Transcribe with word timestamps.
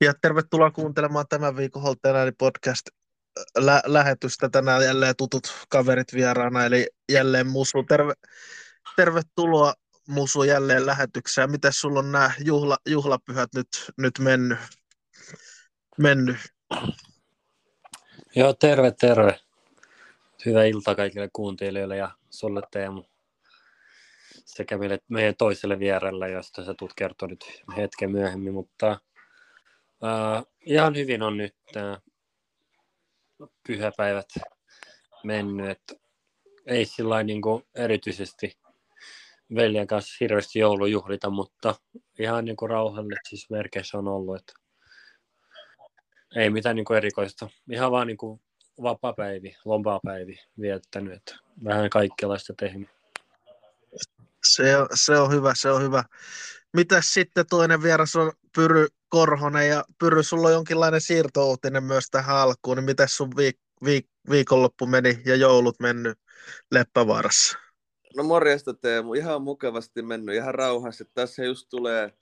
Ja 0.00 0.12
tervetuloa 0.22 0.70
kuuntelemaan 0.70 1.26
tämän 1.28 1.56
viikon 1.56 1.82
Holteenääni 1.82 2.32
podcast 2.38 2.86
lä- 3.58 3.82
lähetystä. 3.86 4.48
Tänään 4.48 4.84
jälleen 4.84 5.14
tutut 5.18 5.66
kaverit 5.68 6.12
vieraana, 6.12 6.64
eli 6.64 6.86
jälleen 7.12 7.46
Musu. 7.46 7.82
Terve, 7.82 8.12
tervetuloa 8.96 9.74
Musu 10.08 10.42
jälleen 10.42 10.86
lähetykseen. 10.86 11.50
Miten 11.50 11.72
sulla 11.72 11.98
on 11.98 12.12
nämä 12.12 12.30
juhla, 12.44 12.76
juhlapyhät 12.86 13.48
nyt, 13.54 13.68
nyt 13.98 14.18
mennyt? 14.18 14.58
mennyt? 15.98 16.36
Joo, 18.36 18.52
terve, 18.52 18.92
terve. 19.00 19.40
Hyvää 20.46 20.64
iltaa 20.64 20.94
kaikille 20.94 21.28
kuuntelijoille 21.32 21.96
ja 21.96 22.10
sulle 22.30 22.62
Teemu 22.70 23.04
sekä 24.44 24.78
meille, 24.78 24.98
meidän 25.08 25.34
toiselle 25.38 25.78
vierelle, 25.78 26.30
josta 26.30 26.64
sä 26.64 26.74
tulet 26.78 26.92
kertoa 26.96 27.28
nyt 27.28 27.62
hetken 27.76 28.10
myöhemmin, 28.10 28.54
mutta 28.54 29.00
uh, 30.04 30.46
ihan 30.60 30.96
hyvin 30.96 31.22
on 31.22 31.36
nyt 31.36 31.56
uh, 31.76 32.02
pyhäpäivät 33.66 34.28
mennyt, 35.24 35.80
ei 36.66 36.84
sillä 36.84 37.22
niin 37.22 37.42
erityisesti 37.74 38.58
veljen 39.54 39.86
kanssa 39.86 40.16
hirveästi 40.20 40.58
joulujuhlita, 40.58 41.30
mutta 41.30 41.74
ihan 42.18 42.44
niin 42.44 42.56
kuin 42.56 42.70
rauhallisissa 42.70 43.54
merkeissä 43.54 43.98
on 43.98 44.08
ollut, 44.08 44.36
että 44.36 44.52
ei 46.36 46.50
mitään 46.50 46.76
niin 46.76 46.84
kuin 46.84 46.96
erikoista. 46.96 47.48
Ihan 47.70 47.90
vaan 47.90 48.06
niin 48.06 48.16
kuin 48.16 48.40
vapaa-päivi, 48.82 49.56
lompaa-päivi 49.64 50.38
viettänyt, 50.60 51.14
että 51.14 51.34
vähän 51.64 51.90
kaikenlaista 51.90 52.54
tehnyt. 52.58 52.88
Se 54.44 54.76
on, 54.76 54.88
se 54.94 55.16
on 55.16 55.32
hyvä, 55.32 55.52
se 55.56 55.70
on 55.70 55.82
hyvä. 55.82 56.04
Mitäs 56.74 57.14
sitten 57.14 57.46
toinen 57.50 57.82
vieras 57.82 58.16
on 58.16 58.32
Pyry 58.56 58.86
Korhonen 59.08 59.68
ja 59.68 59.84
Pyry, 60.00 60.22
sulla 60.22 60.48
on 60.48 60.52
jonkinlainen 60.52 61.00
siirtouutinen 61.00 61.84
myös 61.84 62.10
tähän 62.10 62.36
alkuun, 62.36 62.76
niin 62.76 62.84
miten 62.84 63.08
sun 63.08 63.32
viik- 63.32 63.84
viik- 63.84 64.30
viikonloppu 64.30 64.86
meni 64.86 65.22
ja 65.24 65.36
joulut 65.36 65.80
mennyt 65.80 66.18
Leppävaarassa? 66.70 67.58
No 68.16 68.22
morjesta 68.22 68.74
Teemu, 68.74 69.14
ihan 69.14 69.42
mukavasti 69.42 70.02
mennyt, 70.02 70.34
ihan 70.34 70.54
rauhassa. 70.54 71.04
Tässä 71.14 71.44
just 71.44 71.68
tulee 71.70 72.12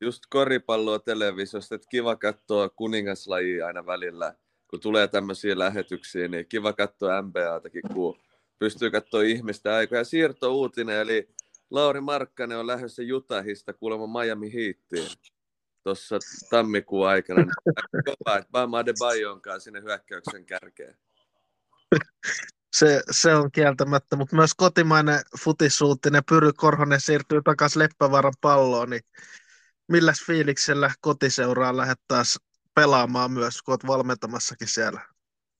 just 0.00 0.22
koripalloa 0.30 0.98
televisiosta, 0.98 1.74
että 1.74 1.88
kiva 1.90 2.16
katsoa 2.16 2.68
kuningaslajia 2.68 3.66
aina 3.66 3.86
välillä. 3.86 4.34
Kun 4.70 4.80
tulee 4.80 5.08
tämmöisiä 5.08 5.58
lähetyksiä, 5.58 6.28
niin 6.28 6.46
kiva 6.46 6.72
katsoa 6.72 7.22
NBAtakin, 7.22 7.82
kun 7.94 8.18
pystyy 8.58 8.90
katsoa 8.90 9.22
ihmistä 9.22 9.74
aikoja. 9.74 10.04
Siirtouutinen, 10.04 10.96
eli 10.96 11.28
Lauri 11.70 12.00
Markkanen 12.00 12.58
on 12.58 12.66
lähdössä 12.66 13.02
Jutahista 13.02 13.72
kuulemma 13.72 14.20
Miami 14.20 14.52
Heatiin 14.52 15.08
tuossa 15.82 16.18
tammikuun 16.50 17.08
aikana. 17.08 17.44
Kova, 18.04 18.36
että 18.36 18.50
Bam 18.50 18.74
Adebayon 18.74 19.42
kanssa 19.42 19.64
sinne 19.64 19.82
hyökkäyksen 19.82 20.46
kärkeen. 20.46 20.96
Se, 22.72 23.02
se 23.10 23.34
on 23.34 23.52
kieltämättä, 23.52 24.16
mutta 24.16 24.36
myös 24.36 24.50
kotimainen 24.56 25.20
futisuuttinen 25.40 26.22
Pyry 26.28 26.52
Korhonen 26.52 27.00
siirtyy 27.00 27.42
takaisin 27.44 27.78
Leppävaaran 27.78 28.34
palloon, 28.40 28.90
niin 28.90 29.02
milläs 29.88 30.26
fiiliksellä 30.26 30.90
kotiseuraa 31.00 31.76
lähdet 31.76 31.98
taas 32.08 32.38
pelaamaan 32.74 33.32
myös, 33.32 33.62
kun 33.62 33.72
olet 33.72 33.86
valmentamassakin 33.86 34.68
siellä? 34.68 35.00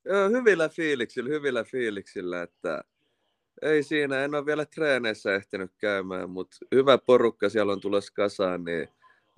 Joo, 0.05 0.31
hyvillä 0.31 0.69
fiiliksillä, 0.69 1.31
hyvillä 1.31 1.65
fiiliksillä, 1.65 2.43
että 2.43 2.85
ei 3.63 3.83
siinä, 3.83 4.25
en 4.25 4.35
ole 4.35 4.47
vielä 4.47 4.65
treeneissä 4.65 5.35
ehtinyt 5.35 5.73
käymään, 5.79 6.31
mutta 6.31 6.57
hyvä 6.75 6.99
porukka 6.99 7.49
siellä 7.49 7.73
on 7.73 7.81
tulossa 7.81 8.13
kasaan, 8.15 8.65
niin 8.65 8.89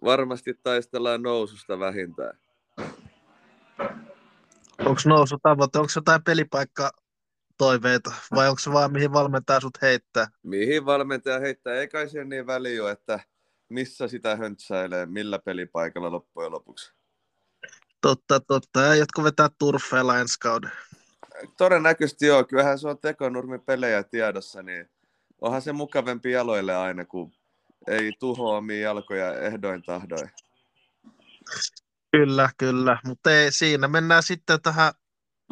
varmasti 0.05 0.55
taistellaan 0.62 1.23
noususta 1.23 1.78
vähintään. 1.78 2.39
Onko 4.78 5.00
nousu 5.06 5.39
tavoite, 5.43 5.78
onko 5.78 5.93
jotain 5.97 6.25
pelipaikka 6.25 6.91
toiveita 7.59 8.12
vai 8.34 8.48
onko 8.48 8.59
se 8.59 8.73
vaan 8.73 8.93
mihin 8.93 9.12
valmentaja 9.12 9.61
sut 9.61 9.83
heittää? 9.83 10.27
Mihin 10.43 10.87
valmentaja 10.87 11.41
heittää, 11.41 11.75
ei 11.75 11.89
kai 11.89 12.09
siihen 12.09 12.28
niin 12.28 12.47
väliä 12.47 12.91
että 12.91 13.21
missä 13.69 14.09
sitä 14.09 14.37
höntsäilee, 14.37 15.06
millä 15.06 15.39
pelipaikalla 15.39 16.10
loppujen 16.10 16.53
lopuksi. 16.53 16.93
Totta, 18.00 18.41
totta. 18.41 18.81
Ja 18.81 18.94
jotkut 18.94 19.25
vetää 19.25 19.49
turfeilla 19.59 20.19
ensi 20.19 20.39
kauden. 20.41 20.71
Todennäköisesti 21.56 22.26
joo. 22.26 22.44
Kyllähän 22.44 22.78
se 22.78 22.88
on 22.88 22.98
tekonurmi 22.98 23.58
pelejä 23.58 24.03
tiedossa, 24.03 24.62
niin 24.62 24.91
onhan 25.41 25.62
se 25.62 25.72
mukavempi 25.72 26.30
jaloille 26.30 26.76
aina, 26.76 27.04
kun 27.04 27.32
ei 27.86 28.12
tuhoa 28.19 28.56
omia 28.56 28.80
jalkoja 28.80 29.34
ehdoin 29.34 29.82
tahdoin. 29.82 30.30
Kyllä, 32.12 32.50
kyllä. 32.58 32.98
Mutta 33.04 33.30
siinä. 33.50 33.88
Mennään 33.88 34.22
sitten 34.22 34.62
tähän 34.62 34.92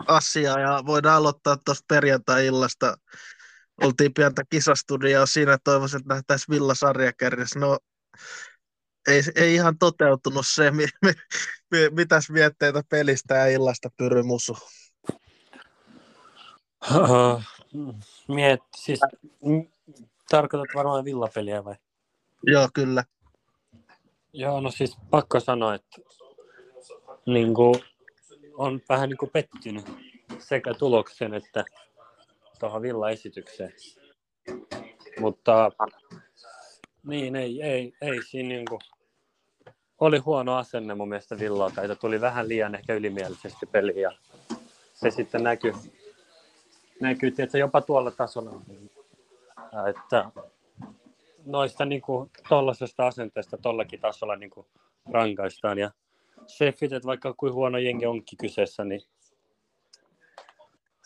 asiaan 0.06 0.62
ja 0.62 0.82
voidaan 0.86 1.16
aloittaa 1.16 1.56
tuosta 1.56 1.84
perjantai-illasta. 1.88 2.96
Oltiin 3.82 4.14
pientä 4.14 4.42
kisastudioa 4.50 5.26
siinä, 5.26 5.58
toivoisin, 5.64 6.00
että 6.00 6.14
nähtäisiin 6.14 6.54
Villa 6.54 6.74
sarjakärjessä. 6.74 7.58
No, 7.58 7.78
ei, 9.08 9.22
ei 9.34 9.54
ihan 9.54 9.78
toteutunut 9.78 10.46
se, 10.46 10.70
mi, 10.70 10.86
mi, 11.04 11.12
mi, 11.70 11.78
mitäs 11.90 12.30
mietteitä 12.30 12.82
pelistä 12.90 13.34
ja 13.34 13.46
illasta 13.46 13.88
Pyry 13.96 14.22
Musu? 14.22 14.56
Uh, 16.88 17.42
miet, 18.28 18.60
siis, 18.76 19.00
tarkoitat 20.28 20.74
varmaan 20.74 21.04
villapeliä 21.04 21.64
vai? 21.64 21.74
Joo, 22.46 22.68
kyllä. 22.74 23.04
Joo, 24.32 24.60
no 24.60 24.70
siis 24.70 24.96
pakko 25.10 25.40
sanoa, 25.40 25.74
että 25.74 26.00
niin 27.26 27.54
kuin, 27.54 27.74
on 28.54 28.80
vähän 28.88 29.08
niin 29.08 29.18
kuin 29.18 29.30
pettynyt 29.30 29.84
sekä 30.38 30.74
tuloksen 30.74 31.34
että 31.34 31.64
tuohon 32.58 32.82
villaesitykseen. 32.82 33.72
Mutta 35.20 35.70
niin, 37.02 37.36
ei, 37.36 37.62
ei, 37.62 37.92
ei 38.00 38.22
siinä 38.22 38.48
niin 38.48 38.66
kuin, 38.68 38.80
oli 39.98 40.18
huono 40.18 40.56
asenne 40.56 40.94
mun 40.94 41.08
mielestä 41.08 41.38
Villalta, 41.38 41.82
että 41.82 41.94
tuli 41.94 42.20
vähän 42.20 42.48
liian 42.48 42.74
ehkä 42.74 42.94
ylimielisesti 42.94 43.66
peliin 43.66 44.00
ja 44.00 44.12
se 44.94 45.10
sitten 45.10 45.42
näkyy, 45.42 45.72
näkyy 47.00 47.30
tietysti 47.30 47.58
jopa 47.58 47.80
tuolla 47.80 48.10
tasolla, 48.10 48.50
että 49.88 50.30
noista 51.46 51.84
niin 51.84 52.02
kuin, 52.02 52.30
tollaisesta 52.48 53.06
asenteesta 53.06 53.58
tollakin 53.58 54.00
tasolla 54.00 54.36
niin 54.36 54.50
kuin, 54.50 54.66
rankaistaan 55.12 55.78
ja 55.78 55.90
Sheffield, 56.46 56.92
että 56.92 57.06
vaikka 57.06 57.34
kuin 57.34 57.52
huono 57.52 57.78
jengi 57.78 58.06
onkin 58.06 58.38
kyseessä, 58.38 58.84
niin 58.84 59.00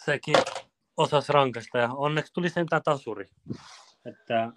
sekin 0.05 0.37
osasi 0.97 1.32
rankaista 1.32 1.78
ja 1.78 1.91
onneksi 1.93 2.32
tuli 2.32 2.50
sentään 2.50 2.82
tasuri. 2.82 3.28
Että 4.05 4.53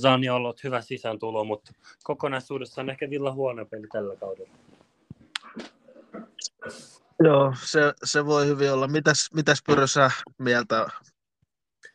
Zani 0.00 0.28
on 0.28 0.36
ollut 0.36 0.64
hyvä 0.64 0.80
sisääntulo, 0.80 1.44
mutta 1.44 1.72
kokonaisuudessaan 2.02 2.90
ehkä 2.90 3.10
Villa 3.10 3.32
huono 3.32 3.66
peli 3.66 3.86
tällä 3.92 4.16
kaudella. 4.16 4.54
Joo, 7.24 7.54
se, 7.64 7.80
se 8.04 8.26
voi 8.26 8.46
hyvin 8.46 8.72
olla. 8.72 8.88
Mitäs, 8.88 9.28
mitäs 9.34 9.62
Pyrösä 9.66 10.10
mieltä 10.38 10.86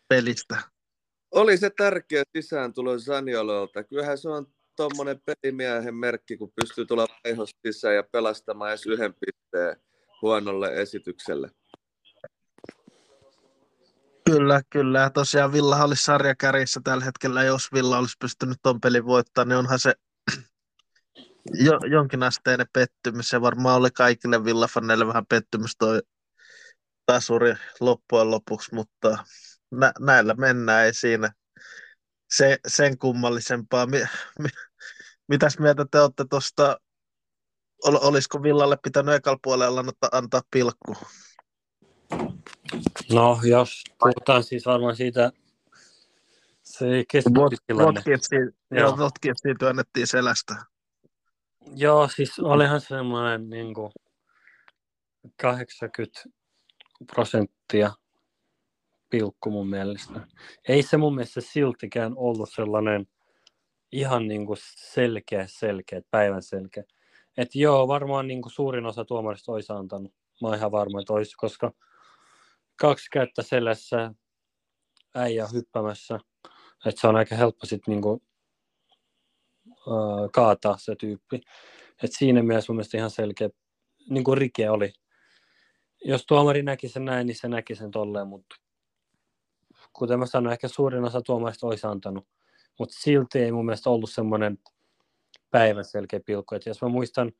pelistä? 0.07 0.61
Oli 1.31 1.57
se 1.57 1.69
tärkeä 1.69 2.23
sisääntulo 2.37 2.99
Zaniololta. 2.99 3.83
Kyllähän 3.83 4.17
se 4.17 4.29
on 4.29 4.47
tuommoinen 4.75 5.21
pelimiehen 5.25 5.95
merkki, 5.95 6.37
kun 6.37 6.51
pystyy 6.61 6.85
tulla 6.85 7.07
vaihosta 7.23 7.59
sisään 7.65 7.95
ja 7.95 8.03
pelastamaan 8.11 8.69
edes 8.69 8.85
yhden 8.85 9.13
pisteen 9.13 9.75
huonolle 10.21 10.81
esitykselle. 10.81 11.51
Kyllä, 14.25 14.61
kyllä. 14.69 15.09
Tosiaan 15.09 15.53
Villa 15.53 15.83
olisi 15.83 16.03
sarjakärjissä 16.03 16.81
tällä 16.83 17.05
hetkellä. 17.05 17.43
Jos 17.43 17.73
Villa 17.73 17.97
olisi 17.97 18.15
pystynyt 18.19 18.57
tuon 18.63 18.81
pelin 18.81 19.05
voittamaan, 19.05 19.49
niin 19.49 19.57
onhan 19.57 19.79
se 19.79 19.93
jo, 21.53 21.79
jonkinasteinen 21.91 22.67
pettymys. 22.73 23.29
Se 23.29 23.41
varmaan 23.41 23.77
oli 23.77 23.91
kaikille 23.91 24.45
Villafaneille 24.45 25.07
vähän 25.07 25.25
pettymys 25.25 25.75
toi 25.77 26.01
tasuri 27.05 27.53
loppujen 27.79 28.31
lopuksi, 28.31 28.75
mutta 28.75 29.17
nä, 29.71 29.91
näillä 29.99 30.33
mennään, 30.33 30.85
ei 30.85 30.93
siinä 30.93 31.33
se, 32.37 32.57
sen 32.67 32.97
kummallisempaa. 32.97 33.85
Mi, 33.85 33.99
mi, 34.39 34.49
mitäs 35.27 35.59
mieltä 35.59 35.85
te 35.91 35.99
olette 35.99 36.25
tuosta, 36.29 36.77
ol, 37.83 37.97
olisiko 38.01 38.43
Villalle 38.43 38.77
pitänyt 38.83 39.15
ekalla 39.15 39.39
puolella 39.43 39.83
antaa, 40.11 40.41
pilkku? 40.51 40.95
No, 43.13 43.39
jos 43.43 43.83
puhutaan 43.99 44.43
siis 44.43 44.65
varmaan 44.65 44.95
siitä 44.95 45.31
se 46.63 46.85
keskitystilanne. 47.11 48.01
Joo, 48.71 48.95
Watkinsiin 48.97 49.57
työnnettiin 49.59 50.07
selästä. 50.07 50.72
Joo, 51.75 52.07
siis 52.07 52.39
olihan 52.39 52.81
semmoinen 52.81 53.49
niin 53.49 53.73
kuin 53.73 53.91
80 55.41 56.19
prosenttia 57.13 57.91
pilkku 59.09 59.51
mun 59.51 59.69
mielestä. 59.69 60.27
Ei 60.67 60.83
se 60.83 60.97
mun 60.97 61.15
mielestä 61.15 61.41
siltikään 61.41 62.13
ollut 62.15 62.49
sellainen 62.53 63.07
ihan 63.91 64.27
niin 64.27 64.45
kuin 64.45 64.57
selkeä, 64.93 65.45
selkeä, 65.47 66.01
päivän 66.11 66.43
selkeä. 66.43 66.83
Et 67.37 67.55
joo, 67.55 67.87
varmaan 67.87 68.27
niin 68.27 68.41
kuin 68.41 68.51
suurin 68.51 68.85
osa 68.85 69.05
tuomarista 69.05 69.51
olisi 69.51 69.73
antanut. 69.73 70.13
Mä 70.41 70.47
oon 70.47 70.57
ihan 70.57 70.71
varma, 70.71 70.99
että 70.99 71.13
olisi, 71.13 71.33
koska 71.37 71.71
kaksi 72.75 73.09
kättä 73.11 73.41
selässä, 73.41 74.13
äijä 75.15 75.47
hyppämässä, 75.53 76.19
että 76.85 77.01
se 77.01 77.07
on 77.07 77.15
aika 77.15 77.35
helppo 77.35 77.65
sitten 77.65 77.91
niin 77.91 78.21
kaataa 80.31 80.77
se 80.77 80.95
tyyppi. 80.95 81.41
Et 82.03 82.11
siinä 82.13 82.43
mielessä 82.43 82.71
mun 82.71 82.77
mielestä 82.77 82.97
ihan 82.97 83.11
selkeä 83.11 83.49
niin 84.09 84.23
kuin 84.23 84.37
rike 84.37 84.69
oli. 84.69 84.93
Jos 86.05 86.25
tuomari 86.25 86.63
näki 86.63 86.89
sen 86.89 87.05
näin, 87.05 87.27
niin 87.27 87.35
se 87.35 87.47
näki 87.47 87.75
sen 87.75 87.91
tolleen, 87.91 88.27
mutta 88.27 88.55
kuten 89.93 90.19
mä 90.19 90.25
sanoin, 90.25 90.53
ehkä 90.53 90.67
suurin 90.67 91.03
osa 91.03 91.21
tuomarista 91.21 91.67
olisi 91.67 91.87
antanut. 91.87 92.27
Mutta 92.79 92.95
silti 92.99 93.39
ei 93.39 93.51
mun 93.51 93.65
mielestä 93.65 93.89
ollut 93.89 94.11
semmoinen 94.11 94.57
päivän 95.51 95.85
selkeä 95.85 96.19
pilkku. 96.25 96.55
Et 96.55 96.65
jos 96.65 96.81
mä 96.81 96.87
muistan, 96.87 97.31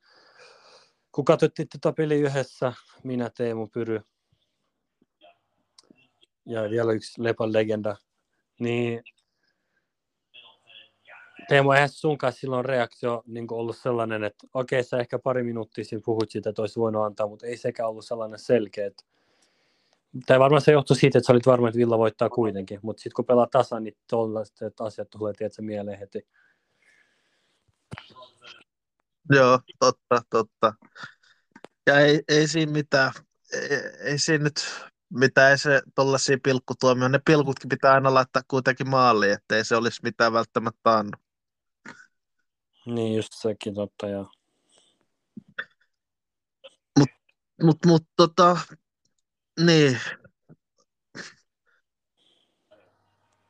kun 1.12 1.24
katsottiin 1.24 1.68
tätä 1.68 1.92
peliä 1.92 2.18
yhdessä, 2.18 2.72
minä, 3.04 3.30
Teemu, 3.36 3.66
Pyry 3.66 4.00
ja 6.46 6.70
vielä 6.70 6.92
yksi 6.92 7.22
Lepan 7.22 7.52
legenda, 7.52 7.96
niin 8.60 9.02
Teemu, 11.48 11.72
eihän 11.72 11.88
sun 11.88 12.18
kanssa 12.18 12.40
silloin 12.40 12.64
reaktio 12.64 13.22
niin 13.26 13.46
ollut 13.50 13.76
sellainen, 13.76 14.24
että 14.24 14.46
okei, 14.54 14.80
okay, 14.80 14.88
sä 14.88 14.98
ehkä 14.98 15.18
pari 15.18 15.42
minuuttia 15.42 15.84
siinä 15.84 16.02
puhut 16.04 16.30
siitä, 16.30 16.50
että 16.50 16.62
olisi 16.62 16.80
voinut 16.80 17.04
antaa, 17.04 17.26
mutta 17.26 17.46
ei 17.46 17.56
sekä 17.56 17.86
ollut 17.86 18.04
sellainen 18.04 18.38
selkeä, 18.38 18.86
että 18.86 19.04
tai 20.26 20.38
varmaan 20.38 20.62
se 20.62 20.72
johtui 20.72 20.96
siitä, 20.96 21.18
että 21.18 21.26
sä 21.26 21.32
olit 21.32 21.46
varma, 21.46 21.68
että 21.68 21.78
Villa 21.78 21.98
voittaa 21.98 22.30
kuitenkin, 22.30 22.80
mutta 22.82 23.00
sitten 23.00 23.14
kun 23.16 23.24
pelaa 23.24 23.46
tasan, 23.46 23.84
niin 23.84 23.96
tuollaiset 24.10 24.80
asiat 24.80 25.10
tulee 25.10 25.32
tietysti 25.32 25.62
mieleen 25.62 25.98
heti. 25.98 26.26
Joo, 29.30 29.60
totta, 29.78 30.22
totta. 30.30 30.74
Ja 31.86 32.00
ei, 32.00 32.22
ei 32.28 32.48
siinä 32.48 32.72
mitään, 32.72 33.12
ei, 33.52 33.68
ei 34.00 34.18
siinä 34.18 34.44
nyt 34.44 34.54
mitään, 35.10 35.50
ei 35.50 35.58
se 35.58 35.82
tuollaisia 35.94 36.38
pilkkutuomioon. 36.42 37.12
Ne 37.12 37.20
pilkutkin 37.24 37.68
pitää 37.68 37.92
aina 37.92 38.14
laittaa 38.14 38.42
kuitenkin 38.48 38.90
maaliin, 38.90 39.32
ettei 39.32 39.64
se 39.64 39.76
olisi 39.76 40.00
mitään 40.02 40.32
välttämättä 40.32 40.98
annu. 40.98 41.23
Niin, 42.86 43.16
just 43.16 43.32
sekin 43.32 43.74
totta, 43.74 44.08
joo. 44.08 44.30
Mut, 46.98 47.08
mut, 47.62 47.78
mut 47.86 48.02
tota, 48.16 48.56
niin. 49.60 50.00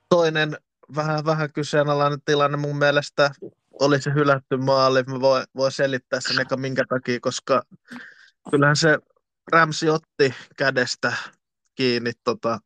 Toinen 0.09 0.57
vähän, 0.97 1.25
vähän 1.25 1.53
kyseenalainen 1.53 2.23
tilanne 2.25 2.57
mun 2.57 2.79
mielestä 2.79 3.31
oli 3.73 4.03
se 4.03 4.15
hylätty 4.15 4.57
maali. 4.57 5.03
Mä 5.03 5.21
voin, 5.21 5.45
voin 5.57 5.73
selittää 5.73 6.21
sen 6.21 6.41
eka 6.41 6.57
minkä 6.57 6.85
takia, 6.89 7.21
koska 7.21 7.63
kyllähän 8.51 8.77
se 8.77 8.99
Ramsi 9.53 9.91
otti 9.91 10.35
kädestä 10.57 11.13
kiinni 11.75 12.13
tota 12.25 12.59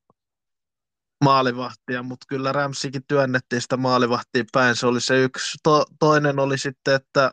maalivahtia, 1.25 2.03
mutta 2.03 2.26
kyllä 2.29 2.53
Ramsikin 2.53 3.03
työnnettiin 3.09 3.62
sitä 3.62 3.76
maalivahtia 3.76 4.44
päin. 4.53 4.76
Se 4.76 4.87
oli 4.87 5.00
se 5.00 5.23
yksi. 5.23 5.59
To, 5.62 5.85
toinen 5.99 6.38
oli 6.38 6.59
sitten, 6.59 6.94
että 6.94 7.32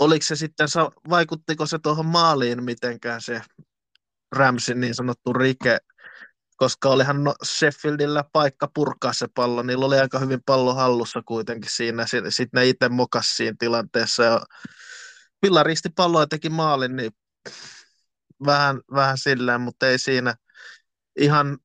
oliko 0.00 0.24
se 0.24 0.36
sitten, 0.36 0.68
vaikuttiko 1.10 1.66
se 1.66 1.78
tuohon 1.78 2.06
maaliin 2.06 2.64
mitenkään 2.64 3.20
se 3.20 3.40
Ramsin 4.36 4.80
niin 4.80 4.94
sanottu 4.94 5.32
rike, 5.32 5.78
koska 6.56 6.88
olihan 6.88 7.24
no 7.24 7.34
Sheffieldillä 7.44 8.24
paikka 8.32 8.68
purkaa 8.74 9.12
se 9.12 9.26
pallo, 9.34 9.62
niillä 9.62 9.86
oli 9.86 9.98
aika 9.98 10.18
hyvin 10.18 10.40
pallo 10.46 10.74
hallussa 10.74 11.22
kuitenkin 11.26 11.70
siinä, 11.70 12.06
sitten 12.06 12.48
ne 12.52 12.68
itse 12.68 12.88
mokas 12.88 13.36
siinä 13.36 13.56
tilanteessa 13.58 14.22
ja 14.22 14.40
Villa 15.42 15.62
risti 15.62 15.88
palloa 15.88 16.22
ja 16.22 16.26
teki 16.26 16.48
maalin, 16.48 16.96
niin 16.96 17.10
vähän, 18.46 18.80
vähän 18.94 19.18
silleen, 19.18 19.60
mutta 19.60 19.88
ei 19.88 19.98
siinä 19.98 20.34
ihan 21.18 21.58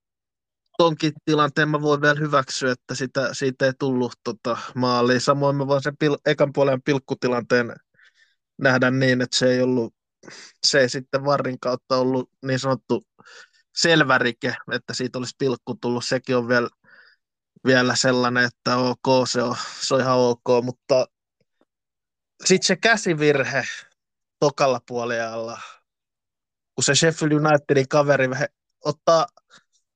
tonkin 0.77 1.13
tilanteen 1.25 1.69
mä 1.69 1.81
voin 1.81 2.01
vielä 2.01 2.19
hyväksyä, 2.19 2.71
että 2.71 2.95
sitä, 2.95 3.29
siitä 3.33 3.65
ei 3.65 3.73
tullut 3.79 4.13
tota, 4.23 4.57
maaliin. 4.75 5.21
Samoin 5.21 5.55
mä 5.55 5.67
voin 5.67 5.83
sen 5.83 5.97
pil, 5.97 6.17
ekan 6.25 6.53
puolen 6.53 6.81
pilkkutilanteen 6.81 7.75
nähdä 8.57 8.91
niin, 8.91 9.21
että 9.21 9.37
se 9.37 9.53
ei 9.53 9.61
ollut 9.61 9.93
se 10.63 10.79
ei 10.79 10.89
sitten 10.89 11.25
varrin 11.25 11.59
kautta 11.59 11.97
ollut 11.97 12.29
niin 12.45 12.59
sanottu 12.59 13.03
selvä 13.75 14.17
rike, 14.17 14.55
että 14.71 14.93
siitä 14.93 15.17
olisi 15.17 15.35
pilkku 15.37 15.75
tullut. 15.81 16.05
Sekin 16.05 16.37
on 16.37 16.47
vielä, 16.47 16.69
vielä 17.65 17.95
sellainen, 17.95 18.43
että 18.45 18.77
ok, 18.77 19.27
se 19.27 19.41
on, 19.43 19.55
se 19.81 19.95
on 19.95 20.01
ihan 20.01 20.17
ok, 20.17 20.63
mutta 20.63 21.07
sitten 22.45 22.67
se 22.67 22.75
käsivirhe 22.75 23.63
tokalla 24.39 24.81
puolella, 24.87 25.61
kun 26.75 26.83
se 26.83 26.95
Sheffield 26.95 27.31
Unitedin 27.31 27.87
kaveri 27.87 28.27
ottaa 28.85 29.27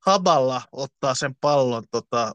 haballa, 0.05 0.61
ottaa 0.71 1.15
sen 1.15 1.35
pallon, 1.41 1.83
tota, 1.91 2.31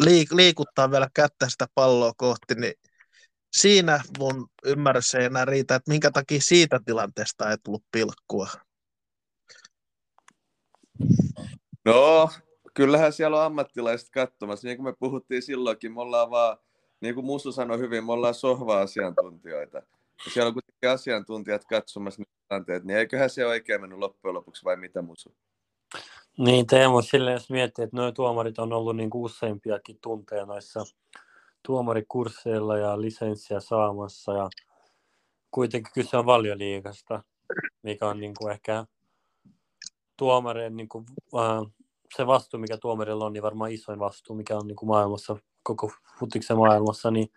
liik- 0.00 0.34
liikuttaa 0.34 0.90
vielä 0.90 1.08
kättä 1.14 1.48
sitä 1.48 1.66
palloa 1.74 2.12
kohti, 2.16 2.54
niin 2.54 2.74
siinä 3.56 4.00
mun 4.18 4.48
ymmärrys 4.64 5.14
ei 5.14 5.24
enää 5.24 5.44
riitä, 5.44 5.74
että 5.74 5.90
minkä 5.90 6.10
takia 6.10 6.40
siitä 6.40 6.80
tilanteesta 6.84 7.50
ei 7.50 7.56
tullut 7.64 7.84
pilkkua. 7.92 8.48
No, 11.84 12.30
kyllähän 12.74 13.12
siellä 13.12 13.36
on 13.36 13.42
ammattilaiset 13.42 14.08
katsomassa. 14.10 14.68
Niin 14.68 14.76
kuin 14.76 14.84
me 14.84 14.94
puhuttiin 14.98 15.42
silloinkin, 15.42 15.94
me 15.94 16.00
ollaan 16.00 16.30
vaan, 16.30 16.56
niin 17.00 17.14
kuin 17.14 17.26
Musu 17.26 17.52
sanoi 17.52 17.78
hyvin, 17.78 18.04
me 18.04 18.12
ollaan 18.12 18.34
sohva-asiantuntijoita. 18.34 19.78
Ja 20.24 20.30
siellä 20.32 20.48
on 20.48 20.54
kuitenkin 20.54 20.90
asiantuntijat 20.90 21.64
katsomassa 21.64 22.20
niitä 22.20 22.32
tilanteet, 22.48 22.84
niin 22.84 22.98
eiköhän 22.98 23.30
se 23.30 23.46
oikein 23.46 23.80
mennyt 23.80 23.98
loppujen 23.98 24.34
lopuksi 24.34 24.64
vai 24.64 24.76
mitä 24.76 25.02
Musu? 25.02 25.36
Niin 26.38 26.66
Teemu, 26.66 27.02
sille 27.02 27.32
jos 27.32 27.50
miettii, 27.50 27.82
että 27.84 27.96
nuo 27.96 28.12
tuomarit 28.12 28.58
on 28.58 28.72
ollut 28.72 28.96
niin 28.96 29.10
useimpiakin 29.14 29.98
tunteja 30.02 30.46
noissa 30.46 30.84
tuomarikursseilla 31.66 32.78
ja 32.78 33.00
lisenssiä 33.00 33.60
saamassa 33.60 34.32
ja 34.32 34.48
kuitenkin 35.50 35.92
kyse 35.94 36.16
on 36.16 36.26
valioliigasta, 36.26 37.22
mikä 37.82 38.08
on 38.08 38.20
niin 38.20 38.34
kuin 38.38 38.52
ehkä 38.52 38.86
tuomarien 40.16 40.76
niin 40.76 40.88
kuin, 40.88 41.04
äh, 41.38 41.72
se 42.16 42.26
vastuu, 42.26 42.60
mikä 42.60 42.76
tuomarilla 42.76 43.26
on, 43.26 43.32
niin 43.32 43.42
varmaan 43.42 43.72
isoin 43.72 43.98
vastuu, 43.98 44.36
mikä 44.36 44.56
on 44.56 44.66
niin 44.66 44.76
kuin 44.76 44.88
maailmassa, 44.88 45.36
koko 45.62 45.92
futiksen 46.18 46.56
maailmassa, 46.56 47.10
niin 47.10 47.32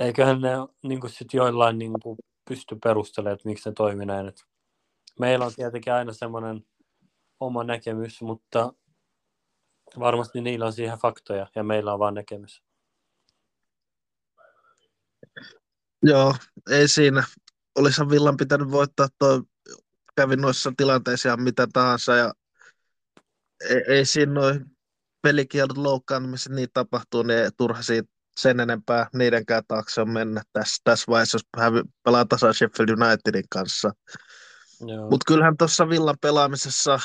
eiköhän 0.00 0.40
ne 0.40 0.50
niin 0.82 1.00
kuin 1.00 1.10
sit 1.10 1.34
joillain 1.34 1.78
niin 1.78 1.92
kuin 2.02 2.18
pysty 2.48 2.76
perustelemaan, 2.82 3.34
että 3.34 3.48
miksi 3.48 3.68
ne 3.68 3.72
toimii 3.74 4.06
näin. 4.06 4.28
Et 4.28 4.44
meillä 5.18 5.46
on 5.46 5.52
tietenkin 5.56 5.92
aina 5.92 6.12
semmoinen 6.12 6.64
oma 7.40 7.64
näkemys, 7.64 8.22
mutta 8.22 8.72
varmasti 9.98 10.40
niillä 10.40 10.66
on 10.66 10.72
siihen 10.72 10.98
faktoja 10.98 11.46
ja 11.54 11.62
meillä 11.62 11.92
on 11.92 11.98
vain 11.98 12.14
näkemys. 12.14 12.62
Joo, 16.02 16.34
ei 16.70 16.88
siinä. 16.88 17.24
Olisihan 17.78 18.10
Villan 18.10 18.36
pitänyt 18.36 18.70
voittaa 18.70 19.08
tuo, 19.18 19.42
kävi 20.16 20.36
noissa 20.36 20.72
tilanteissa 20.76 21.36
mitä 21.36 21.66
tahansa 21.72 22.16
ja 22.16 22.34
ei, 23.68 23.82
ei 23.88 24.04
siinä 24.04 24.32
noin 24.32 24.64
pelikielot 25.22 25.76
loukkaantumiset 25.76 26.52
niin 26.52 26.68
tapahtuu, 26.72 27.22
niin 27.22 27.50
turha 27.56 27.82
siitä 27.82 28.08
sen 28.36 28.60
enempää 28.60 29.06
niidenkään 29.14 29.62
taakse 29.68 30.00
on 30.00 30.10
mennä 30.10 30.42
tässä, 30.52 30.80
tässä 30.84 31.04
vaiheessa, 31.08 31.38
jos 31.38 31.70
pelaa 32.04 32.24
tasa 32.24 32.52
Sheffield 32.52 32.88
Unitedin 32.88 33.48
kanssa. 33.50 33.92
Mutta 35.10 35.24
kyllähän 35.26 35.56
tuossa 35.56 35.88
Villan 35.88 36.16
pelaamisessa 36.20 37.00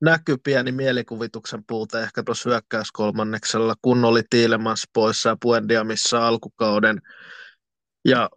näkyy 0.00 0.36
pieni 0.44 0.72
mielikuvituksen 0.72 1.64
puute 1.66 2.02
ehkä 2.02 2.22
tuossa 2.22 2.50
hyökkäyskolmanneksella, 2.50 3.74
kun 3.82 4.04
oli 4.04 4.22
Tiilemans 4.30 4.84
poissa 4.92 5.28
ja 5.28 5.36
Puendiamissa 5.42 6.26
alkukauden. 6.28 7.02
Ja 8.04 8.30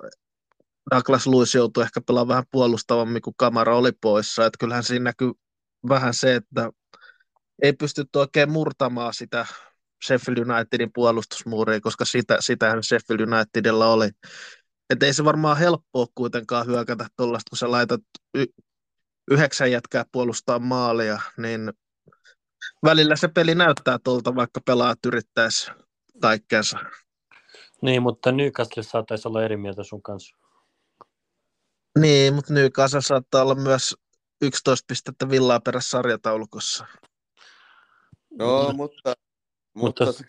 Douglas 0.91 1.27
Lewis 1.27 1.55
joutui 1.55 1.83
ehkä 1.83 2.01
pelaamaan 2.01 2.27
vähän 2.27 2.43
puolustavammin, 2.51 3.21
kun 3.21 3.33
Kamara 3.37 3.77
oli 3.77 3.91
poissa. 4.01 4.45
Et 4.45 4.53
kyllähän 4.59 4.83
siinä 4.83 5.03
näkyy 5.03 5.31
vähän 5.89 6.13
se, 6.13 6.35
että 6.35 6.71
ei 7.61 7.73
pystytty 7.73 8.19
oikein 8.19 8.51
murtamaan 8.51 9.13
sitä 9.13 9.45
Sheffield 10.05 10.37
Unitedin 10.37 10.91
puolustusmuuria, 10.93 11.81
koska 11.81 12.05
sitä, 12.05 12.37
sitähän 12.39 12.83
Sheffield 12.83 13.19
Unitedilla 13.19 13.87
oli. 13.87 14.09
Et 14.89 15.03
ei 15.03 15.13
se 15.13 15.25
varmaan 15.25 15.57
helppoa 15.57 16.05
kuitenkaan 16.15 16.65
hyökätä 16.65 17.07
tuollaista, 17.17 17.49
kun 17.49 17.57
sä 17.57 17.71
laitat 17.71 18.01
y- 18.33 18.53
yhdeksän 19.31 19.71
jätkää 19.71 20.05
puolustaa 20.11 20.59
maalia, 20.59 21.19
niin 21.37 21.73
välillä 22.85 23.15
se 23.15 23.27
peli 23.27 23.55
näyttää 23.55 23.99
tuolta, 24.03 24.35
vaikka 24.35 24.61
pelaat 24.65 24.99
yrittäisi 25.05 25.71
kaikkeensa. 26.21 26.79
Niin, 27.81 28.01
mutta 28.01 28.31
Newcastle 28.31 28.83
saattaisi 28.83 29.27
olla 29.27 29.43
eri 29.43 29.57
mieltä 29.57 29.83
sun 29.83 30.01
kanssa. 30.01 30.35
Niin, 31.99 32.33
mutta 32.33 32.53
Newcastle 32.53 33.01
saattaa 33.01 33.41
olla 33.41 33.55
myös 33.55 33.95
11 34.41 34.85
pistettä 34.87 35.29
villaa 35.29 35.59
perässä 35.59 35.89
sarjataulukossa. 35.89 36.85
Joo, 38.39 38.73
mutta, 38.73 39.13
mutta, 39.73 40.05
mutta 40.05 40.23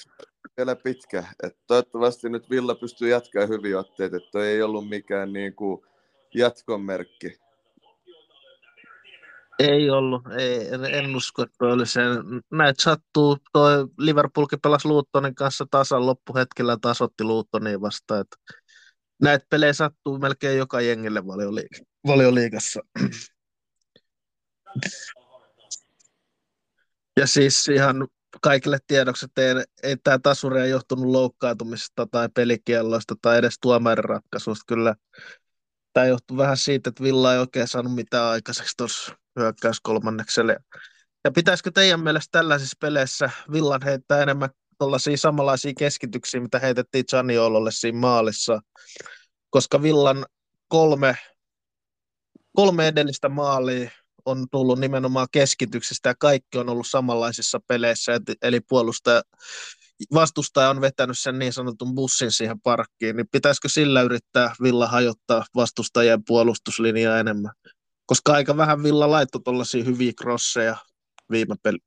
vielä 0.57 0.77
pitkä. 0.77 1.25
Et 1.43 1.57
toivottavasti 1.67 2.29
nyt 2.29 2.51
Villa 2.51 2.75
pystyy 2.75 3.09
jatkamaan 3.09 3.49
hyviä 3.49 3.79
otteita, 3.79 4.17
että 4.17 4.45
ei 4.45 4.63
ollut 4.63 4.89
mikään 4.89 5.33
niinku 5.33 5.87
jatkomerkki. 6.35 7.39
Ei 9.59 9.91
ollut, 9.91 10.23
ei, 10.39 10.69
en, 10.93 11.17
usko, 11.17 11.43
että 11.43 11.65
oli 11.65 11.87
se. 11.87 12.01
Näitä 12.53 12.83
sattuu, 12.83 13.37
toi 13.53 13.87
Liverpoolkin 13.99 14.61
pelasi 14.61 14.89
Luuttonin 14.89 15.35
kanssa 15.35 15.67
tasan 15.71 16.07
loppuhetkellä 16.07 16.77
tasotti 16.81 17.25
Luuttoniin 17.25 17.81
vastaan. 17.81 18.21
Että 18.21 18.37
näitä 19.23 19.47
pelejä 19.51 19.73
sattuu 19.73 20.19
melkein 20.19 20.59
joka 20.59 20.81
jengille 20.81 21.21
valioliig- 21.21 21.85
valioliigassa. 22.07 22.81
Ja 27.17 27.27
siis 27.27 27.69
ihan 27.69 28.09
kaikille 28.43 28.79
tiedoksi, 28.87 29.25
että 29.25 29.43
ei, 29.43 29.55
ei 29.83 29.97
tämä 29.97 30.19
tasuri 30.19 30.61
ei 30.61 30.71
johtunut 30.71 31.05
loukkaantumisesta 31.05 32.07
tai 32.11 32.29
pelikielloista 32.35 33.15
tai 33.23 33.39
edes 33.39 33.55
tuomariratkaisusta. 33.61 34.65
Kyllä 34.67 34.95
tämä 35.93 36.07
johtuu 36.07 36.37
vähän 36.37 36.57
siitä, 36.57 36.91
että 36.91 37.03
Villa 37.03 37.33
ei 37.33 37.39
oikein 37.39 37.69
saanut 37.69 37.95
mitään 37.95 38.25
aikaiseksi 38.25 38.77
tuossa 38.77 39.17
hyökkäyskolmannekselle. 39.39 40.57
Ja 41.25 41.31
pitäisikö 41.33 41.71
teidän 41.75 42.01
mielestä 42.01 42.39
tällaisissa 42.39 42.77
peleissä 42.81 43.31
Villan 43.53 43.83
heittää 43.85 44.23
enemmän 44.23 44.51
tuollaisia 44.79 45.17
samanlaisia 45.17 45.73
keskityksiä, 45.79 46.41
mitä 46.41 46.59
heitettiin 46.59 47.05
Zaniololle 47.11 47.71
siinä 47.73 47.99
maalissa, 47.99 48.61
koska 49.51 49.83
Villan 49.83 50.27
kolme, 50.69 51.19
kolme 52.57 52.89
edellistä 52.89 53.29
maalia 53.29 53.91
on 54.25 54.47
tullut 54.51 54.79
nimenomaan 54.79 55.27
keskityksistä 55.33 56.09
ja 56.09 56.15
kaikki 56.15 56.59
on 56.59 56.69
ollut 56.69 56.87
samanlaisissa 56.87 57.61
peleissä, 57.67 58.13
eli 58.43 58.61
puolustaja, 58.61 59.23
vastustaja 60.15 60.71
on 60.71 60.81
vetänyt 60.81 61.19
sen 61.19 61.39
niin 61.39 61.53
sanotun 61.53 61.95
bussin 61.95 62.33
siihen 62.33 62.61
parkkiin, 62.61 63.17
niin 63.17 63.29
pitäisikö 63.33 63.69
sillä 63.69 64.03
yrittää 64.03 64.55
Villa 64.63 64.87
hajottaa 64.87 65.45
vastustajien 65.55 66.25
puolustuslinjaa 66.25 67.19
enemmän? 67.19 67.53
Koska 68.07 68.33
aika 68.33 68.57
vähän 68.57 68.83
Villa 68.83 69.11
laittoi 69.11 69.41
tuollaisia 69.45 69.85
hyviä 69.85 70.13
crosseja 70.13 70.77
viime 71.31 71.55
peli 71.63 71.79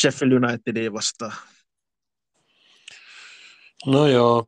Sheffield 0.00 0.32
Unitediin 0.32 0.92
vastaan. 0.92 1.32
No 3.86 4.06
joo, 4.06 4.46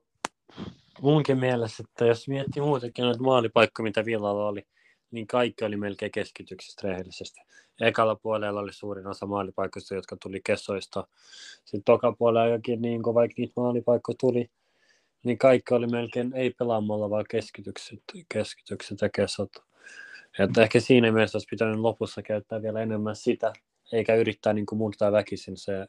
munkin 1.03 1.39
mielessä, 1.39 1.85
että 1.89 2.05
jos 2.05 2.29
miettii 2.29 2.63
muutenkin 2.63 3.05
noita 3.05 3.23
maalipaikkoja, 3.23 3.85
mitä 3.85 4.05
Villalla 4.05 4.49
oli, 4.49 4.63
niin 5.17 5.27
kaikki 5.27 5.65
oli 5.65 5.77
melkein 5.77 6.13
keskityksessä 6.13 6.89
rehellisesti. 6.89 7.41
Ekalla 7.81 8.15
puolella 8.15 8.61
oli 8.61 8.73
suurin 8.73 9.07
osa 9.07 9.27
maalipaikoista, 9.27 9.95
jotka 9.95 10.17
tuli 10.23 10.41
kesoista. 10.45 11.07
Sitten 11.65 11.83
toka 11.85 12.13
puolella 12.13 12.49
jokin, 12.49 12.83
niin 12.83 13.03
kun 13.03 13.15
vaikka 13.15 13.35
niitä 13.39 13.53
maalipaikkoja 13.57 14.17
tuli, 14.21 14.51
niin 15.25 15.39
kaikki 15.39 15.75
oli 15.75 15.87
melkein 15.87 16.33
ei 16.35 16.51
pelaamalla, 16.51 17.11
vaan 17.11 17.25
keskitykset, 17.31 18.03
keskitykset 18.29 19.01
ja 19.01 19.09
kesot. 19.09 19.51
Että 20.39 20.63
ehkä 20.63 20.81
siinä 20.81 21.13
mielessä 21.13 21.37
olisi 21.37 21.49
pitänyt 21.51 21.81
lopussa 21.81 22.23
käyttää 22.23 22.63
vielä 22.63 22.83
enemmän 22.83 23.17
sitä, 23.17 23.53
eikä 23.93 24.15
yrittää 24.15 24.53
niin 24.53 24.67
kuin 24.67 24.79
murtaa 24.79 25.13
väkisin 25.13 25.57
se 25.57 25.87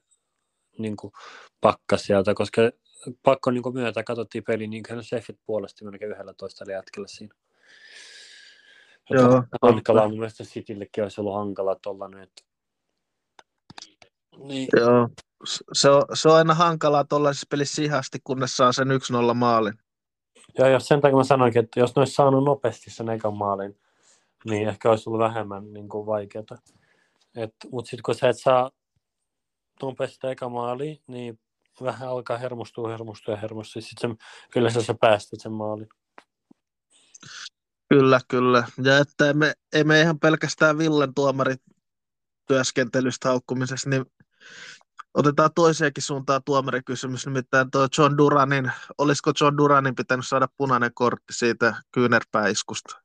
niin 0.78 0.98
kuin 0.98 1.14
pakka 1.62 1.98
sieltä, 1.98 2.34
koska 2.34 2.62
pakko 3.24 3.52
niin 3.52 3.64
kuin 3.64 3.76
myötä 3.76 4.04
katsottiin 4.04 4.44
peli 4.44 4.68
niin 4.68 4.84
kuin 4.88 5.04
Sheffield 5.04 5.40
puolesti 5.46 5.86
melkein 5.86 6.12
11 6.12 6.72
jätkellä 6.72 7.08
siinä. 7.08 7.36
Joo, 9.10 9.44
hankalaa. 9.62 10.08
Mun 10.08 10.18
mielestä 10.18 10.44
Cityllekin 10.44 11.04
olisi 11.04 11.22
ollut 11.22 11.36
hankala 11.36 11.76
tuollainen. 11.76 12.24
Että... 12.24 12.44
Niin. 14.38 14.68
Joo. 14.80 15.10
Se 15.74 15.90
on, 15.90 16.04
se 16.14 16.30
on 16.30 16.36
aina 16.36 16.54
hankalaa 16.54 17.04
tuollaisessa 17.04 17.48
pelissä 17.50 17.82
ihan 17.82 18.00
asti, 18.00 18.20
kunnes 18.24 18.58
saa 18.58 18.72
sen 18.72 18.88
1-0 19.32 19.34
maalin. 19.34 19.74
Joo, 20.58 20.68
jos 20.68 20.88
sen 20.88 21.02
takia 21.02 21.18
mä 21.18 21.24
sanoinkin, 21.24 21.64
että 21.64 21.80
jos 21.80 21.96
ne 21.96 22.00
olisi 22.00 22.14
saanut 22.14 22.44
nopeasti 22.44 22.90
sen 22.90 23.10
ekan 23.10 23.38
maalin, 23.38 23.80
niin 24.46 24.68
ehkä 24.68 24.90
olisi 24.90 25.10
ollut 25.10 25.22
vähemmän 25.22 25.74
niin 25.74 25.90
kuin 25.90 26.06
vaikeaa. 26.06 26.44
Mutta 27.72 27.90
sitten 27.90 28.04
kun 28.04 28.16
sä 28.16 28.30
et 28.30 28.40
saa 28.40 28.72
nopeasti 29.82 30.28
eka 30.28 30.50
maali, 30.50 31.02
niin 31.08 31.40
vähän 31.82 32.10
alkaa 32.10 32.38
hermostua, 32.38 32.90
hermostua 32.90 33.34
ja 33.34 33.40
hermostua. 33.40 33.82
Sitten 33.82 34.18
kyllä 34.52 34.70
sä, 34.70 34.82
sä 34.82 34.96
päästät 35.02 35.40
sen 35.40 35.52
maalin. 35.52 35.90
Kyllä, 37.90 38.20
kyllä. 38.28 38.68
Ja 38.84 38.98
että 38.98 39.30
emme, 39.30 39.54
emme 39.74 40.02
ihan 40.02 40.20
pelkästään 40.20 40.78
Villen 40.78 41.14
tuomarit 41.14 41.62
työskentelystä 42.48 43.30
haukkumisessa, 43.30 43.90
niin 43.90 44.06
otetaan 45.14 45.50
toiseenkin 45.56 46.04
suuntaan 46.04 46.42
tuomarikysymys, 46.46 47.26
nimittäin 47.26 47.72
tuo 47.72 47.88
John 47.98 48.18
Duranin, 48.18 48.72
olisiko 48.98 49.32
John 49.42 49.58
Duranin 49.58 49.96
pitänyt 49.96 50.28
saada 50.28 50.48
punainen 50.58 50.92
kortti 50.94 51.34
siitä 51.34 51.76
kyynärpäiskusta? 51.92 53.00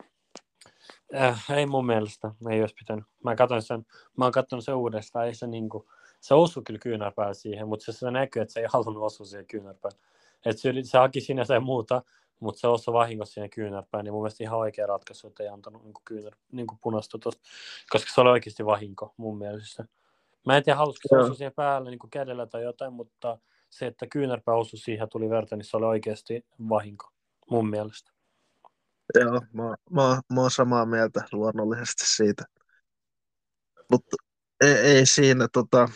Äh, 1.14 1.44
ei 1.50 1.66
mun 1.66 1.86
mielestä, 1.86 2.30
ei 2.50 2.60
olisi 2.60 2.74
pitänyt. 2.74 3.04
Mä 3.24 3.36
katson 3.36 3.62
sen, 3.62 3.86
mä 4.16 4.24
oon 4.24 4.32
katsonut 4.32 4.64
sen 4.64 4.74
uudestaan, 4.74 5.26
ei 5.26 5.34
se 5.34 5.46
niinku, 5.46 5.90
se 6.20 6.34
osui 6.34 6.62
kyllä 6.66 6.78
kyynärpää 6.78 7.34
siihen, 7.34 7.68
mutta 7.68 7.84
se, 7.84 7.92
se 7.92 8.10
näkyy, 8.10 8.42
että 8.42 8.52
se 8.52 8.60
ei 8.60 8.66
halunnut 8.72 9.02
osua 9.02 9.26
siihen 9.26 9.46
kyynärpään. 9.46 9.92
Et 10.46 10.58
se, 10.58 10.72
se 10.82 10.98
haki 10.98 11.20
sinä 11.20 11.44
se 11.44 11.58
muuta, 11.58 12.02
mutta 12.42 12.60
se 12.60 12.68
osui 12.68 12.94
vahingossa 12.94 13.34
siihen 13.34 13.50
kyynärpään, 13.50 14.04
niin 14.04 14.12
mun 14.12 14.22
mielestä 14.22 14.44
ihan 14.44 14.58
oikea 14.58 14.86
ratkaisu, 14.86 15.26
että 15.26 15.42
ei 15.42 15.48
antanut 15.48 15.84
niin 15.84 15.94
kyynär, 16.04 16.36
niin 16.52 16.66
punaista 16.82 17.18
tosta, 17.18 17.42
koska 17.90 18.10
se 18.14 18.20
oli 18.20 18.30
oikeasti 18.30 18.66
vahinko 18.66 19.14
mun 19.16 19.38
mielestä. 19.38 19.84
Mä 20.46 20.56
en 20.56 20.62
tiedä, 20.62 20.76
halusiko 20.76 21.08
se 21.08 21.16
osua 21.16 21.34
siihen 21.34 21.52
päälle 21.56 21.90
niin 21.90 22.10
kädellä 22.10 22.46
tai 22.46 22.62
jotain, 22.62 22.92
mutta 22.92 23.38
se, 23.70 23.86
että 23.86 24.06
kyynärpää 24.06 24.54
osui 24.54 24.78
siihen 24.78 25.08
tuli 25.08 25.30
verta, 25.30 25.56
niin 25.56 25.64
se 25.64 25.76
oli 25.76 25.86
oikeasti 25.86 26.46
vahinko 26.68 27.12
mun 27.50 27.70
mielestä. 27.70 28.12
Joo, 29.20 29.40
mä, 29.52 29.74
mä, 29.90 30.20
mä 30.32 30.40
oon 30.40 30.50
samaa 30.50 30.86
mieltä 30.86 31.24
luonnollisesti 31.32 32.04
siitä. 32.06 32.44
Mutta 33.90 34.16
ei, 34.60 34.74
ei 34.74 35.06
siinä, 35.06 35.48
tota, 35.52 35.88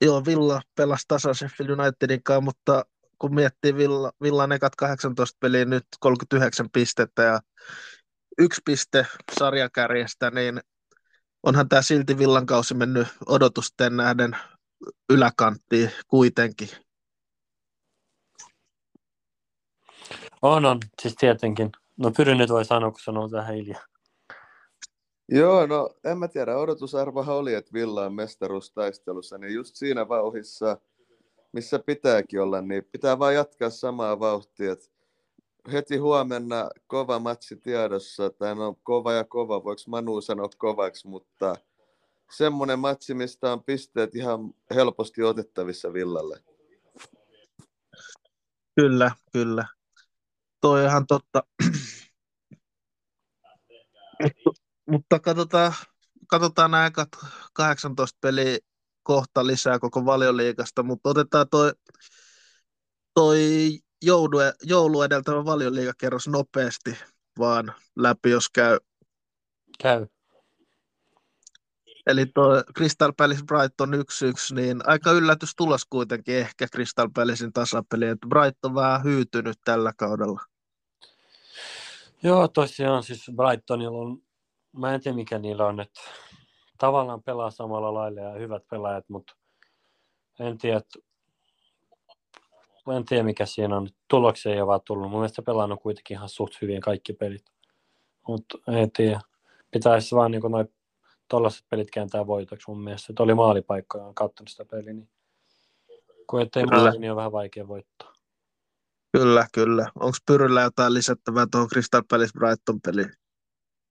joo, 0.00 0.24
Villa 0.24 0.60
pelasi 0.76 1.04
tasan 1.08 1.34
Sheffield 1.34 1.70
Unitedin 1.70 2.22
kanssa, 2.22 2.40
mutta 2.40 2.84
kun 3.20 3.34
miettii 3.34 3.74
Villa, 3.76 4.12
Villan 4.22 4.52
ekat 4.52 4.76
18 4.76 5.36
peliä 5.40 5.64
nyt 5.64 5.84
39 6.00 6.70
pistettä 6.70 7.22
ja 7.22 7.40
yksi 8.38 8.60
piste 8.64 9.06
sarjakärjestä, 9.38 10.30
niin 10.30 10.60
onhan 11.42 11.68
tämä 11.68 11.82
silti 11.82 12.18
Villan 12.18 12.46
kausi 12.46 12.74
mennyt 12.74 13.08
odotusten 13.26 13.96
nähden 13.96 14.36
yläkanttiin 15.10 15.90
kuitenkin. 16.08 16.68
On, 20.42 20.64
on, 20.64 20.78
siis 21.02 21.14
tietenkin. 21.14 21.70
No 21.96 22.10
pyrin 22.16 22.38
nyt 22.38 22.50
voi 22.50 22.64
sanoa, 22.64 22.90
kun 22.90 23.00
sanoo 23.00 23.28
tähän 23.28 23.54
hiljaa. 23.54 23.84
Joo, 25.28 25.66
no 25.66 25.90
en 26.04 26.18
mä 26.18 26.28
tiedä. 26.28 26.56
Odotusarvohan 26.56 27.36
oli, 27.36 27.54
että 27.54 27.72
Villa 27.72 28.04
on 28.04 28.14
mestaruustaistelussa, 28.14 29.38
niin 29.38 29.54
just 29.54 29.76
siinä 29.76 30.08
vauhissa– 30.08 30.76
missä 31.52 31.78
pitääkin 31.78 32.40
olla, 32.42 32.60
niin 32.60 32.84
pitää 32.92 33.18
vaan 33.18 33.34
jatkaa 33.34 33.70
samaa 33.70 34.20
vauhtia. 34.20 34.76
heti 35.72 35.96
huomenna 35.96 36.70
kova 36.86 37.18
matsi 37.18 37.56
tiedossa, 37.56 38.30
tai 38.30 38.54
no 38.54 38.78
kova 38.82 39.12
ja 39.12 39.24
kova, 39.24 39.64
voiko 39.64 39.82
Manu 39.86 40.20
sanoa 40.20 40.48
kovaksi, 40.58 41.08
mutta 41.08 41.54
semmoinen 42.36 42.78
matsi, 42.78 43.14
mistä 43.14 43.52
on 43.52 43.64
pisteet 43.64 44.14
ihan 44.14 44.54
helposti 44.74 45.22
otettavissa 45.22 45.92
Villalle. 45.92 46.42
Kyllä, 48.76 49.10
kyllä. 49.32 49.66
Toi 50.60 50.84
ihan 50.84 51.06
totta. 51.06 51.42
mutta 54.90 55.18
katsotaan, 55.18 55.72
katsotaan 56.26 56.70
nämä 56.70 56.90
18 57.52 58.18
peliä 58.20 58.58
kohta 59.10 59.46
lisää 59.46 59.78
koko 59.78 60.04
valioliikasta, 60.04 60.82
mutta 60.82 61.10
otetaan 61.10 61.46
toi, 61.50 61.72
toi 63.14 63.38
joulu, 64.02 64.36
joulu 64.62 65.02
edeltävä 65.02 65.44
valioliikakerros 65.44 66.28
nopeasti 66.28 66.98
vaan 67.38 67.74
läpi, 67.96 68.30
jos 68.30 68.50
käy. 68.50 68.78
Käy. 69.82 70.06
Eli 72.06 72.26
tuo 72.26 72.64
Crystal 72.76 73.12
Palace 73.16 73.44
Brighton 73.44 73.94
1-1, 73.94 74.54
niin 74.54 74.88
aika 74.88 75.12
yllätys 75.12 75.52
tulos 75.56 75.84
kuitenkin 75.90 76.34
ehkä 76.34 76.66
Crystal 76.66 77.08
Palacein 77.14 77.52
tasapeli, 77.52 78.06
että 78.06 78.26
Brighton 78.28 78.74
vähän 78.74 79.04
hyytynyt 79.04 79.58
tällä 79.64 79.92
kaudella. 79.96 80.40
Joo, 82.22 82.48
tosiaan 82.48 83.02
siis 83.02 83.30
Brightonilla 83.36 83.98
on, 83.98 84.22
mä 84.72 84.94
en 84.94 85.00
tiedä 85.00 85.16
mikä 85.16 85.38
niillä 85.38 85.66
on, 85.66 85.80
että 85.80 86.00
tavallaan 86.80 87.22
pelaa 87.22 87.50
samalla 87.50 87.94
lailla 87.94 88.20
ja 88.20 88.32
hyvät 88.32 88.62
pelaajat, 88.70 89.08
mutta 89.08 89.36
en 90.38 90.58
tiedä, 90.58 90.80
en 92.96 93.04
tiedä 93.04 93.22
mikä 93.22 93.46
siinä 93.46 93.76
on. 93.76 93.88
Tuloksia 94.08 94.52
ei 94.52 94.60
ole 94.60 94.66
vaan 94.66 94.80
tullut. 94.84 95.10
Mun 95.10 95.20
mielestä 95.20 95.42
pelannut 95.42 95.82
kuitenkin 95.82 96.14
ihan 96.14 96.28
suht 96.28 96.62
hyvin 96.62 96.80
kaikki 96.80 97.12
pelit. 97.12 97.44
Mutta 98.28 98.58
en 98.68 98.90
tiedä. 98.90 99.20
Pitäisi 99.70 100.14
vaan 100.14 100.30
niin 100.30 100.42
noin 100.48 100.72
tuollaiset 101.28 101.64
pelit 101.68 101.90
kääntää 101.90 102.26
voitoksi 102.26 102.64
mun 102.68 102.84
mielestä. 102.84 103.12
Että 103.12 103.22
oli 103.22 103.34
maalipaikkoja, 103.34 104.04
on 104.04 104.14
katsonut 104.14 104.48
sitä 104.48 104.64
peliä. 104.64 104.92
Niin 104.92 105.08
Kun 106.26 106.42
ettei 106.42 106.66
maali, 106.66 106.98
niin 106.98 107.10
on 107.10 107.16
vähän 107.16 107.32
vaikea 107.32 107.68
voittaa. 107.68 108.12
Kyllä, 109.12 109.46
kyllä. 109.52 109.90
Onko 109.94 110.16
Pyryllä 110.26 110.62
jotain 110.62 110.94
lisättävää 110.94 111.46
tuohon 111.50 111.68
Crystal 111.68 112.02
Palace 112.10 112.38
Brighton 112.38 112.80
peliin? 112.80 113.19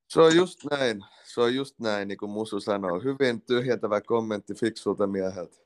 Se 0.09 0.21
on 0.21 0.35
just 0.35 0.59
näin. 0.71 1.05
Se 1.23 1.41
on 1.41 1.55
just 1.55 1.79
näin, 1.79 2.07
niin 2.07 2.17
kuin 2.17 2.29
Musu 2.29 2.59
sanoo. 2.59 2.99
Hyvin 2.99 3.41
tyhjentävä 3.41 4.01
kommentti 4.01 4.53
fiksulta 4.53 5.07
mieheltä. 5.07 5.57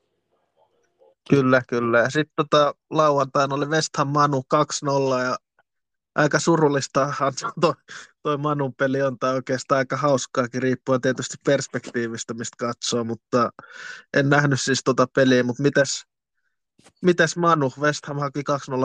Kyllä, 1.29 1.61
kyllä. 1.67 2.09
Sitten 2.09 2.33
tota, 2.35 2.75
lauantaina 2.89 3.55
oli 3.55 3.65
West 3.65 3.97
Ham 3.97 4.07
Manu 4.07 4.43
2-0 4.53 5.23
ja 5.23 5.37
aika 6.15 6.39
surullista 6.39 7.13
toi, 7.61 7.73
toi 8.23 8.37
Manun 8.37 8.73
peli 8.75 9.01
on, 9.01 9.19
tai 9.19 9.33
oikeastaan 9.33 9.77
aika 9.77 9.97
hauskaakin, 9.97 10.61
riippuen 10.61 11.01
tietysti 11.01 11.37
perspektiivistä, 11.45 12.33
mistä 12.33 12.55
katsoo, 12.59 13.03
mutta 13.03 13.49
en 14.13 14.29
nähnyt 14.29 14.61
siis 14.61 14.81
tota 14.83 15.07
peliä, 15.15 15.43
mutta 15.43 15.63
mites, 15.63 16.05
mites 17.01 17.37
Manu? 17.37 17.71
West 17.79 18.05
Ham 18.05 18.19
haki 18.19 18.39
2-0 18.39 18.43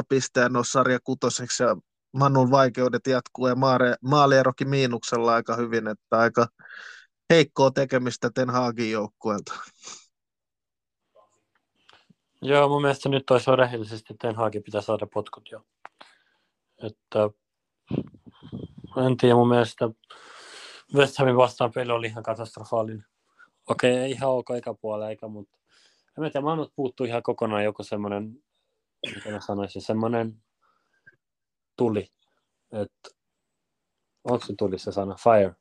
pisteen 0.08 0.52
nousi 0.52 0.70
sarja 0.72 0.98
kutoseksi 1.04 1.62
ja 1.62 1.76
Manun 2.18 2.50
vaikeudet 2.50 3.06
jatkuu 3.06 3.46
ja 3.46 3.54
maare, 3.54 3.94
maalierokin 4.02 4.68
miinuksella 4.68 5.34
aika 5.34 5.56
hyvin, 5.56 5.88
että 5.88 6.18
aika 6.18 6.46
heikkoa 7.30 7.70
tekemistä 7.70 8.30
Ten 8.34 8.50
Hagin 8.50 8.90
joukkueelta. 8.90 9.52
Joo, 12.42 12.68
mun 12.68 12.82
mielestä 12.82 13.08
nyt 13.08 13.30
olisi 13.30 13.56
rehellisesti 13.56 14.14
Ten 14.14 14.36
Hagin 14.36 14.62
pitää 14.62 14.80
saada 14.80 15.06
potkut 15.14 15.50
jo. 15.50 15.62
Että 16.82 17.30
en 19.06 19.16
tiedä, 19.16 19.34
mun 19.34 19.48
mielestä 19.48 19.90
West 20.94 21.18
Hamin 21.18 21.36
vastaan 21.36 21.72
peli 21.72 21.92
oli 21.92 22.06
ihan 22.06 22.22
katastrofaalinen. 22.22 23.06
Okei, 23.68 23.96
ei 23.96 24.10
ihan 24.10 24.30
ok 24.30 24.50
eka 24.50 24.74
puolella 24.74 25.10
eikä, 25.10 25.28
mutta 25.28 25.58
en 26.18 26.32
tiedä, 26.32 26.40
Manut 26.40 26.72
puuttuu 26.76 27.06
ihan 27.06 27.22
kokonaan 27.22 27.64
joku 27.64 27.82
semmoinen, 27.82 28.44
mitä 29.14 29.30
mä 29.30 29.40
sanoisin, 29.40 29.82
semmoinen 29.82 30.42
tuli. 31.78 32.08
Että 32.72 33.10
onko 34.24 34.46
se 34.46 34.54
tuli 34.58 34.78
se 34.78 34.92
sana? 34.92 35.14
Fire. 35.14 35.54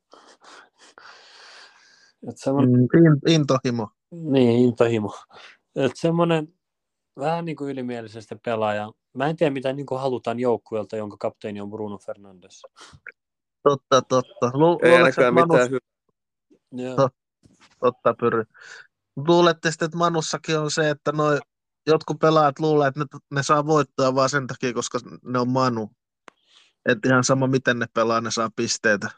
Että 2.29 2.43
semmoinen, 2.43 2.71
Mm, 2.71 2.87
in- 3.05 3.33
intohimo. 3.33 3.89
niin, 4.11 4.59
intohimo. 4.65 5.13
Että 5.75 5.99
semmoinen 6.01 6.53
vähän 7.19 7.45
niin 7.45 7.55
kuin 7.57 7.69
ylimielisesti 7.71 8.35
pelaaja. 8.45 8.91
Mä 9.13 9.27
en 9.27 9.35
tiedä, 9.35 9.53
mitä 9.53 9.73
niin 9.73 9.85
kuin 9.85 10.01
halutaan 10.01 10.39
joukkueelta, 10.39 10.95
jonka 10.97 11.17
kapteeni 11.19 11.61
on 11.61 11.69
Bruno 11.69 11.97
Fernandes. 11.97 12.61
Totta, 13.63 14.01
totta. 14.01 14.51
Lu- 14.53 14.79
Ei 14.83 14.91
luuletko, 14.91 15.21
ainakaan 15.21 15.27
että 15.27 15.31
Manu- 15.31 15.53
mitään 15.53 15.69
hyvää. 15.69 16.87
Joo. 16.95 17.09
Totta, 17.79 18.13
Pyry. 18.19 18.43
Luulette 19.27 19.71
sitten, 19.71 19.85
että 19.85 19.97
Manussakin 19.97 20.59
on 20.59 20.71
se, 20.71 20.89
että 20.89 21.11
noi 21.11 21.39
jotkut 21.87 22.19
pelaajat 22.19 22.59
luulee, 22.59 22.87
että 22.87 22.99
ne, 22.99 23.05
ne 23.31 23.43
saa 23.43 23.65
voittoa 23.65 24.15
vaan 24.15 24.29
sen 24.29 24.47
takia, 24.47 24.73
koska 24.73 24.99
ne 25.23 25.39
on 25.39 25.49
Manu. 25.49 25.89
Että 26.87 27.09
ihan 27.09 27.23
sama, 27.23 27.47
miten 27.47 27.79
ne 27.79 27.85
pelaa, 27.93 28.21
ne 28.21 28.31
saa 28.31 28.49
pisteitä. 28.55 29.09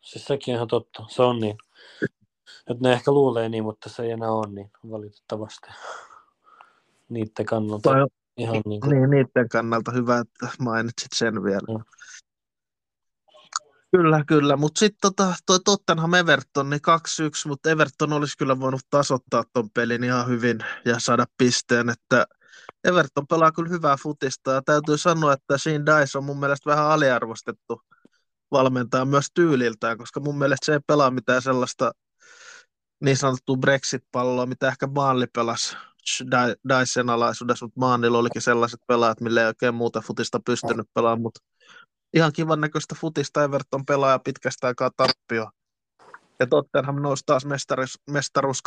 Siis 0.00 0.24
sekin 0.24 0.54
on 0.54 0.56
ihan 0.56 0.68
totta. 0.68 1.04
Se 1.08 1.22
on 1.22 1.40
niin. 1.40 1.58
Että 2.70 2.88
ne 2.88 2.92
ehkä 2.92 3.12
luulee 3.12 3.48
niin, 3.48 3.64
mutta 3.64 3.88
se 3.88 4.02
ei 4.02 4.10
enää 4.10 4.30
ole 4.30 4.52
niin, 4.52 4.70
valitettavasti. 4.90 5.68
Niiden 7.08 7.46
kannalta 7.46 7.90
Toi, 7.90 8.06
ihan 8.36 8.62
niin 8.66 8.80
kuin... 8.80 8.90
niin, 8.90 9.10
niiden 9.10 9.48
kannalta 9.48 9.92
hyvä, 9.92 10.18
että 10.18 10.48
mainitsit 10.58 11.12
sen 11.14 11.44
vielä. 11.44 11.66
Joo. 11.68 11.82
Kyllä, 13.92 14.24
kyllä. 14.26 14.56
Mutta 14.56 14.78
sitten 14.78 14.98
tota, 15.00 15.34
toi 15.46 15.58
Tottenham 15.64 16.14
Everton, 16.14 16.70
niin 16.70 16.80
2-1, 17.46 17.48
mutta 17.48 17.70
Everton 17.70 18.12
olisi 18.12 18.38
kyllä 18.38 18.60
voinut 18.60 18.80
tasoittaa 18.90 19.44
ton 19.52 19.70
pelin 19.70 20.04
ihan 20.04 20.28
hyvin 20.28 20.58
ja 20.84 20.98
saada 20.98 21.26
pisteen, 21.38 21.88
että 21.88 22.26
Everton 22.84 23.26
pelaa 23.26 23.52
kyllä 23.52 23.68
hyvää 23.68 23.96
futista 24.02 24.52
ja 24.52 24.62
täytyy 24.62 24.98
sanoa, 24.98 25.32
että 25.32 25.58
Shane 25.58 25.78
Dice 25.78 26.18
on 26.18 26.24
mun 26.24 26.40
mielestä 26.40 26.70
vähän 26.70 26.86
aliarvostettu 26.86 27.82
valmentaja 28.50 29.04
myös 29.04 29.26
tyyliltään, 29.34 29.98
koska 29.98 30.20
mun 30.20 30.38
mielestä 30.38 30.66
se 30.66 30.72
ei 30.72 30.80
pelaa 30.86 31.10
mitään 31.10 31.42
sellaista 31.42 31.92
niin 33.04 33.16
sanottua 33.16 33.56
Brexit-palloa, 33.56 34.46
mitä 34.46 34.68
ehkä 34.68 34.86
Maanli 34.86 35.26
pelasi 35.34 35.76
Dicen 36.68 37.10
alaisuudessa, 37.10 37.64
mutta 37.64 37.80
Maanilla 37.80 38.18
olikin 38.18 38.42
sellaiset 38.42 38.80
pelaajat, 38.86 39.20
millä 39.20 39.40
ei 39.40 39.46
oikein 39.46 39.74
muuta 39.74 40.00
futista 40.00 40.40
pystynyt 40.46 40.86
pelaamaan, 40.94 41.22
mutta 41.22 41.40
ihan 42.14 42.32
kivan 42.32 42.60
näköistä 42.60 42.94
futista 43.00 43.44
Everton 43.44 43.86
pelaa 43.86 44.10
ja 44.10 44.18
pitkästä 44.18 44.66
aikaa 44.66 44.90
tappio. 44.96 45.50
Ja 46.40 46.46
Tottenham 46.46 47.02
nousi 47.02 47.22
taas 47.26 47.44
mestaruus, 48.10 48.62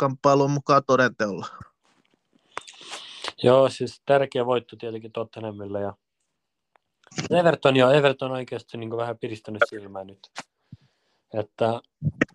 mukaan 0.50 0.82
todenteolla. 0.86 1.46
Joo, 3.42 3.68
siis 3.68 4.02
tärkeä 4.06 4.46
voitto 4.46 4.76
tietenkin 4.76 5.12
Tottenhamille 5.12 5.80
ja 5.80 5.94
Everton, 7.30 7.76
joo, 7.76 7.90
Everton 7.90 8.30
on 8.30 8.36
oikeasti 8.36 8.78
niin 8.78 8.96
vähän 8.96 9.18
piristänyt 9.18 9.62
silmää 9.70 10.04
nyt. 10.04 10.30
Että 11.34 11.80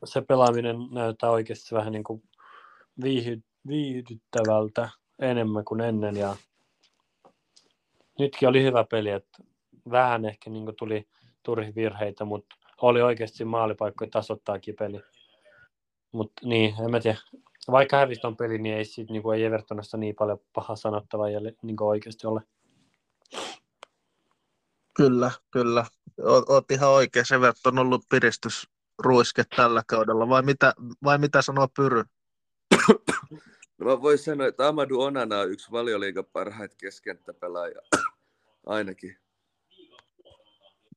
se 0.03 0.21
pelaaminen 0.21 0.75
näyttää 0.91 1.29
oikeasti 1.29 1.75
vähän 1.75 1.91
niin 1.91 2.03
kuin 2.03 2.23
viihy, 3.03 3.41
viihdyttävältä 3.67 4.89
enemmän 5.19 5.65
kuin 5.65 5.81
ennen 5.81 6.15
ja 6.15 6.35
nytkin 8.19 8.49
oli 8.49 8.63
hyvä 8.63 8.83
peli, 8.83 9.09
että 9.09 9.43
vähän 9.91 10.25
ehkä 10.25 10.49
niin 10.49 10.73
tuli 10.77 11.07
turhi 11.43 11.75
virheitä, 11.75 12.25
mutta 12.25 12.55
oli 12.81 13.01
oikeasti 13.01 13.45
maalipaikkoja 13.45 14.09
tasoittaakin 14.11 14.75
peli. 14.79 15.01
Mutta 16.11 16.47
niin, 16.47 16.75
en 16.83 16.91
mä 16.91 16.99
tiedä. 16.99 17.19
Vaikka 17.71 17.97
hävisi 17.97 18.21
ton 18.21 18.37
peli, 18.37 18.57
niin 18.57 18.75
ei, 18.75 18.85
sit, 18.85 19.09
niin 19.09 19.23
kuin, 19.23 19.37
ei 19.37 19.45
Evertonista 19.45 19.97
niin 19.97 20.15
paljon 20.15 20.39
paha 20.53 20.75
sanottavaa 20.75 21.27
niin 21.61 21.75
kuin 21.77 21.87
oikeasti 21.87 22.27
ole. 22.27 22.41
Kyllä, 24.93 25.31
kyllä. 25.51 25.85
Oot, 26.23 26.49
oot 26.49 26.71
ihan 26.71 26.89
oikein. 26.89 27.25
Everton 27.35 27.79
on 27.79 27.85
ollut 27.85 28.05
piristysruiske 28.09 29.43
tällä 29.55 29.83
kaudella. 29.87 30.29
Vai 30.29 30.41
mitä, 30.41 30.73
vai 31.03 31.17
mitä 31.17 31.41
sanoo 31.41 31.67
Pyry? 31.75 32.03
No 33.77 33.85
mä 33.85 34.01
voin 34.01 34.17
sanoa, 34.17 34.47
että 34.47 34.67
Amadou 34.67 35.01
Onana 35.01 35.39
on 35.39 35.51
yksi 35.51 35.71
valioliigan 35.71 36.25
parhaita 36.25 36.75
keskenttäpelaajia. 36.75 37.81
Ainakin. 38.65 39.17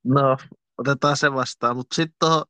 No, 0.03 0.37
otetaan 0.77 1.17
se 1.17 1.33
vastaan. 1.33 1.75
Mutta 1.75 1.95
sitten 1.95 2.15
tuohon 2.19 2.45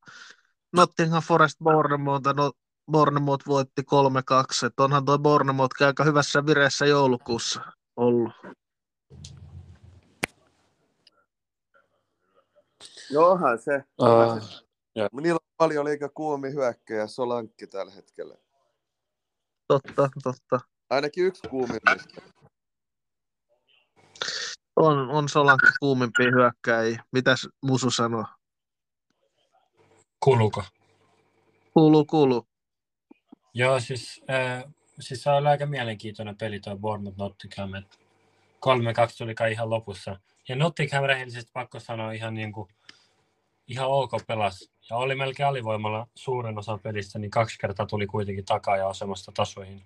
Nottingham 0.75 1.23
Forest 1.23 1.59
Bournemouth, 1.63 2.33
no, 2.35 2.51
Bournemouth 2.91 3.47
voitti 3.47 3.81
3-2. 3.81 4.65
Et 4.65 4.79
onhan 4.79 5.05
tuo 5.05 5.19
Bournemouth 5.19 5.83
aika 5.83 6.03
hyvässä 6.03 6.45
vireessä 6.45 6.85
joulukuussa 6.85 7.61
ollut. 7.95 8.31
Johan 13.09 13.59
se. 13.59 13.83
Uh, 14.01 14.63
Niillä 15.21 15.33
on 15.33 15.53
paljon 15.57 15.85
liikaa 15.85 16.09
kuumi 16.09 16.53
hyökkäjä 16.53 17.07
Solankki 17.07 17.67
tällä 17.67 17.91
hetkellä. 17.91 18.35
Totta, 19.67 20.09
totta. 20.23 20.59
Ainakin 20.89 21.25
yksi 21.25 21.47
kuumimmista. 21.49 22.21
On, 24.75 25.09
on 25.09 25.29
Solanki 25.29 25.65
kuumimpia 25.79 26.31
hyökkäjiä. 26.31 27.03
Mitäs 27.11 27.49
Musu 27.61 27.91
sanoo? 27.91 28.25
Kuluko? 30.19 30.63
Kuuluu, 31.73 32.05
kuuluu. 32.05 32.47
Joo, 33.53 33.79
siis, 33.79 34.21
äh, 34.29 34.63
siis 34.99 35.23
se 35.23 35.29
oli 35.29 35.47
aika 35.47 35.65
mielenkiintoinen 35.65 36.37
peli 36.37 36.59
tuo 36.59 36.75
Bournemouth 36.75 37.17
Nottingham. 37.17 37.73
että 37.73 37.97
3-2 38.59 39.17
tuli 39.17 39.35
kai 39.35 39.51
ihan 39.51 39.69
lopussa. 39.69 40.19
Ja 40.47 40.55
Nottingham 40.55 41.03
rehellisesti 41.03 41.51
pakko 41.53 41.79
sanoa 41.79 42.11
ihan, 42.11 42.33
niin 42.33 42.51
kuin, 42.51 42.69
ihan 43.67 43.87
ok 43.87 44.11
pelas. 44.27 44.69
Ja 44.89 44.95
oli 44.95 45.15
melkein 45.15 45.47
alivoimalla 45.47 46.07
suuren 46.15 46.57
osan 46.57 46.79
pelistä, 46.79 47.19
niin 47.19 47.31
kaksi 47.31 47.59
kertaa 47.59 47.85
tuli 47.85 48.07
kuitenkin 48.07 48.45
takaa 48.45 48.77
ja 48.77 48.89
asemasta 48.89 49.31
tasoihin. 49.31 49.83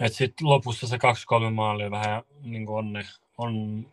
Et 0.00 0.14
sitten 0.14 0.48
lopussa 0.48 0.86
se 0.86 0.96
2-3 0.96 1.50
maali 1.50 1.82
oli 1.82 1.90
vähän, 1.90 2.22
niin 2.42 2.66
kuin 2.66 2.78
onne, 2.78 3.06
on, 3.38 3.86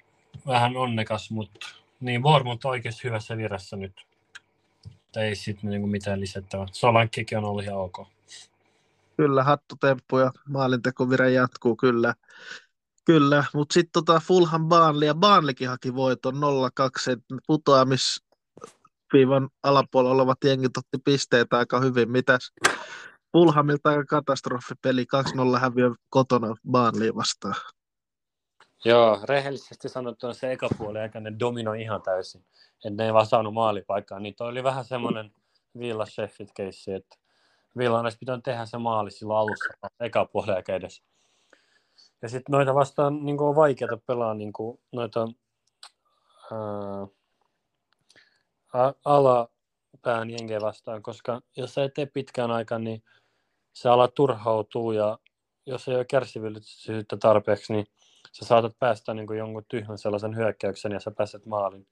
vähän 0.48 0.78
onnekas, 0.78 1.32
mutta 1.32 1.68
niin 2.00 2.22
Bournemouth 2.22 2.66
on 2.66 2.70
oikeasti 2.70 3.04
hyvässä 3.04 3.38
virassa 3.38 3.76
nyt. 3.76 4.06
Mutta 5.16 5.26
ei 5.26 5.36
sitten 5.36 5.70
niinku 5.70 5.88
mitään 5.88 6.20
lisättävää. 6.20 6.66
Solankkikin 6.72 7.38
on 7.38 7.46
ollut 7.46 7.64
ihan 7.64 7.78
ok. 7.78 8.08
Kyllä, 9.18 9.44
hattutemppu 9.44 10.18
ja 10.18 10.32
maalintekovire 10.50 11.32
jatkuu, 11.32 11.76
kyllä. 11.76 12.14
Kyllä, 13.06 13.44
mutta 13.54 13.74
sitten 13.74 13.92
tota 13.94 14.22
Fulham 14.28 14.66
Barnley, 14.66 15.08
ja 15.08 15.16
Barnleykin 15.16 15.70
haki 15.70 15.96
voiton 15.96 16.34
0-2, 16.34 16.38
että 17.12 17.36
putoamisviivan 17.48 19.50
alapuolella 19.64 20.16
olevat 20.16 20.44
jengit 20.44 20.78
otti 20.78 20.98
pisteitä 21.06 21.58
aika 21.58 21.80
hyvin. 21.80 22.12
Mitäs 22.12 22.52
Fulhamilta 23.32 23.90
aika 23.90 24.06
katastrofipeli, 24.06 25.06
2-0 25.56 25.60
häviö 25.60 25.92
kotona 26.10 26.56
Barnley 26.72 27.16
vastaan. 27.16 27.56
Joo, 28.86 29.20
rehellisesti 29.24 29.90
sanottuna 29.90 30.34
se 30.34 30.52
eka 30.52 30.68
puoli 30.78 31.00
aika 31.00 31.20
ne 31.20 31.34
dominoi 31.40 31.82
ihan 31.82 32.02
täysin. 32.02 32.46
Että 32.86 33.04
ne 33.04 33.06
ei 33.06 33.14
vaan 33.14 33.26
saanut 33.26 33.54
maalipaikkaa. 33.54 34.20
Niin 34.20 34.36
toi 34.36 34.48
oli 34.50 34.64
vähän 34.64 34.86
semmoinen 34.86 35.32
Villa 35.80 36.06
Sheffield 36.06 36.50
keissi, 36.56 36.94
että 36.94 37.16
Villa 37.78 38.00
olisi 38.00 38.18
pitänyt 38.18 38.44
tehdä 38.44 38.66
se 38.66 38.78
maali 38.78 39.12
silloin 39.12 39.40
alussa, 39.40 39.90
eka 40.00 40.26
puoli 40.26 40.52
aika 40.52 40.74
edes. 40.74 41.04
Ja 42.22 42.30
sitten 42.30 42.54
noita 42.54 42.76
vastaan 42.76 43.26
niin 43.26 43.42
on 43.42 43.56
vaikeaa 43.56 43.98
pelaa 44.08 44.34
niin 44.34 44.54
kuin, 44.54 44.80
noita 44.92 45.28
ää, 46.52 47.08
alapään 49.06 50.30
jengejä 50.30 50.62
vastaan, 50.62 51.02
koska 51.02 51.42
jos 51.58 51.74
sä 51.74 51.84
et 51.84 51.94
tee 51.94 52.06
pitkään 52.06 52.52
aikaan, 52.52 52.84
niin 52.84 53.04
se 53.74 53.90
ala 53.90 54.08
turhautuu 54.08 54.92
ja 54.92 55.20
jos 55.66 55.88
ei 55.88 55.96
ole 55.96 56.06
kärsivällisyyttä 56.06 57.18
tarpeeksi, 57.18 57.74
niin 57.74 57.88
sä 58.36 58.46
saatat 58.46 58.80
päästä 58.80 59.14
niin 59.14 59.28
kuin 59.28 59.40
jonkun 59.40 59.66
tyhmän 59.68 59.98
sellaisen 59.98 60.36
hyökkäyksen 60.36 60.92
ja 60.92 61.00
sä 61.00 61.12
pääset 61.12 61.46
maalin. 61.46 61.88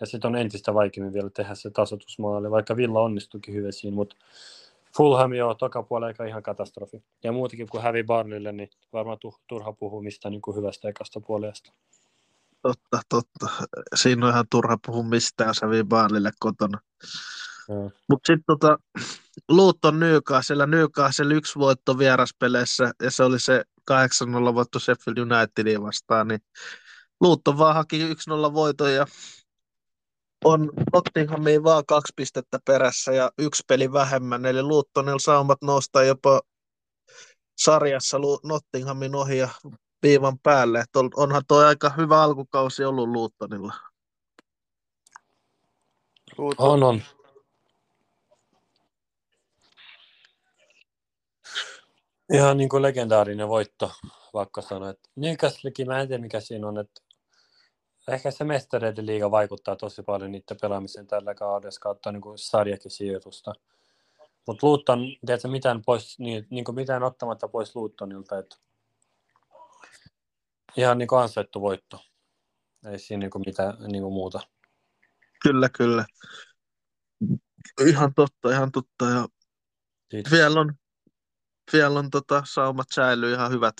Ja 0.00 0.06
sitten 0.06 0.28
on 0.28 0.36
entistä 0.36 0.74
vaikeammin 0.74 1.12
vielä 1.12 1.30
tehdä 1.30 1.54
se 1.54 1.70
tasoitusmaali, 1.70 2.50
vaikka 2.50 2.76
Villa 2.76 3.00
onnistuikin 3.00 3.54
hyvin 3.54 3.72
siinä, 3.72 3.94
mutta 3.94 4.16
Fulham 4.96 5.32
joo, 5.32 5.54
toka 5.54 5.86
aika 6.06 6.24
ihan 6.24 6.42
katastrofi. 6.42 7.02
Ja 7.24 7.32
muutenkin 7.32 7.68
kuin 7.68 7.82
hävi 7.82 8.02
Barnille, 8.04 8.52
niin 8.52 8.70
varmaan 8.92 9.18
turha 9.48 9.72
puhua 9.72 10.02
mistään 10.02 10.32
niin 10.32 10.42
kuin 10.42 10.56
hyvästä 10.56 10.88
ekasta 10.88 11.20
puolesta. 11.20 11.72
Totta, 12.62 13.00
totta. 13.08 13.46
Siinä 13.94 14.26
on 14.26 14.32
ihan 14.32 14.46
turha 14.50 14.76
puhua 14.86 15.02
mistään, 15.02 15.48
jos 15.48 15.62
hävii 15.62 15.84
Barnille 15.84 16.30
kotona. 16.40 16.78
Mutta 18.08 18.26
sitten 18.26 18.44
tota, 18.46 18.78
Luutton 19.48 20.00
Newcastle, 20.00 20.66
Newcastle 20.66 21.34
yksi 21.34 21.58
voitto 21.58 21.98
vieraspeleissä, 21.98 22.92
ja 23.02 23.10
se 23.10 23.24
oli 23.24 23.40
se 23.40 23.64
8-0 23.90 24.54
voitto 24.54 24.78
Sheffield 24.78 25.18
Unitedin 25.18 25.82
vastaan, 25.82 26.28
niin 26.28 26.40
Luutton 27.20 27.58
vaan 27.58 27.74
haki 27.74 28.08
1-0 28.08 28.54
voiton 28.54 28.92
ja 28.92 29.06
on 30.44 30.72
Nottinghamiin 30.92 31.64
vaan 31.64 31.86
kaksi 31.86 32.12
pistettä 32.16 32.58
perässä 32.64 33.12
ja 33.12 33.30
yksi 33.38 33.62
peli 33.66 33.92
vähemmän, 33.92 34.46
eli 34.46 34.62
Luuttonilla 34.62 35.18
saumat 35.18 35.62
nousta 35.62 36.02
jopa 36.02 36.40
sarjassa 37.58 38.18
Nottinghamin 38.44 39.14
ohi 39.14 39.38
ja 39.38 39.48
viivan 40.02 40.38
päälle. 40.38 40.80
Et 40.80 40.96
onhan 41.16 41.42
tuo 41.48 41.58
aika 41.58 41.90
hyvä 41.96 42.22
alkukausi 42.22 42.84
ollut 42.84 43.08
Luuttonilla. 43.08 43.74
On, 46.58 46.82
on. 46.82 47.02
Ihan 52.32 52.56
niin 52.56 52.68
kuin 52.68 52.82
legendaarinen 52.82 53.48
voitto, 53.48 53.92
vaikka 54.34 54.62
sanoa. 54.62 54.94
Newcastlekin, 55.16 55.86
mä 55.86 56.00
en 56.00 56.08
tiedä 56.08 56.22
mikä 56.22 56.40
siinä 56.40 56.68
on, 56.68 56.78
että 56.78 57.00
ehkä 58.08 58.30
se 58.30 58.44
mestareiden 58.44 59.06
liiga 59.06 59.30
vaikuttaa 59.30 59.76
tosi 59.76 60.02
paljon 60.02 60.32
niiden 60.32 60.56
pelaamiseen 60.60 61.06
tällä 61.06 61.34
kaudella 61.34 61.78
kautta 61.80 62.12
niin 62.12 62.20
kuin 62.20 62.38
sarjakin 62.38 62.90
sijoitusta. 62.90 63.52
Mutta 64.46 64.66
Luutton, 64.66 65.00
tiedätkö, 65.26 65.48
mitään, 65.48 65.82
pois, 65.86 66.18
niin, 66.18 66.46
niin 66.50 66.64
kuin 66.64 66.74
mitään 66.74 67.02
ottamatta 67.02 67.48
pois 67.48 67.76
Luuttonilta, 67.76 68.38
että 68.38 68.56
ihan 70.76 70.98
niin 70.98 71.08
kuin 71.08 71.20
ansaittu 71.20 71.60
voitto. 71.60 72.00
Ei 72.86 72.98
siinä 72.98 73.20
niin 73.20 73.30
kuin 73.30 73.42
mitään 73.46 73.74
niin 73.92 74.02
kuin 74.02 74.12
muuta. 74.12 74.40
Kyllä, 75.42 75.68
kyllä. 75.68 76.04
Ihan 77.86 78.14
totta, 78.14 78.50
ihan 78.50 78.72
totta. 78.72 79.04
Ja 79.04 79.28
vielä 80.30 80.60
on, 80.60 80.74
vielä 81.72 81.98
on 81.98 82.10
tota, 82.10 82.42
saumat 82.46 82.86
säilyy 82.90 83.32
ihan 83.32 83.50
hyvät 83.50 83.76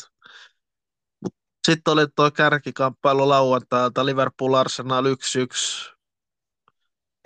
sitten 1.68 1.92
oli 1.92 2.06
tuo 2.16 2.30
kärkikamppailu 2.30 3.28
lauantailta, 3.28 4.06
Liverpool 4.06 4.54
Arsenal 4.54 5.04
1-1. 5.04 5.96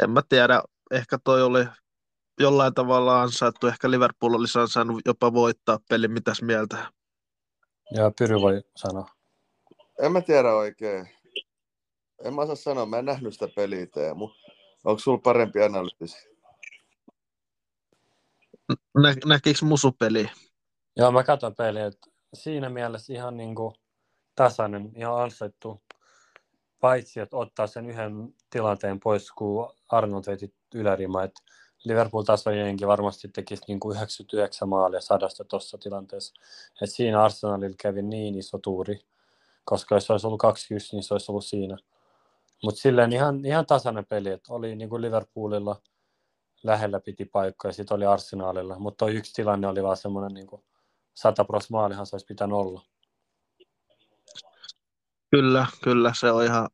En 0.03 0.11
mä 0.11 0.22
tiedä, 0.29 0.62
ehkä 0.90 1.18
toi 1.25 1.42
oli 1.42 1.66
jollain 2.40 2.75
tavalla 2.75 3.22
ansaittu, 3.22 3.66
ehkä 3.66 3.90
Liverpool 3.90 4.35
olisi 4.35 4.59
ansainnut 4.59 5.03
jopa 5.07 5.33
voittaa 5.33 5.79
peli, 5.88 6.09
mitäs 6.09 6.42
mieltä? 6.42 6.92
Ja 7.90 8.11
Pyry 8.18 8.40
voi 8.40 8.62
sanoa. 8.77 9.09
En 10.03 10.12
mä 10.12 10.20
tiedä 10.20 10.55
oikein. 10.55 11.09
En 12.25 12.35
mä 12.35 12.42
osaa 12.42 12.57
sanoa, 12.57 12.87
mä 12.87 12.98
en 12.98 13.05
nähnyt 13.05 13.33
sitä 13.33 13.48
peliä 13.57 13.87
Teemu. 13.87 14.31
Onko 14.85 14.98
sulla 14.98 15.18
parempi 15.18 15.62
analyysi? 15.62 16.29
Nä, 19.03 19.14
näkikö 19.25 19.64
musu 19.64 19.92
peli? 19.92 20.31
Joo, 20.96 21.12
mä 21.12 21.24
katson 21.24 21.55
peliä. 21.55 21.90
Siinä 22.35 22.70
mielessä 22.70 23.12
ihan 23.12 23.37
niin 23.37 23.55
kuin 23.55 23.74
tasainen, 24.37 24.92
ihan 24.96 25.22
ansaittu. 25.22 25.83
Paitsi, 26.81 27.20
että 27.20 27.37
ottaa 27.37 27.66
sen 27.66 27.90
yhden 27.90 28.35
tilanteen 28.50 29.00
pois, 29.00 29.31
kun 29.33 29.72
Arnold 29.88 30.24
veti 30.26 30.55
ylärima, 30.74 31.22
että 31.22 31.42
Liverpool 31.85 32.22
tasojenkin 32.22 32.88
varmasti 32.88 33.28
tekisi 33.28 33.62
niin 33.68 33.81
kuin 33.81 33.96
99 33.96 34.68
maalia 34.68 35.00
sadasta 35.00 35.44
tuossa 35.44 35.78
tilanteessa. 35.78 36.35
Et 36.83 36.90
siinä 36.90 37.22
Arsenalilla 37.22 37.76
kävi 37.83 38.02
niin 38.02 38.35
iso 38.35 38.59
tuuri, 38.59 39.00
koska 39.64 39.94
jos 39.94 40.11
olisi 40.11 40.26
ollut 40.26 40.40
20, 40.40 40.88
niin 40.92 41.02
se 41.02 41.14
olisi 41.14 41.33
ollut 41.33 41.44
siinä. 41.44 41.76
Mutta 42.62 42.81
silleen 42.81 43.12
ihan, 43.12 43.44
ihan 43.44 43.66
tasainen 43.66 44.07
peli, 44.07 44.28
että 44.28 44.55
oli 44.55 44.76
niin 44.76 44.90
kuin 44.90 45.02
Liverpoolilla 45.02 45.83
lähellä 46.62 47.00
piti 47.00 47.24
paikkoja 47.24 47.70
ja 47.70 47.74
sitten 47.74 47.94
oli 47.94 48.07
Arsenalilla, 48.07 48.78
mutta 48.78 49.09
yksi 49.09 49.33
tilanne 49.35 49.68
oli 49.68 49.83
vaan 49.83 49.96
semmoinen 49.96 50.35
niin 50.35 50.46
100 51.14 51.44
pros 51.44 51.70
maalihan 51.70 52.07
se 52.07 52.16
olisi 52.16 52.27
pitänyt 52.27 52.57
olla. 52.57 52.83
Kyllä, 55.31 55.66
kyllä, 55.83 56.12
se 56.20 56.31
on 56.31 56.44
ihan, 56.44 56.68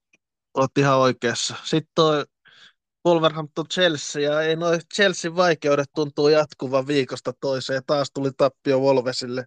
oot 0.54 0.78
ihan 0.78 0.98
oikeassa. 0.98 1.54
Sitten 1.64 1.92
toi 1.94 2.24
Wolverhampton 3.06 3.68
Chelsea, 3.68 4.22
ja 4.22 4.42
ei 4.42 4.56
noin 4.56 4.80
Chelsea 4.94 5.36
vaikeudet 5.36 5.88
tuntuu 5.94 6.28
jatkuvan 6.28 6.86
viikosta 6.86 7.32
toiseen. 7.40 7.82
Taas 7.86 8.10
tuli 8.14 8.30
tappio 8.36 8.80
Wolvesille 8.80 9.44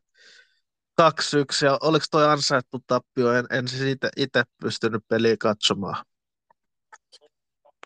2-1, 1.02 1.66
ja 1.66 1.78
oliko 1.82 2.06
toi 2.12 2.26
ansaittu 2.26 2.80
tappio? 2.88 3.34
En, 3.34 3.46
en 3.50 3.68
siis 3.68 3.98
itse 4.18 4.44
pystynyt 4.62 5.04
peliä 5.08 5.36
katsomaan. 5.40 6.06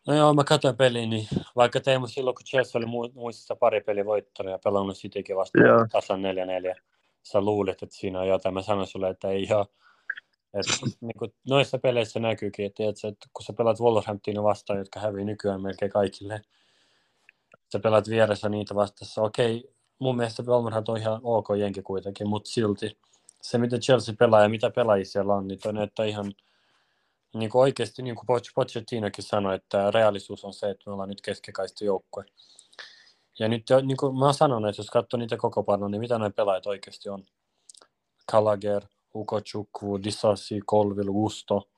No 0.08 0.14
joo, 0.14 0.34
mä 0.34 0.44
katsoin 0.44 0.78
peliä, 0.78 1.06
niin 1.06 1.28
vaikka 1.56 1.80
Teemu 1.80 2.08
silloin, 2.08 2.36
kun 2.36 2.46
Chelsea 2.46 2.80
oli 2.80 3.12
muistissa 3.14 3.56
pari 3.56 3.82
pelivoittoa 3.82 4.50
ja 4.50 4.60
pelannut 4.64 4.98
Citykin 4.98 5.36
vastaan 5.36 5.90
tasan 5.90 6.22
4-4, 6.22 6.82
sä 7.32 7.42
luulet, 7.42 7.84
että 7.84 7.96
siinä 7.96 8.20
on 8.20 8.28
jotain. 8.28 8.54
Mä 8.54 8.62
sanoin 8.62 8.88
sulle, 8.88 9.10
että 9.10 9.28
ei 9.28 9.44
ihan 9.44 9.66
et, 10.54 10.66
niin 11.02 11.18
kuin 11.20 11.34
noissa 11.50 11.78
peleissä 11.78 12.20
näkyykin, 12.20 12.66
että, 12.66 12.84
että, 12.84 13.08
että 13.08 13.30
kun 13.34 13.46
sä 13.46 13.54
pelaat 13.54 13.80
Wolverhamptonia 13.80 14.44
vastaan, 14.44 14.80
jotka 14.80 15.00
hävii 15.00 15.26
nykyään 15.26 15.62
melkein 15.62 15.92
kaikille, 15.92 16.42
sä 17.72 17.80
pelaat 17.80 18.10
vieressä 18.10 18.50
niitä 18.50 18.76
vastassa. 18.76 19.22
Okei, 19.22 19.70
mun 20.00 20.18
mielestä 20.18 20.44
Wolverhampton 20.44 20.94
on 20.94 21.02
ihan 21.02 21.20
ok 21.24 21.48
jenki 21.58 21.82
kuitenkin, 21.82 22.30
mutta 22.30 22.50
silti 22.50 22.98
se, 23.42 23.58
miten 23.58 23.80
Chelsea 23.80 24.16
pelaa 24.20 24.42
ja 24.42 24.50
mitä 24.50 24.70
pelaajia 24.70 25.06
siellä 25.06 25.34
on, 25.34 25.48
niin 25.48 25.60
toi 25.60 25.74
näyttää 25.74 26.06
ihan 26.06 26.34
niin 27.34 27.50
kuin 27.50 27.62
oikeasti, 27.62 28.02
niin 28.02 28.16
kuin 28.16 28.42
Pochettinokin 28.56 29.24
sanoi, 29.24 29.56
että 29.56 29.92
reaalisuus 29.92 30.46
on 30.46 30.54
se, 30.54 30.70
että 30.70 30.84
me 30.86 30.94
ollaan 30.94 31.10
nyt 31.10 31.22
keskikaista 31.22 31.86
joukkue. 31.86 32.26
Ja 33.40 33.48
nyt, 33.48 33.64
niin 33.84 33.98
kuin 33.98 34.20
mä 34.20 34.34
sanon, 34.34 34.70
että 34.70 34.80
jos 34.80 34.90
katsoo 34.90 35.18
niitä 35.18 35.38
koko 35.38 35.64
paljon, 35.64 35.92
niin 35.92 36.02
mitä 36.02 36.18
noin 36.18 36.34
pelaajat 36.34 36.68
oikeasti 36.68 37.10
on? 37.10 37.26
Gallagher, 38.32 38.86
Chukwu, 39.44 40.04
Disasi, 40.04 40.60
Colville, 40.62 41.12
Gusto, 41.12 41.70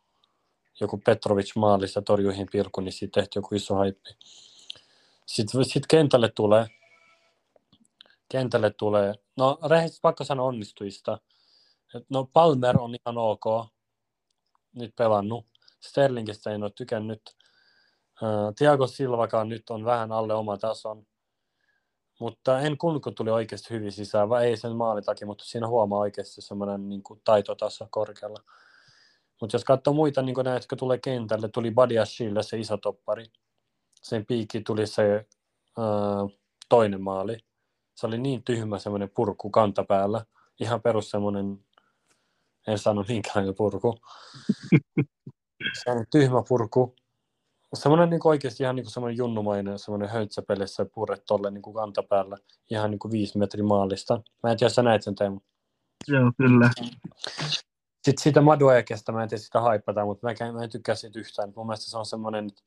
joku 0.80 1.02
Petrovic 1.06 1.56
maalissa 1.56 2.02
torjuihin 2.02 2.48
pilkku, 2.52 2.82
niin 2.82 2.94
siitä 2.94 3.22
tehtiin 3.22 3.42
joku 3.42 3.56
iso 3.56 3.76
haippi. 3.76 4.10
Sitten 5.26 5.66
sit 5.66 5.88
kentälle 5.88 6.30
tulee, 6.30 6.68
kentälle 8.30 8.72
tulee, 8.72 9.14
no 9.38 9.60
rehellisesti 9.70 10.00
pakko 10.02 10.24
sanoa 10.24 10.46
onnistujista. 10.46 11.20
Et 11.96 12.06
no 12.10 12.30
Palmer 12.34 12.80
on 12.80 12.96
ihan 12.96 13.18
ok, 13.18 13.46
nyt 14.76 14.96
pelannut. 14.96 15.46
Sterlingistä 15.80 16.52
en 16.52 16.64
ole 16.64 16.72
tykännyt. 16.72 17.22
Thiago 18.58 18.88
Silvakaan 18.88 19.50
nyt 19.50 19.70
on 19.70 19.86
vähän 19.86 20.12
alle 20.12 20.34
oma 20.34 20.58
tason. 20.58 21.08
Mutta 22.20 22.60
en 22.60 22.78
kun 22.78 23.02
tuli 23.16 23.30
oikeasti 23.30 23.74
hyvin 23.74 23.92
sisään, 23.92 24.30
vai 24.30 24.46
ei 24.46 24.58
sen 24.58 24.76
maalin 24.76 25.04
takia, 25.04 25.28
mutta 25.28 25.46
siinä 25.46 25.68
huomaa 25.68 26.00
oikeasti 26.00 26.42
semmoinen 26.42 26.90
niin 26.90 27.04
kuin 27.04 27.22
taitotaso 27.24 27.88
korkealla. 27.90 28.44
Mutta 29.42 29.56
jos 29.56 29.64
katsoo 29.64 29.94
muita 29.94 30.22
niin 30.22 30.36
näitä, 30.36 30.56
jotka 30.56 30.76
tulee 30.76 30.98
kentälle, 30.98 31.50
tuli 31.50 31.72
Badiashille 31.72 32.44
se 32.44 32.60
iso 32.60 32.78
toppari. 32.78 33.26
Sen 34.02 34.26
piikki 34.26 34.62
tuli 34.62 34.88
se 34.88 35.26
äh, 35.80 36.38
toinen 36.70 37.02
maali. 37.02 37.38
Se 37.96 38.08
oli 38.08 38.18
niin 38.18 38.44
tyhmä 38.44 38.80
semmoinen 38.80 39.10
purku 39.16 39.50
kantapäällä. 39.50 40.26
Ihan 40.60 40.82
perus 40.82 41.10
semmoinen, 41.10 41.66
en 42.68 42.80
sano 42.80 43.06
minkälainen 43.08 43.56
purku. 43.56 43.98
Se 45.84 45.92
on 45.92 46.06
tyhmä 46.12 46.44
purku, 46.48 46.96
semmoinen 47.78 48.10
niin 48.10 48.22
oikeasti 48.24 48.64
ihan 48.64 48.76
niin 48.76 48.90
semmoinen 48.90 49.18
junnumainen 49.18 49.80
semmoinen 49.80 50.10
höntsäpelissä 50.10 50.86
purre 50.94 51.18
tolle 51.28 51.52
niin 51.52 51.74
kantapäällä 51.74 52.38
ihan 52.72 52.92
niin 52.92 53.00
kuin 53.00 53.12
viisi 53.12 53.38
metrin 53.38 53.66
maalista. 53.66 54.22
Mä 54.44 54.52
en 54.52 54.58
tiedä, 54.58 54.70
sä 54.70 54.84
näet 54.84 55.04
sen 55.04 55.16
Teemu. 55.16 55.40
Joo, 56.08 56.32
kyllä. 56.38 56.70
Sitten 58.08 58.24
siitä 58.24 58.42
Maduekesta, 58.42 59.12
mä 59.12 59.24
en 59.24 59.30
tiedä 59.30 59.42
sitä 59.42 59.62
haipata, 59.62 60.06
mutta 60.06 60.28
mä, 60.28 60.52
mä 60.52 60.64
en 60.64 60.70
tykkää 60.70 60.96
siitä 60.96 61.20
yhtään. 61.20 61.54
Mun 61.56 61.66
mielestä 61.66 61.92
se 61.92 61.98
on 61.98 62.06
semmoinen, 62.06 62.48
että 62.48 62.64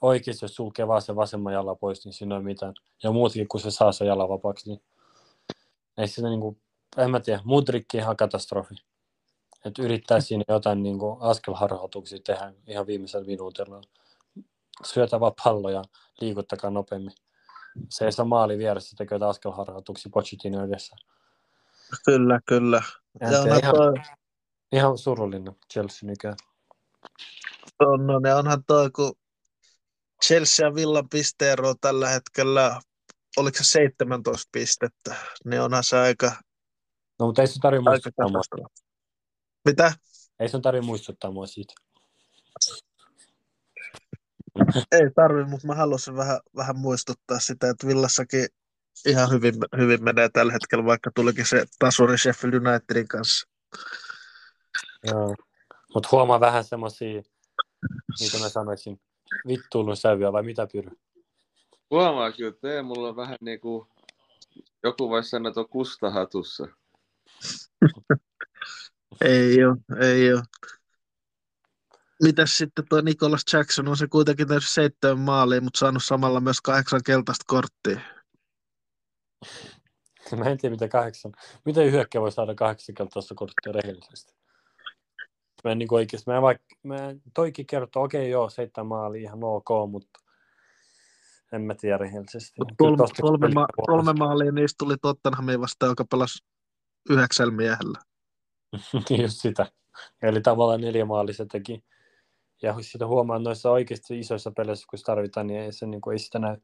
oikeasti 0.00 0.44
jos 0.44 0.54
sulkee 0.54 0.88
vaan 0.88 1.02
se 1.02 1.16
vasemman 1.16 1.52
jala 1.52 1.74
pois, 1.74 2.04
niin 2.04 2.12
siinä 2.12 2.34
ei 2.34 2.36
ole 2.36 2.44
mitään. 2.44 2.74
Ja 3.02 3.12
muutkin, 3.12 3.48
kun 3.48 3.60
se 3.60 3.70
saa 3.70 3.92
se 3.92 4.04
jala 4.04 4.28
vapaaksi, 4.28 4.68
niin 4.68 4.82
ei 5.98 6.08
sitä 6.08 6.28
niin 6.28 6.40
kuin, 6.40 6.60
en 6.96 7.10
mä 7.10 7.20
tiedä, 7.20 7.40
Mudrikki 7.44 7.96
ihan 7.96 8.16
katastrofi. 8.16 8.74
Että 9.64 9.82
yrittää 9.82 10.20
siinä 10.20 10.44
jotain 10.48 10.82
niin 10.82 10.98
kuin 10.98 11.16
askelharhautuksia 11.20 12.18
tehdä 12.24 12.52
ihan 12.66 12.86
viimeisellä 12.86 13.26
minuutilla. 13.26 13.80
Syötä 14.84 15.20
vaan 15.20 15.32
pallo 15.44 15.70
ja 15.70 15.82
liikuttakaa 16.20 16.70
nopeammin. 16.70 17.12
Se 17.90 18.04
ei 18.04 18.12
saa 18.12 18.24
maali 18.24 18.58
vieressä 18.58 18.96
tekee 18.96 19.18
askelharhautuksia 19.26 20.10
Pochettino 20.14 20.64
edessä. 20.64 20.96
Kyllä, 22.04 22.40
kyllä. 22.46 22.82
Ja 23.20 23.30
se 23.30 23.38
onhan 23.38 23.58
ihan, 23.58 23.74
toi, 23.74 23.92
ihan 24.72 24.98
surullinen 24.98 25.56
Chelsea 25.72 26.06
nykyään. 26.06 26.36
on, 27.80 28.06
no, 28.06 28.18
ne 28.18 28.34
onhan 28.34 28.64
toi, 28.64 28.90
kun 28.90 29.12
Chelsea 30.24 30.66
ja 30.66 30.74
Villan 30.74 31.08
pisteero 31.08 31.68
on 31.68 31.76
tällä 31.80 32.08
hetkellä, 32.08 32.80
oliko 33.36 33.58
se 33.58 33.64
17 33.64 34.48
pistettä, 34.52 35.14
niin 35.44 35.62
onhan 35.62 35.84
se 35.84 35.98
aika, 35.98 36.32
No 37.18 37.26
mutta 37.26 37.42
ei 37.42 37.48
sun 37.48 37.60
tarvitse 37.60 37.90
muistuttaa 37.90 38.28
mua. 38.28 38.68
Mitä? 39.64 39.92
Ei 40.40 40.48
sun 40.48 40.62
tarvitse 40.62 40.86
muistuttaa 40.86 41.30
mua 41.30 41.46
siitä. 41.46 41.74
Ei 44.92 45.10
tarvi, 45.16 45.44
mutta 45.44 45.66
mä 45.66 45.74
halusin 45.74 46.16
vähän, 46.16 46.40
vähän 46.56 46.78
muistuttaa 46.78 47.38
sitä, 47.38 47.70
että 47.70 47.86
Villassakin 47.86 48.46
ihan 49.06 49.30
hyvin, 49.30 49.54
hyvin 49.76 50.04
menee 50.04 50.28
tällä 50.28 50.52
hetkellä, 50.52 50.84
vaikka 50.84 51.10
tulikin 51.14 51.46
se 51.46 51.64
tasuri 51.78 52.18
Sheffield 52.18 52.54
Unitedin 52.54 53.08
kanssa. 53.08 53.48
Joo. 55.04 55.34
Mutta 55.94 56.08
huomaa 56.12 56.40
vähän 56.40 56.64
semmosia, 56.64 57.22
mitä 58.20 58.38
mä 58.38 58.48
sanoisin, 58.48 59.00
vittuilun 59.48 59.96
sävyä 59.96 60.32
vai 60.32 60.42
mitä 60.42 60.68
Pyry? 60.72 60.90
Huomaa 61.90 62.32
kyllä, 62.32 62.48
että 62.48 62.60
Teemulla 62.68 63.08
on 63.08 63.16
vähän 63.16 63.36
niin 63.40 63.60
kuin, 63.60 63.88
joku 64.82 65.08
voisi 65.08 65.28
sanoa, 65.28 65.48
että 65.48 65.60
on 65.60 65.68
kustahatussa. 65.68 66.68
Ei 69.20 69.64
ole, 69.64 69.76
ei 70.00 70.32
ole. 70.32 70.42
Mitäs 72.22 72.58
sitten 72.58 72.84
tuo 72.88 73.00
Nicholas 73.00 73.42
Jackson 73.52 73.88
on 73.88 73.96
se 73.96 74.06
kuitenkin 74.06 74.48
tehnyt 74.48 74.66
seitsemän 74.66 75.18
maalia, 75.18 75.60
mutta 75.60 75.78
saanut 75.78 76.04
samalla 76.04 76.40
myös 76.40 76.60
kahdeksan 76.60 77.00
keltaista 77.04 77.44
korttia. 77.46 78.00
Mä 80.36 80.44
en 80.44 80.58
tiedä 80.58 80.74
mitä 80.74 80.88
kahdeksan. 80.88 81.32
Miten 81.64 81.92
hyökkäjä 81.92 82.22
voi 82.22 82.32
saada 82.32 82.54
kahdeksan 82.54 82.94
keltaista 82.94 83.34
korttia 83.34 83.72
rehellisesti? 83.72 84.34
Mä 85.64 85.70
en 85.70 85.78
niin 85.78 85.94
oikeasti, 85.94 86.30
mä 86.30 86.36
en 86.36 86.42
vaikka, 86.42 86.64
mä 86.82 86.96
en, 86.96 87.22
toikin 87.34 87.66
kertoo, 87.66 88.02
okei 88.02 88.20
okay, 88.20 88.30
joo, 88.30 88.50
seitsemän 88.50 88.86
maalia 88.86 89.22
ihan 89.22 89.44
ok, 89.44 89.68
mutta 89.90 90.20
en 91.52 91.62
mä 91.62 91.74
tiedä 91.74 91.98
rehellisesti. 91.98 92.54
Mut 92.58 92.72
kolme, 92.78 93.04
kolme, 93.20 93.48
ma- 93.48 93.66
kolme 93.86 94.12
maalia 94.12 94.52
niistä 94.52 94.76
tuli 94.78 94.94
Tottenhamin 95.02 95.60
vastaan, 95.60 95.90
joka 95.90 96.04
pelasi 96.10 96.44
yhdeksällä 97.10 97.52
miehellä. 97.52 97.98
Just 99.22 99.40
sitä. 99.40 99.66
Eli 100.22 100.40
tavallaan 100.40 100.80
neljä 100.80 101.04
maalia 101.04 101.34
se 101.34 101.46
teki. 101.46 101.84
Ja 102.62 102.74
sitä 102.80 103.06
huomaa 103.06 103.38
noissa 103.38 103.70
oikeasti 103.70 104.18
isoissa 104.18 104.50
peleissä, 104.56 104.86
kun 104.90 104.98
se 104.98 105.04
tarvitaan, 105.04 105.46
niin 105.46 105.60
ei, 105.60 105.72
se, 105.72 105.86
niin 105.86 106.00
kuin, 106.00 106.12
ei 106.12 106.18
sitä 106.18 106.38
näy. 106.38 106.56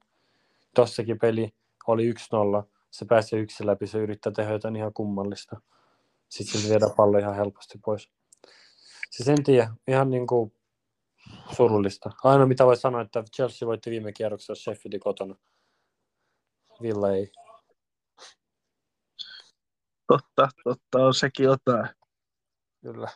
Tossakin 0.74 1.18
peli 1.18 1.54
oli 1.87 2.12
1-0. 2.12 2.16
Se 2.90 3.04
pääsee 3.04 3.38
yksin 3.38 3.66
läpi, 3.66 3.87
se 3.87 3.98
yrittää 3.98 4.33
tehdä 4.33 4.52
jotain 4.52 4.76
ihan 4.76 4.92
kummallista. 4.92 5.61
Sitten 6.28 6.61
se 6.61 6.68
viedään 6.68 6.94
pallo 6.96 7.18
ihan 7.18 7.35
helposti 7.37 7.78
pois. 7.85 8.11
Siis 9.11 9.28
en 9.28 9.44
tiedä, 9.44 9.70
ihan 9.88 10.11
niin 10.11 10.26
kuin 10.26 10.52
surullista. 11.52 12.11
Ainoa 12.24 12.46
mitä 12.46 12.66
voi 12.66 12.76
sanoa, 12.76 13.00
että 13.00 13.24
Chelsea 13.37 13.68
voitti 13.68 13.90
viime 13.90 14.12
kierroksessa 14.12 14.54
Sheffieldin 14.54 15.00
kotona. 15.00 15.35
Villa 16.83 17.12
ei. 17.12 17.33
Totta, 20.07 20.48
totta, 20.64 20.98
on 21.07 21.14
sekin 21.14 21.44
jotain. 21.44 21.88
Kyllä. 22.83 23.09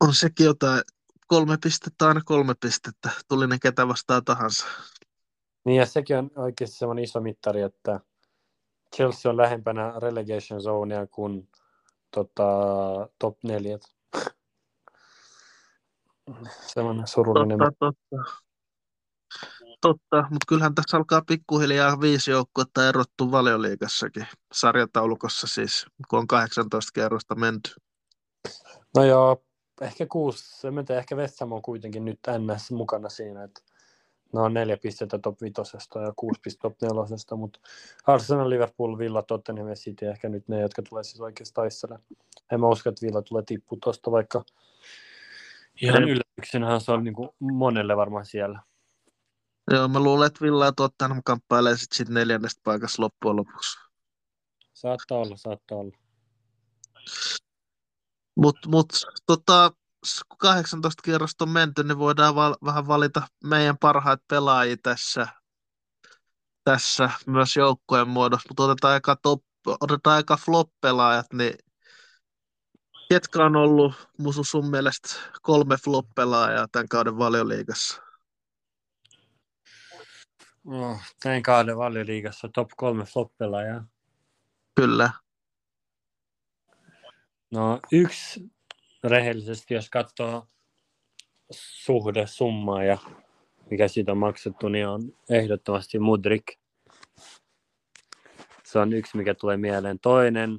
On 0.00 0.14
sekin 0.14 0.46
jotain. 0.46 0.82
Kolme 1.26 1.56
pistettä, 1.62 2.08
aina 2.08 2.20
kolme 2.24 2.54
pistettä. 2.60 3.10
Tuli 3.28 3.46
ne 3.46 3.58
ketä 3.62 3.88
vastaan 3.88 4.24
tahansa. 4.24 4.66
Niin 5.64 5.78
ja 5.78 5.86
sekin 5.86 6.16
on 6.16 6.30
oikeasti 6.36 6.76
semmoinen 6.76 7.04
iso 7.04 7.20
mittari, 7.20 7.62
että 7.62 8.00
Chelsea 8.96 9.30
on 9.30 9.36
lähempänä 9.36 9.92
relegation 9.96 10.62
zonea 10.62 11.06
kuin 11.06 11.48
tota, 12.10 12.44
top 13.18 13.38
4. 13.42 13.78
Semmoinen 16.74 17.06
surullinen. 17.06 17.58
Totta, 17.58 17.92
totta. 18.10 18.40
Totta, 19.80 20.16
mutta 20.16 20.46
kyllähän 20.48 20.74
tässä 20.74 20.96
alkaa 20.96 21.22
pikkuhiljaa 21.26 22.00
viisi 22.00 22.30
joukkuetta 22.30 22.88
erottu 22.88 23.30
valioliigassakin. 23.30 24.26
Sarjataulukossa 24.52 25.46
siis, 25.46 25.86
kun 26.08 26.18
on 26.18 26.26
18 26.26 26.90
kerrosta 26.94 27.34
menty. 27.34 27.70
No 28.96 29.04
joo, 29.04 29.44
ehkä 29.80 30.06
kuusi, 30.06 30.66
en 30.66 30.96
ehkä 30.98 31.16
West 31.16 31.40
Ham 31.40 31.52
on 31.52 31.62
kuitenkin 31.62 32.04
nyt 32.04 32.20
NS 32.38 32.70
mukana 32.70 33.08
siinä, 33.08 33.44
että 33.44 33.60
ne 34.32 34.40
on 34.40 34.54
neljä 34.54 34.76
pistettä 34.76 35.18
top 35.18 35.42
vitosesta 35.42 36.00
ja 36.00 36.12
kuusi 36.16 36.40
pistettä 36.40 36.68
top 36.68 36.82
nelosesta, 36.82 37.36
mutta 37.36 37.60
Arsenal, 38.06 38.50
Liverpool, 38.50 38.98
Villa, 38.98 39.22
Tottenham 39.22 39.68
ja 39.68 39.74
City 39.74 40.06
ehkä 40.06 40.28
nyt 40.28 40.48
ne, 40.48 40.60
jotka 40.60 40.82
tulee 40.82 41.04
siis 41.04 41.20
oikeasti 41.20 41.54
taistelemaan. 41.54 42.06
En 42.52 42.60
mä 42.60 42.68
usko, 42.68 42.88
että 42.88 43.06
Villa 43.06 43.22
tulee 43.22 43.42
tippu 43.46 43.78
tuosta, 43.82 44.10
vaikka 44.10 44.44
ihan 45.82 46.04
yllätyksenhän 46.04 46.80
se 46.80 46.92
on 46.92 47.04
niin 47.04 47.14
kuin 47.14 47.28
monelle 47.38 47.96
varmaan 47.96 48.26
siellä. 48.26 48.60
Joo, 49.70 49.88
mä 49.88 50.00
luulen, 50.00 50.26
että 50.26 50.40
Villa 50.40 50.64
ja 50.64 50.72
Tottenham 50.72 51.22
kamppailee 51.24 51.76
sitten 51.76 51.96
sit 51.96 52.08
neljännestä 52.08 52.60
paikassa 52.64 53.02
loppujen 53.02 53.36
lopuksi. 53.36 53.78
Saattaa 54.72 55.18
olla, 55.18 55.36
saattaa 55.36 55.78
olla. 55.78 55.96
Mutta 58.40 58.68
mut, 58.68 58.86
tota, 59.26 59.72
kun 60.28 60.38
18 60.38 61.02
kierrosta 61.02 61.44
on 61.44 61.50
menty, 61.50 61.84
niin 61.84 61.98
voidaan 61.98 62.34
val- 62.34 62.56
vähän 62.64 62.86
valita 62.86 63.22
meidän 63.44 63.78
parhaat 63.78 64.20
pelaajia 64.28 64.76
tässä, 64.82 65.26
tässä 66.64 67.10
myös 67.26 67.56
joukkueen 67.56 68.08
muodossa. 68.08 68.48
Mutta 68.48 68.62
otetaan 68.62 68.92
aika, 68.92 69.16
top, 69.16 69.42
otetaan 69.66 70.16
aika 70.16 70.36
flop-pelaajat, 70.36 71.26
niin 71.32 71.54
ketkä 73.08 73.44
on 73.44 73.56
ollut 73.56 74.08
Musu 74.18 74.44
sun 74.44 74.70
mielestä 74.70 75.08
kolme 75.42 75.76
flop-pelaajaa 75.76 76.68
tämän 76.72 76.88
kauden 76.88 77.18
valioliigassa? 77.18 78.02
No, 80.64 80.98
näin 81.24 81.42
kauden 81.42 81.76
valioliigassa 81.76 82.48
top 82.54 82.68
kolme 82.76 83.04
floppelaajaa. 83.04 83.84
Kyllä. 84.74 85.10
No 87.50 87.80
yksi 87.92 88.52
rehellisesti, 89.04 89.74
jos 89.74 89.90
katsoo 89.90 90.48
suhde 91.50 92.26
summaa 92.26 92.84
ja 92.84 92.98
mikä 93.70 93.88
siitä 93.88 94.12
on 94.12 94.18
maksettu, 94.18 94.68
niin 94.68 94.88
on 94.88 95.12
ehdottomasti 95.30 95.98
Mudrik. 95.98 96.44
Se 98.64 98.78
on 98.78 98.92
yksi, 98.92 99.16
mikä 99.16 99.34
tulee 99.34 99.56
mieleen. 99.56 99.98
Toinen, 99.98 100.58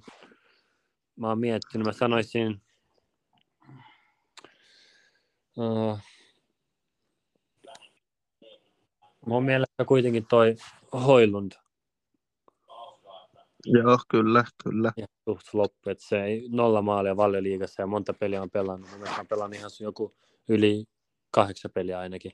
mä 1.16 1.28
oon 1.28 1.40
miettinyt, 1.40 1.88
mä 1.88 1.94
sanoisin, 1.94 2.62
uh, 5.58 6.00
mun 9.26 9.46
mielestä 9.46 9.86
kuitenkin 9.86 10.26
toi 10.30 10.56
Hoilund 10.94 11.52
Joo, 13.66 13.98
kyllä, 14.10 14.44
kyllä. 14.64 14.92
ihan 14.98 15.08
suht 15.30 15.52
floppi, 15.52 15.92
että 15.92 16.08
se 16.08 16.24
ei 16.24 16.50
nolla 16.50 16.82
maalia 16.82 17.18
valioliigassa 17.18 17.82
ja 17.82 17.88
monta 17.88 18.14
peliä 18.14 18.42
on 18.42 18.50
pelannut. 18.50 18.90
Mielestä 18.92 19.22
on 19.22 19.28
pelannut 19.28 19.60
ihan 19.60 19.72
joku 19.80 20.16
yli 20.50 20.86
kahdeksan 21.32 21.72
peliä 21.74 22.00
ainakin. 22.00 22.32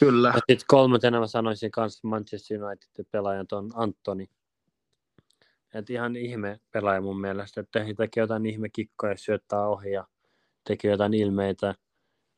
Kyllä. 0.00 0.28
Ja 0.28 0.34
sitten 0.34 0.66
kolmantena 0.68 1.20
mä 1.20 1.26
sanoisin 1.26 1.70
kanssa 1.70 2.08
Manchester 2.08 2.64
Unitedin 2.64 3.06
pelaajan 3.10 3.46
ton 3.46 3.70
Antoni. 3.74 4.26
Et 5.74 5.90
ihan 5.90 6.16
ihme 6.16 6.60
pelaaja 6.70 7.00
mun 7.00 7.20
mielestä, 7.20 7.60
että 7.60 7.84
he 7.84 7.94
tekee 7.94 8.20
jotain 8.20 8.46
ihme 8.46 8.68
kikkoja, 8.68 9.16
syöttää 9.16 9.68
ohi 9.68 9.92
ja 9.92 10.06
tekee 10.64 10.90
jotain 10.90 11.14
ilmeitä, 11.14 11.74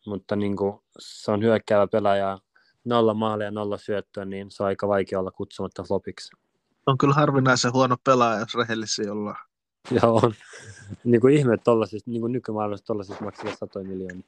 mutta 0.07 0.37
niin 0.37 0.57
kuin, 0.57 0.81
se 0.99 1.31
on 1.31 1.43
hyökkäävä 1.43 1.87
pelaaja, 1.87 2.39
nolla 2.85 3.15
maalia 3.15 3.45
ja 3.45 3.51
nolla 3.51 3.79
syöttöä, 3.79 4.25
niin 4.25 4.51
se 4.51 4.63
on 4.63 4.67
aika 4.67 4.89
vaikea 4.89 5.21
olla 5.21 5.31
kutsumatta 5.31 5.83
flopiksi. 5.83 6.31
On 6.89 6.99
kyllä 6.99 7.15
harvinaisen 7.15 7.73
huono 7.73 7.97
pelaaja, 8.05 8.41
jos 8.41 8.55
rehellisiä 8.55 9.13
ollaan. 9.13 9.45
Ja 9.91 10.01
on 10.05 10.35
niin 11.05 11.21
kuin 11.21 11.35
ihme, 11.35 11.55
että 11.55 11.71
niin 12.07 12.21
kuin 12.21 12.33
nykymaailmassa 12.33 12.85
tollasista 12.85 13.25
maksaa 13.25 13.57
satoja 13.57 13.85
miljoonia. 13.85 14.25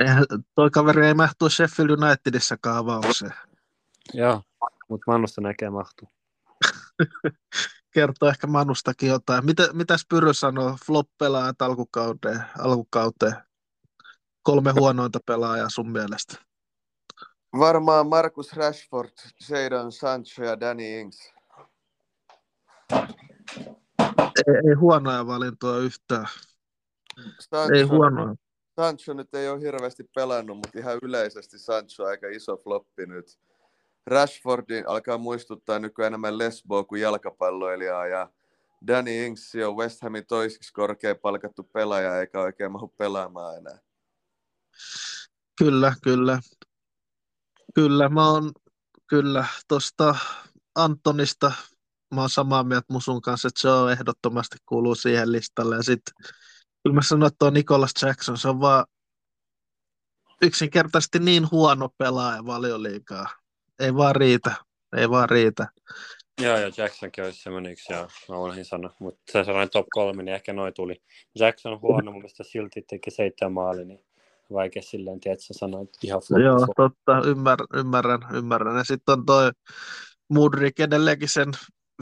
Eihän, 0.00 0.24
toi 0.54 0.70
kaveri 0.70 1.06
ei 1.06 1.14
mahtu 1.14 1.48
Sheffield 1.48 1.90
Unitedissakaan 1.90 2.76
avaukseen. 2.76 3.34
Joo, 4.14 4.42
mutta 4.88 5.04
Manusta 5.06 5.40
näkee 5.40 5.70
mahtuu. 5.70 6.08
Kertoo 7.94 8.28
ehkä 8.28 8.46
Manustakin 8.46 9.08
jotain. 9.08 9.46
Mitä, 9.46 9.68
mitäs 9.72 10.06
Pyry 10.08 10.34
sanoo 10.34 10.76
flop-pelaajat 10.86 11.62
alkukauteen, 11.62 12.44
alkukauteen? 12.58 13.34
Kolme 14.42 14.72
huonointa 14.72 15.18
pelaajaa 15.26 15.68
sun 15.70 15.90
mielestä. 15.90 16.34
Varmaan 17.58 18.06
Markus 18.06 18.52
Rashford, 18.52 19.12
Jadon 19.48 19.92
Sancho 19.92 20.44
ja 20.44 20.60
Danny 20.60 21.00
Ings. 21.00 21.39
Ei, 24.46 24.68
ei 24.68 24.74
huonoja 24.74 25.26
valintoja 25.26 25.78
yhtään. 25.78 26.26
Sancho, 27.40 27.74
Ei 27.74 27.82
huonoja. 27.82 28.34
Sancho 28.80 29.14
nyt 29.14 29.34
ei 29.34 29.48
ole 29.48 29.60
hirveästi 29.60 30.04
pelannut, 30.14 30.56
mutta 30.56 30.78
ihan 30.78 30.98
yleisesti 31.02 31.58
Sancho 31.58 32.04
aika 32.04 32.28
iso 32.28 32.56
floppi 32.56 33.06
nyt. 33.06 33.38
Rashfordin 34.06 34.88
alkaa 34.88 35.18
muistuttaa 35.18 35.78
nykyään 35.78 36.06
enemmän 36.10 36.38
lesboa 36.38 36.84
kuin 36.84 37.02
jalkapalloilijaa 37.02 38.06
ja 38.06 38.30
Danny 38.86 39.26
Ings 39.26 39.52
on 39.68 39.76
West 39.76 40.02
Hamin 40.02 40.26
toisiksi 40.26 40.72
korkein 40.72 41.18
palkattu 41.18 41.62
pelaaja 41.62 42.20
eikä 42.20 42.40
oikein 42.40 42.72
mahu 42.72 42.88
pelaamaan 42.88 43.56
enää. 43.56 43.78
Kyllä, 45.58 45.94
kyllä. 46.02 46.40
Kyllä, 47.74 48.08
mä 48.08 48.30
oon 48.30 48.52
kyllä 49.06 49.46
tuosta 49.68 50.14
Antonista, 50.74 51.52
mä 52.14 52.20
oon 52.20 52.30
samaa 52.30 52.64
mieltä 52.64 52.92
Musun 52.92 53.20
kanssa, 53.20 53.48
että 53.48 53.60
se 53.60 53.68
on 53.68 53.92
ehdottomasti 53.92 54.56
kuuluu 54.66 54.94
siihen 54.94 55.32
listalle. 55.32 55.76
Ja 55.76 55.82
sitten 55.82 56.14
kyllä 56.82 56.94
mä 56.94 57.02
sanon, 57.02 57.26
että 57.26 57.36
tuo 57.38 57.50
Nicholas 57.50 57.92
Jackson, 58.02 58.38
se 58.38 58.48
on 58.48 58.60
vaan 58.60 58.84
yksinkertaisesti 60.42 61.18
niin 61.18 61.50
huono 61.50 61.88
pelaaja 61.98 62.46
valioliikaa. 62.46 63.26
Ei 63.78 63.94
vaan 63.94 64.16
riitä, 64.16 64.54
ei 64.96 65.10
vaan 65.10 65.28
riitä. 65.28 65.68
Joo, 66.40 66.56
ja 66.56 66.70
Jacksonkin 66.76 67.24
olisi 67.24 67.42
semmoinen 67.42 67.72
yksi, 67.72 67.92
ja 67.92 68.08
mä 68.28 68.38
unohdin 68.38 68.64
sanoa. 68.64 68.94
Mutta 68.98 69.20
se 69.32 69.44
sellainen 69.44 69.70
top 69.70 69.86
kolme, 69.90 70.22
niin 70.22 70.34
ehkä 70.34 70.52
noi 70.52 70.72
tuli. 70.72 71.02
Jackson 71.38 71.72
on 71.72 71.80
huono, 71.80 72.12
mun 72.12 72.20
mielestä 72.20 72.44
silti 72.44 72.82
teki 72.82 73.10
seitsemän 73.10 73.52
maali, 73.52 73.84
niin 73.84 74.04
vaikea 74.52 74.82
silleen, 74.82 75.20
tiedät, 75.20 75.40
sä 75.40 75.54
sanoit 75.54 75.90
ihan 76.02 76.20
flop. 76.28 76.42
Joo, 76.42 76.66
totta, 76.76 77.28
ymmär, 77.28 77.58
ymmärrän, 77.74 78.20
ymmärrän. 78.32 78.76
Ja 78.76 78.84
sitten 78.84 79.12
on 79.12 79.26
toi 79.26 79.50
Mudrik 80.28 80.80
edelleenkin 80.80 81.28
sen 81.28 81.48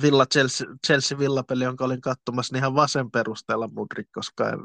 Villa 0.03 0.27
Chelsea, 0.27 0.67
Chelsea 0.87 1.19
Villa-peli, 1.19 1.65
jonka 1.65 1.85
olin 1.85 2.01
katsomassa, 2.01 2.55
niin 2.55 2.59
ihan 2.61 2.75
vasen 2.75 3.11
perusteella 3.11 3.69
Mudrik, 3.69 4.09
koska 4.15 4.49
en, 4.49 4.59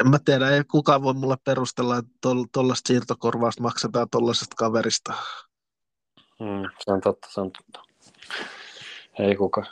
en 0.00 0.10
mä 0.10 0.18
tiedä, 0.24 0.50
ei 0.50 0.64
kukaan 0.64 1.02
voi 1.02 1.14
mulle 1.14 1.36
perustella, 1.44 1.96
että 1.96 2.28
tuollaista 2.52 2.88
siirtokorvausta 2.88 3.62
maksetaan 3.62 4.10
tuollaisesta 4.10 4.56
kaverista. 4.56 5.14
Mm, 6.40 6.70
se 6.84 6.92
on 6.92 7.00
totta, 7.00 7.28
se 7.30 7.40
on 7.40 7.50
totta. 7.52 7.82
Ei 9.18 9.36
kukaan. 9.36 9.66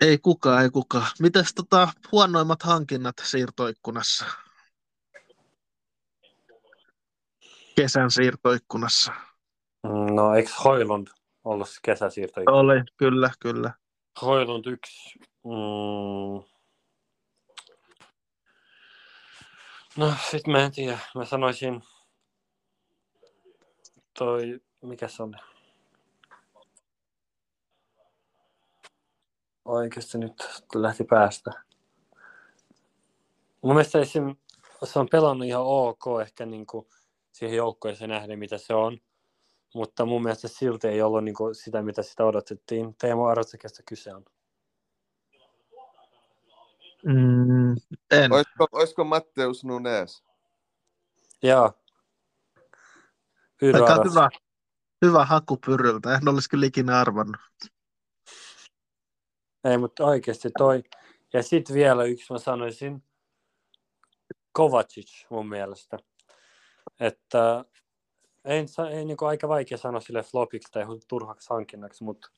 Ei 0.00 0.18
kukaan, 0.18 0.62
ei 0.62 0.70
kukaan. 0.70 1.06
Mites 1.20 1.54
tota, 1.54 1.88
huonoimmat 2.12 2.62
hankinnat 2.62 3.16
siirtoikkunassa? 3.22 4.24
Kesän 7.76 8.10
siirtoikkunassa. 8.10 9.12
Mm, 9.82 10.14
No, 10.14 10.34
eikö 10.34 10.50
Hoilund 10.64 11.08
ollut 11.44 11.68
kesäsiirto? 11.82 12.40
Oli, 12.46 12.82
kyllä, 12.96 13.30
kyllä. 13.40 13.72
Hoilund 14.22 14.66
yksi. 14.66 15.18
Mm. 15.44 16.42
No, 19.96 20.14
sit 20.30 20.46
mä 20.46 20.64
en 20.64 20.72
tiedä. 20.72 20.98
Mä 21.14 21.24
sanoisin 21.24 21.82
toi, 24.18 24.60
mikä 24.82 25.08
se 25.08 25.22
on? 25.22 25.34
Oikeasti 29.64 30.18
nyt 30.18 30.64
lähti 30.74 31.04
päästä. 31.04 31.50
Mun 33.62 33.74
mielestä 33.74 33.98
esim, 33.98 34.36
se 34.84 34.98
on 34.98 35.08
pelannut 35.10 35.48
ihan 35.48 35.62
ok 35.64 36.04
ehkä 36.22 36.46
niin 36.46 36.66
kuin 36.66 36.86
siihen 37.32 37.56
joukkoeseen 37.56 38.10
nähden, 38.10 38.38
mitä 38.38 38.58
se 38.58 38.74
on. 38.74 38.98
Mutta 39.74 40.04
mun 40.04 40.22
mielestä 40.22 40.48
silti 40.48 40.88
ei 40.88 41.02
ollut 41.02 41.24
niin 41.24 41.34
kuin 41.34 41.54
sitä, 41.54 41.82
mitä 41.82 42.02
sitä 42.02 42.24
odotettiin. 42.24 42.94
Teemu 43.00 43.24
Arotsekesta 43.24 43.82
kyse 43.88 44.14
on. 44.14 44.24
Mm, 47.04 47.76
en. 48.10 48.32
Olisiko, 48.32 48.66
olisiko 48.72 49.04
Matteus 49.04 49.64
Nunes? 49.64 50.24
Joo. 51.42 51.72
Aika 53.62 53.84
Aras. 53.84 54.10
hyvä, 54.10 54.28
hyvä 55.06 55.24
haku 55.24 55.56
pyryltä. 55.66 56.14
En 56.14 56.28
olisi 56.28 56.50
kyllä 56.50 56.66
ikinä 56.66 57.00
arvannut. 57.00 57.40
Ei, 59.64 59.78
mutta 59.78 60.04
oikeasti 60.04 60.50
toi. 60.58 60.82
Ja 61.32 61.42
sitten 61.42 61.74
vielä 61.74 62.04
yksi 62.04 62.32
mä 62.32 62.38
sanoisin. 62.38 63.02
Kovacic 64.52 65.26
mun 65.30 65.48
mielestä. 65.48 65.98
Että 67.00 67.64
ei, 68.48 68.66
ei 68.90 69.04
niinku 69.04 69.24
aika 69.24 69.48
vaikea 69.48 69.78
sanoa 69.78 70.00
sille 70.00 70.22
flopiksi 70.22 70.72
tai 70.72 70.84
turhaksi 71.08 71.50
hankinnaksi, 71.50 72.04
mutta 72.04 72.28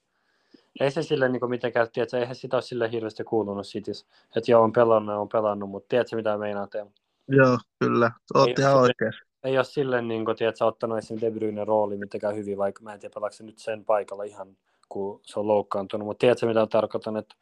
ei 0.80 0.90
se 0.90 1.02
sille 1.02 1.28
niinku 1.28 1.48
mitenkään, 1.48 1.88
tiedätkö, 1.92 2.18
eihän 2.18 2.36
sitä 2.36 2.56
ole 2.56 2.62
sille 2.62 2.90
hirveästi 2.90 3.24
kuulunut 3.24 3.66
sitis. 3.66 4.06
Että 4.36 4.50
joo, 4.50 4.62
on 4.62 4.72
pelannut, 4.72 5.16
on 5.16 5.28
pelannut, 5.28 5.70
mutta 5.70 5.88
tiedätkö 5.88 6.16
mitä 6.16 6.38
meinaa 6.38 6.66
tehdä? 6.66 6.90
Joo, 7.28 7.58
kyllä. 7.78 8.10
Oot 8.34 8.48
Ei, 8.48 8.54
ihan 8.58 8.80
oikeassa. 8.80 9.24
Ei 9.44 9.58
ole 9.58 9.64
sille, 9.64 10.02
niin 10.02 10.24
kuin, 10.24 10.36
tiedätkö, 10.36 10.64
ottanut 10.64 10.98
esim. 10.98 11.20
De 11.20 11.30
Bruyne 11.30 11.64
rooli 11.64 11.96
mitenkään 11.96 12.34
hyvin, 12.34 12.58
vaikka 12.58 12.82
mä 12.82 12.92
en 12.92 13.00
tiedä, 13.00 13.12
pelaako 13.14 13.36
se 13.36 13.44
nyt 13.44 13.58
sen 13.58 13.84
paikalla 13.84 14.24
ihan, 14.24 14.56
kun 14.88 15.20
se 15.26 15.40
on 15.40 15.48
loukkaantunut. 15.48 16.06
Mutta 16.06 16.20
tiedätkö, 16.20 16.46
mitä 16.46 16.66
tarkoitan, 16.66 17.16
että 17.16 17.34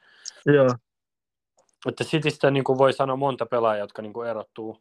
Joo, 0.46 0.74
Että 1.88 2.04
Citystä 2.04 2.50
niin 2.50 2.64
kuin 2.64 2.78
voi 2.78 2.92
sanoa 2.92 3.16
monta 3.16 3.46
pelaajaa, 3.46 3.84
jotka 3.84 4.02
niin 4.02 4.12
kuin 4.12 4.28
erottuu. 4.28 4.78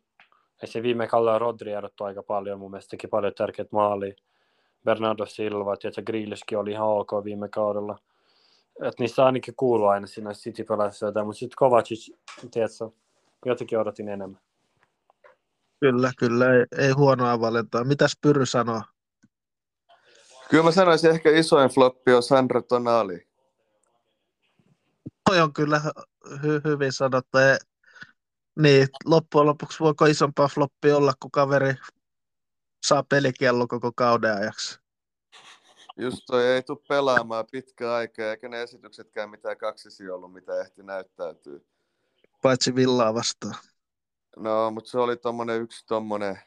Esim. 0.63 0.83
viime 0.83 1.07
kaudella 1.07 1.39
Rodri 1.39 1.71
erottui 1.71 2.07
aika 2.07 2.23
paljon, 2.23 2.59
mun 2.59 2.71
mielestä 2.71 2.89
teki 2.89 3.07
paljon 3.07 3.33
tärkeät 3.33 3.71
maalia. 3.71 4.13
Bernardo 4.85 5.25
Silva, 5.25 5.77
tietysti 5.77 6.01
Grealishkin 6.01 6.57
oli 6.57 6.71
ihan 6.71 6.87
ok 6.87 7.11
viime 7.23 7.49
kaudella. 7.49 7.97
Et 8.83 8.99
niissä 8.99 9.25
ainakin 9.25 9.53
kuuluu 9.57 9.87
aina 9.87 10.07
siinä 10.07 10.33
city 10.33 10.63
pelaajassa 10.63 11.05
jotain, 11.05 11.25
mutta 11.25 11.39
sitten 11.39 11.55
Kovacic, 11.57 12.15
tiedätkö, 12.51 12.89
jotenkin 13.45 13.79
odotin 13.79 14.09
enemmän. 14.09 14.41
kyllä, 15.79 16.11
kyllä. 16.17 16.53
Ei, 16.53 16.65
ei 16.77 16.91
huonoa 16.91 17.41
valintaa. 17.41 17.83
Mitäs 17.83 18.17
Pyry 18.21 18.45
sanoo? 18.45 18.81
Kyllä 20.49 20.63
mä 20.63 20.71
sanoisin 20.71 21.11
ehkä 21.11 21.29
isoin 21.29 21.69
floppi 21.69 22.13
on 22.13 22.23
Sandro 22.23 22.61
Tonali. 22.61 23.27
Toi 25.29 25.41
on 25.41 25.53
kyllä 25.53 25.81
hy- 26.27 26.61
hyvin 26.65 26.91
sanottu. 26.91 27.37
Niin, 28.57 28.87
loppujen 29.05 29.47
lopuksi 29.47 29.79
voiko 29.79 30.05
isompaa 30.05 30.47
floppia 30.47 30.97
olla, 30.97 31.13
kun 31.19 31.31
kaveri 31.31 31.73
saa 32.85 33.03
pelikello 33.03 33.67
koko 33.67 33.91
kauden 33.95 34.37
ajaksi. 34.37 34.79
Just 35.97 36.17
toi 36.27 36.45
ei 36.45 36.63
tule 36.63 36.79
pelaamaan 36.87 37.45
pitkään 37.51 37.91
aikaa, 37.91 38.31
eikä 38.31 38.49
ne 38.49 38.63
esityksetkään 38.63 39.29
mitään 39.29 39.57
kaksisia 39.57 40.15
ollut, 40.15 40.33
mitä 40.33 40.61
ehti 40.61 40.83
näyttäytyy. 40.83 41.65
Paitsi 42.41 42.75
villaa 42.75 43.13
vastaan. 43.13 43.55
No, 44.35 44.71
mutta 44.71 44.89
se 44.89 44.99
oli 44.99 45.17
tommonen 45.17 45.61
yksi 45.61 45.85
tommonen 45.85 46.39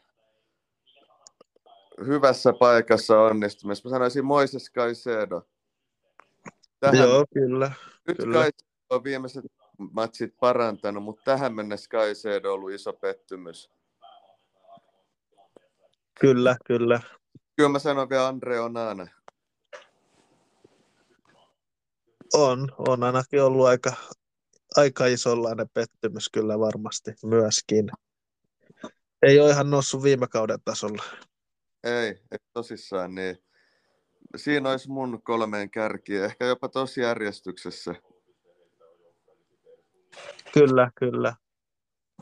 hyvässä 2.06 2.52
paikassa 2.52 3.20
onnistumista. 3.20 3.88
Mä 3.88 3.90
sanoisin 3.90 4.24
Moises 4.24 4.72
Caicedo. 4.72 5.42
Tähän, 6.80 6.98
Joo, 6.98 7.24
kyllä. 7.34 7.72
nyt 8.08 8.16
kyllä. 8.16 8.38
Caicedo 8.38 8.70
on 8.90 9.04
viimeiset 9.04 9.44
matsit 9.92 10.34
parantanut, 10.40 11.04
mutta 11.04 11.22
tähän 11.24 11.54
mennessä 11.54 11.88
Caicedo 11.88 12.48
on 12.48 12.54
ollut 12.54 12.70
iso 12.70 12.92
pettymys. 12.92 13.70
Kyllä, 16.20 16.56
kyllä. 16.66 17.00
Kyllä 17.56 17.68
mä 17.68 17.78
sanon 17.78 18.08
vielä 18.08 18.26
Andre 18.26 18.60
Onana. 18.60 19.06
On, 22.34 22.68
on 22.88 23.04
ainakin 23.04 23.42
ollut 23.42 23.66
aika, 23.66 23.92
aika 24.76 25.06
isonlainen 25.06 25.68
pettymys 25.74 26.28
kyllä 26.28 26.58
varmasti 26.58 27.10
myöskin. 27.24 27.90
Ei 29.22 29.40
ole 29.40 29.50
ihan 29.50 29.70
noussut 29.70 30.02
viime 30.02 30.26
kauden 30.26 30.58
tasolla. 30.64 31.02
Ei, 31.84 32.08
ei 32.08 32.38
tosissaan 32.52 33.14
niin. 33.14 33.38
Siinä 34.36 34.70
olisi 34.70 34.90
mun 34.90 35.22
kolmeen 35.22 35.70
kärkiä, 35.70 36.24
ehkä 36.24 36.44
jopa 36.44 36.68
tosi 36.68 37.00
järjestyksessä. 37.00 37.94
Kyllä, 40.52 40.90
kyllä. 40.94 41.34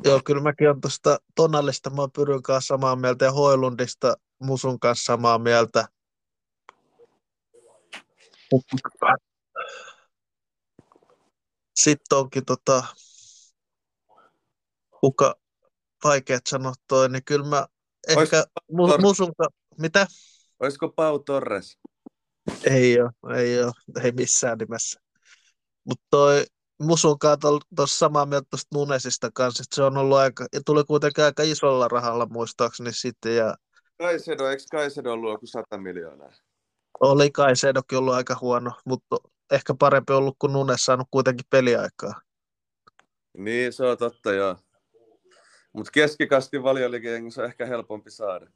Joo, 0.05 0.21
kyllä 0.25 0.43
mäkin 0.43 0.71
on 0.71 0.81
tuosta 0.81 1.19
Tonallista, 1.35 1.91
mä 1.91 2.03
oon 2.03 2.13
Pyryn 2.13 2.43
kanssa 2.43 2.67
samaa 2.67 2.97
mieltä 2.97 3.25
ja 3.25 3.33
Hoilundista 3.33 4.17
Musun 4.39 4.81
kanssa 4.81 5.05
samaa 5.05 5.39
mieltä. 5.39 5.89
Sitten 11.75 12.19
onkin 12.19 12.45
tota, 12.45 12.85
kuka 15.01 15.35
vaikeat 16.05 16.47
sanoa 16.47 16.73
toi, 16.89 17.09
niin 17.09 17.25
kyllä 17.25 17.47
mä 17.47 17.67
Ois 18.17 18.19
ehkä 18.19 18.45
mu, 18.73 18.89
Tor- 18.89 19.01
Musun 19.01 19.35
ka- 19.35 19.49
mitä? 19.79 20.07
Olisiko 20.61 20.89
Pau 20.89 21.19
Torres? 21.19 21.79
Ei 22.65 23.01
ole, 23.01 23.41
ei 23.41 23.63
ole, 23.63 23.73
ei 24.05 24.13
missään 24.13 24.59
nimessä. 24.59 25.01
Mutta 25.85 26.05
toi 26.11 26.47
Musun 26.81 27.19
kanssa 27.19 27.49
tuossa 27.77 27.99
samaa 27.99 28.27
mieltä 28.27 28.47
tuosta 28.51 28.79
Nunesista 28.79 29.31
kanssa, 29.35 29.63
että 29.63 29.77
se 29.77 29.83
on 29.83 29.97
ollut 29.97 30.19
aika, 30.19 30.47
ja 30.53 30.61
tuli 30.67 30.85
kuitenkin 30.85 31.25
aika 31.25 31.43
isolla 31.43 31.89
rahalla 31.89 32.27
muistaakseni 32.27 32.93
sitten, 32.93 33.37
ja 33.37 33.55
Kaisedo, 33.99 34.47
eikö 34.47 34.63
Kaisedo 34.71 35.13
ollut 35.13 35.31
joku 35.31 35.47
100 35.47 35.79
miljoonaa? 35.79 36.33
oli 37.01 37.31
kai 37.31 37.57
Sedokin 37.57 37.99
ollut 37.99 38.15
aika 38.15 38.37
huono, 38.41 38.73
mutta 38.85 39.17
ehkä 39.53 39.75
parempi 39.79 40.13
ollut, 40.13 40.37
kun 40.39 40.53
Nunes 40.53 40.85
saanut 40.85 41.09
kuitenkin 41.11 41.47
peliaikaa. 41.51 42.21
Niin, 43.39 43.73
se 43.73 43.87
on 43.87 43.99
totta, 43.99 44.33
joo. 44.33 44.57
Mutta 45.73 45.91
keskikasti 45.91 46.63
valioliikengissä 46.63 47.43
on 47.43 47.49
ehkä 47.49 47.67
helpompi 47.67 48.11
saada. 48.11 48.47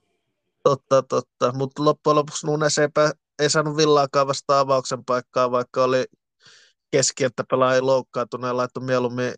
Totta, 0.62 1.02
totta. 1.02 1.52
Mutta 1.52 1.84
loppujen 1.84 2.16
lopuksi 2.16 2.46
Nunes 2.46 2.78
ei, 2.78 2.88
pää, 2.94 3.12
ei 3.38 3.50
saanut 3.50 3.76
villaakaan 3.76 4.26
vasta 4.26 4.60
avauksen 4.60 5.04
paikkaa, 5.04 5.50
vaikka 5.50 5.84
oli 5.84 6.04
keskikenttäpelaaja 6.92 7.86
loukkaantunut 7.86 8.48
ja 8.48 8.56
laittoi 8.56 8.84
mieluummin 8.84 9.34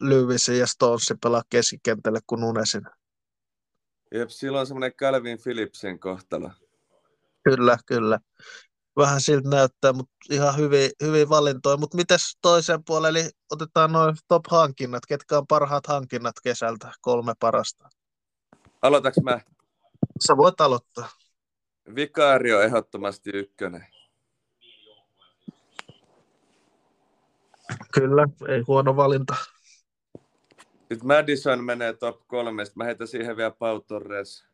Lyvisin 0.00 0.58
ja 0.58 0.66
Stonesin 0.66 1.18
pelaa 1.22 1.42
keskikentälle 1.50 2.20
kuin 2.26 2.40
Nunesin. 2.40 2.82
Jep, 4.14 4.28
sillä 4.28 4.60
on 4.60 4.66
semmoinen 4.66 4.94
Calvin 4.94 5.38
Phillipsin 5.42 6.00
kohtalo. 6.00 6.50
Kyllä, 7.44 7.78
kyllä. 7.86 8.18
Vähän 8.96 9.20
siltä 9.20 9.48
näyttää, 9.48 9.92
mutta 9.92 10.14
ihan 10.30 10.56
hyvin, 10.56 10.90
hyvin 11.02 11.28
valintoja. 11.28 11.76
Mutta 11.76 11.96
mites 11.96 12.38
toisen 12.42 12.84
puolen, 12.84 13.10
eli 13.10 13.30
otetaan 13.50 13.92
noin 13.92 14.16
top-hankinnat. 14.28 15.06
Ketkä 15.08 15.38
on 15.38 15.46
parhaat 15.46 15.86
hankinnat 15.86 16.34
kesältä? 16.42 16.92
Kolme 17.00 17.32
parasta. 17.40 17.88
Aloitaks 18.82 19.16
mä? 19.22 19.40
Sä 20.26 20.36
voit 20.36 20.60
aloittaa. 20.60 21.08
Vikario 21.94 22.60
ehdottomasti 22.60 23.30
ykkönen. 23.30 23.86
Kyllä, 27.94 28.28
ei 28.48 28.62
huono 28.66 28.96
valinta. 28.96 29.34
Sitten 30.78 31.06
Madison 31.06 31.64
menee 31.64 31.92
top 31.92 32.20
kolme, 32.26 32.64
mä 32.74 32.84
heitän 32.84 33.08
siihen 33.08 33.36
vielä 33.36 33.50
Pau 33.50 33.80
Torres. 33.80 34.44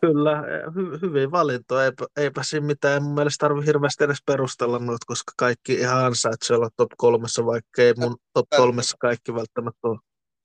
Kyllä, 0.00 0.42
hy- 0.68 1.00
hyvin 1.02 1.30
valinto. 1.30 1.80
Eipä, 1.80 2.06
eipä 2.16 2.42
siinä 2.42 2.66
mitään. 2.66 3.02
Mun 3.02 3.14
mielestä 3.14 3.46
tarvi 3.46 3.66
hirveästi 3.66 4.04
edes 4.04 4.22
perustella 4.26 4.78
noita, 4.78 5.06
koska 5.06 5.32
kaikki 5.36 5.74
ihan 5.74 6.04
ansaitsee 6.04 6.56
olla 6.56 6.68
top 6.76 6.90
kolmessa, 6.96 7.46
vaikka 7.46 7.82
ei 7.82 7.94
mun 7.96 8.16
top 8.32 8.46
kolmessa 8.56 8.96
kaikki 9.00 9.34
välttämättä 9.34 9.78
ole. 9.88 9.98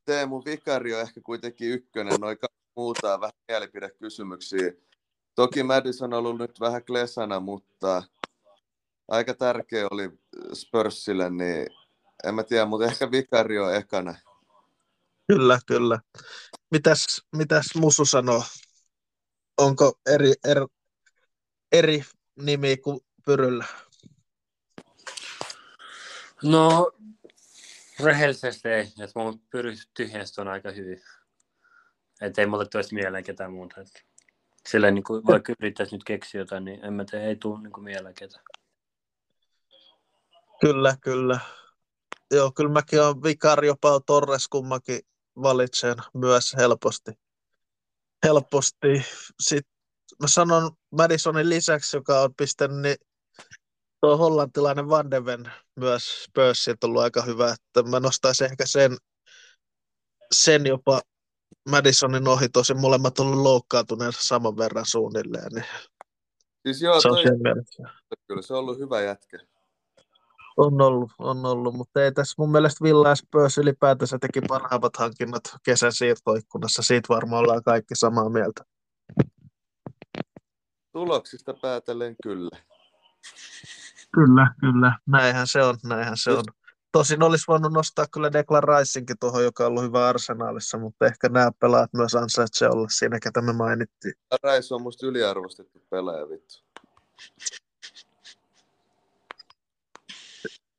Teemu 0.05 0.41
Vikario 0.45 0.99
ehkä 0.99 1.21
kuitenkin 1.25 1.71
ykkönen, 1.71 2.19
noin 2.19 2.37
kaksi 2.37 2.61
muuta 2.75 3.21
vähän 3.21 3.33
mielipidekysymyksiä. 3.47 4.71
Toki 5.35 5.63
Madison 5.63 6.13
on 6.13 6.19
ollut 6.19 6.37
nyt 6.37 6.59
vähän 6.59 6.85
klesana, 6.85 7.39
mutta 7.39 8.03
aika 9.07 9.33
tärkeä 9.33 9.87
oli 9.91 10.09
Spursille, 10.53 11.29
niin 11.29 11.67
en 12.23 12.35
mä 12.35 12.43
tiedä, 12.43 12.65
mutta 12.65 12.85
ehkä 12.85 13.11
Vikario 13.11 13.69
ekana. 13.69 14.15
Kyllä, 15.27 15.59
kyllä. 15.65 15.99
Mitäs, 16.71 17.21
mitäs 17.35 17.65
Musu 17.75 18.05
sanoo? 18.05 18.43
Onko 19.57 19.93
eri, 20.05 20.33
eri, 20.43 20.65
eri 21.71 22.03
nimi 22.35 22.77
kuin 22.77 22.99
Pyryllä? 23.25 23.65
No, 26.43 26.91
rehellisesti 28.03 28.69
ei. 28.69 28.81
Että 28.83 29.19
mun 29.19 29.41
pyry 29.49 29.73
tyhjensä 29.93 30.41
on 30.41 30.47
aika 30.47 30.71
hyvin. 30.71 31.01
Että 32.21 32.41
ei 32.41 32.47
mulle 32.47 32.65
tuosta 32.65 32.95
mieleen 32.95 33.23
ketään 33.23 33.53
muuta. 33.53 33.81
Et 33.81 34.05
silleen 34.69 34.95
niin 34.95 35.03
kuin, 35.03 35.27
vaikka 35.27 35.53
yrittäisi 35.59 35.95
nyt 35.95 36.03
keksiä 36.03 36.41
jotain, 36.41 36.65
niin 36.65 36.85
en 36.85 36.93
mä 36.93 37.05
tee, 37.05 37.27
ei 37.27 37.35
tule 37.35 37.61
niin 37.61 37.73
kuin 37.73 37.83
mieleen 37.83 38.15
ketään. 38.15 38.43
Kyllä, 40.61 40.97
kyllä. 41.01 41.39
Joo, 42.31 42.51
kyllä 42.51 42.71
mäkin 42.71 43.01
olen 43.01 43.23
Vikario 43.23 43.75
Pau 43.81 43.99
Torres 43.99 44.47
kummakin 44.47 44.99
valitsen 45.41 45.95
myös 46.13 46.55
helposti. 46.57 47.11
Helposti. 48.25 49.05
Sitten 49.39 49.73
mä 50.21 50.27
sanon 50.27 50.71
Madisonin 50.91 51.49
lisäksi, 51.49 51.97
joka 51.97 52.21
on 52.21 52.35
pistänyt, 52.37 52.77
niin 52.77 52.95
tuo 54.01 54.17
hollantilainen 54.17 54.89
Van 54.89 55.11
de 55.11 55.25
Ven 55.25 55.51
myös 55.75 56.23
Spursilta 56.23 56.87
ollut 56.87 57.01
aika 57.01 57.21
hyvä, 57.21 57.53
että 57.53 57.89
mä 57.89 57.99
nostaisin 57.99 58.45
ehkä 58.45 58.65
sen, 58.65 58.97
sen 60.33 60.65
jopa 60.65 61.01
Madisonin 61.69 62.27
ohi, 62.27 62.49
tosin 62.49 62.79
molemmat 62.79 63.19
on 63.19 63.27
ollut 63.27 63.43
loukkaantuneet 63.43 64.15
saman 64.17 64.57
verran 64.57 64.85
suunnilleen, 64.85 65.51
niin 65.53 65.65
Siis 66.65 66.81
joo, 66.81 67.01
se 67.01 67.07
on 67.07 67.15
toi, 67.15 68.15
kyllä 68.27 68.41
se 68.41 68.53
on 68.53 68.59
ollut 68.59 68.79
hyvä 68.79 69.01
jätkä. 69.01 69.39
On 70.57 70.81
ollut, 70.81 71.11
on 71.19 71.45
ollut, 71.45 71.75
mutta 71.75 72.03
ei 72.03 72.11
tässä 72.11 72.35
mun 72.37 72.51
mielestä 72.51 72.83
Villa 72.83 73.09
ja 73.09 73.15
Spurs 73.15 73.57
ylipäätänsä 73.57 74.17
teki 74.21 74.41
parhaimmat 74.47 74.97
hankinnat 74.97 75.43
kesän 75.63 75.93
siirtoikkunassa. 75.93 76.81
Siitä 76.81 77.13
varmaan 77.13 77.39
ollaan 77.39 77.63
kaikki 77.63 77.95
samaa 77.95 78.29
mieltä. 78.29 78.63
Tuloksista 80.91 81.53
päätellen 81.61 82.15
kyllä. 82.23 82.57
Kyllä, 84.13 84.53
kyllä. 84.59 84.99
Näinhän 85.05 85.47
se 85.47 85.63
on, 85.63 85.77
näinhän 85.83 86.17
se 86.17 86.31
on. 86.31 86.43
Tosin 86.91 87.23
olisi 87.23 87.45
voinut 87.47 87.73
nostaa 87.73 88.05
kyllä 88.13 88.33
Declan 88.33 88.63
Ricinkin 88.63 89.15
tuohon, 89.19 89.43
joka 89.43 89.63
on 89.63 89.69
ollut 89.69 89.83
hyvä 89.83 90.07
arsenaalissa, 90.07 90.77
mutta 90.77 91.05
ehkä 91.05 91.29
nämä 91.29 91.51
pelaat 91.59 91.89
myös 91.93 92.15
ansaitsee 92.15 92.69
olla 92.69 92.87
siinä, 92.89 93.19
ketä 93.23 93.41
me 93.41 93.53
mainittiin. 93.53 94.13
Rais 94.43 94.71
on 94.71 94.81
musta 94.81 95.07
yliarvostettu 95.07 95.79
pelaaja 95.89 96.29
vittu. 96.29 96.55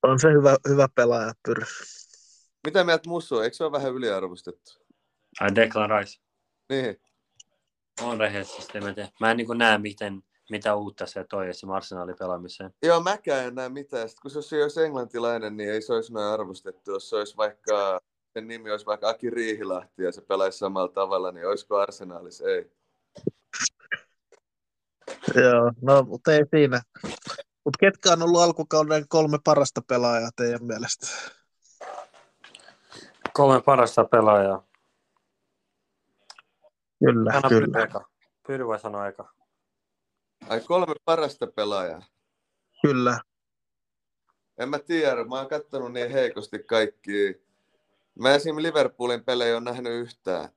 On 0.02 0.18
se 0.18 0.32
hyvä, 0.32 0.56
hyvä 0.68 0.88
pelaaja, 0.94 1.32
Pyry. 1.46 1.62
Mitä 2.66 2.84
mieltä 2.84 3.08
Musu, 3.08 3.40
eikö 3.40 3.56
se 3.56 3.64
ole 3.64 3.72
vähän 3.72 3.92
yliarvostettu? 3.92 4.72
Ai 5.40 5.54
Declan 5.54 5.90
Rice. 5.90 6.20
Niin. 6.68 7.00
On 8.02 8.20
rehellisesti, 8.20 8.80
mä 8.80 8.94
tiedä. 8.94 9.08
Mä 9.20 9.30
en 9.30 9.36
niin 9.36 9.58
näe, 9.58 9.78
miten, 9.78 10.22
mitä 10.50 10.74
uutta 10.74 11.06
se 11.06 11.24
toi 11.24 11.48
esim. 11.48 11.70
Arsenalin 11.70 12.16
pelaamiseen. 12.18 12.74
Joo, 12.82 13.00
mäkään 13.00 13.44
en 13.44 13.54
näe 13.54 13.68
mitään. 13.68 14.08
Sitten 14.08 14.22
kun 14.22 14.30
se 14.30 14.38
olisi- 14.38 14.62
olisi 14.62 14.82
englantilainen, 14.82 15.56
niin 15.56 15.70
ei 15.70 15.82
se 15.82 15.92
olisi 15.92 16.12
noin 16.12 16.26
arvostettu. 16.26 16.90
Jos 16.90 17.10
se 17.10 17.16
olisi 17.16 17.36
vaikka, 17.36 18.00
sen 18.32 18.48
nimi 18.48 18.70
olisi 18.70 18.86
vaikka 18.86 19.08
Aki 19.08 19.30
Riihilahti 19.30 20.02
ja 20.02 20.12
se 20.12 20.20
pelaisi 20.20 20.58
samalla 20.58 20.92
tavalla, 20.92 21.32
niin 21.32 21.48
olisiko 21.48 21.76
Arsenaalis? 21.76 22.40
Ei. 22.40 22.72
Joo, 25.34 25.72
no 25.82 26.02
mutta 26.02 26.34
ei 26.34 26.42
siinä. 26.50 26.82
Mutta 27.64 27.78
ketkä 27.80 28.12
on 28.12 28.22
ollut 28.22 28.40
alkukauden 28.40 29.08
kolme 29.08 29.38
parasta 29.44 29.80
pelaajaa 29.82 30.30
teidän 30.36 30.64
mielestä? 30.64 31.06
Kolme 33.32 33.62
parasta 33.62 34.04
pelaajaa. 34.04 34.66
Kyllä, 37.04 37.32
Anna 37.34 37.48
kyllä. 37.48 37.88
Pyry 38.46 38.66
voi 38.66 38.78
sanoa 38.78 39.08
eka. 39.08 39.32
Ai 40.48 40.60
kolme 40.60 40.94
parasta 41.04 41.46
pelaajaa. 41.46 42.02
Kyllä. 42.82 43.20
En 44.58 44.68
mä 44.68 44.78
tiedä, 44.78 45.24
mä 45.24 45.36
oon 45.36 45.48
kattonut 45.48 45.92
niin 45.92 46.10
heikosti 46.10 46.58
kaikki. 46.58 47.42
Mä 48.18 48.34
esim. 48.34 48.56
Liverpoolin 48.56 49.24
pelejä 49.24 49.56
on 49.56 49.64
nähnyt 49.64 49.92
yhtään. 49.92 50.48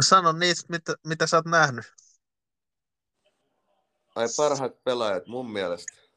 Sano 0.00 0.32
niistä, 0.32 0.66
mitä, 0.68 0.94
mitä 1.06 1.26
sä 1.26 1.36
oot 1.36 1.46
nähnyt. 1.46 1.94
Ai 4.14 4.26
parhaat 4.36 4.84
pelaajat 4.84 5.26
mun 5.26 5.50
mielestä. 5.50 6.07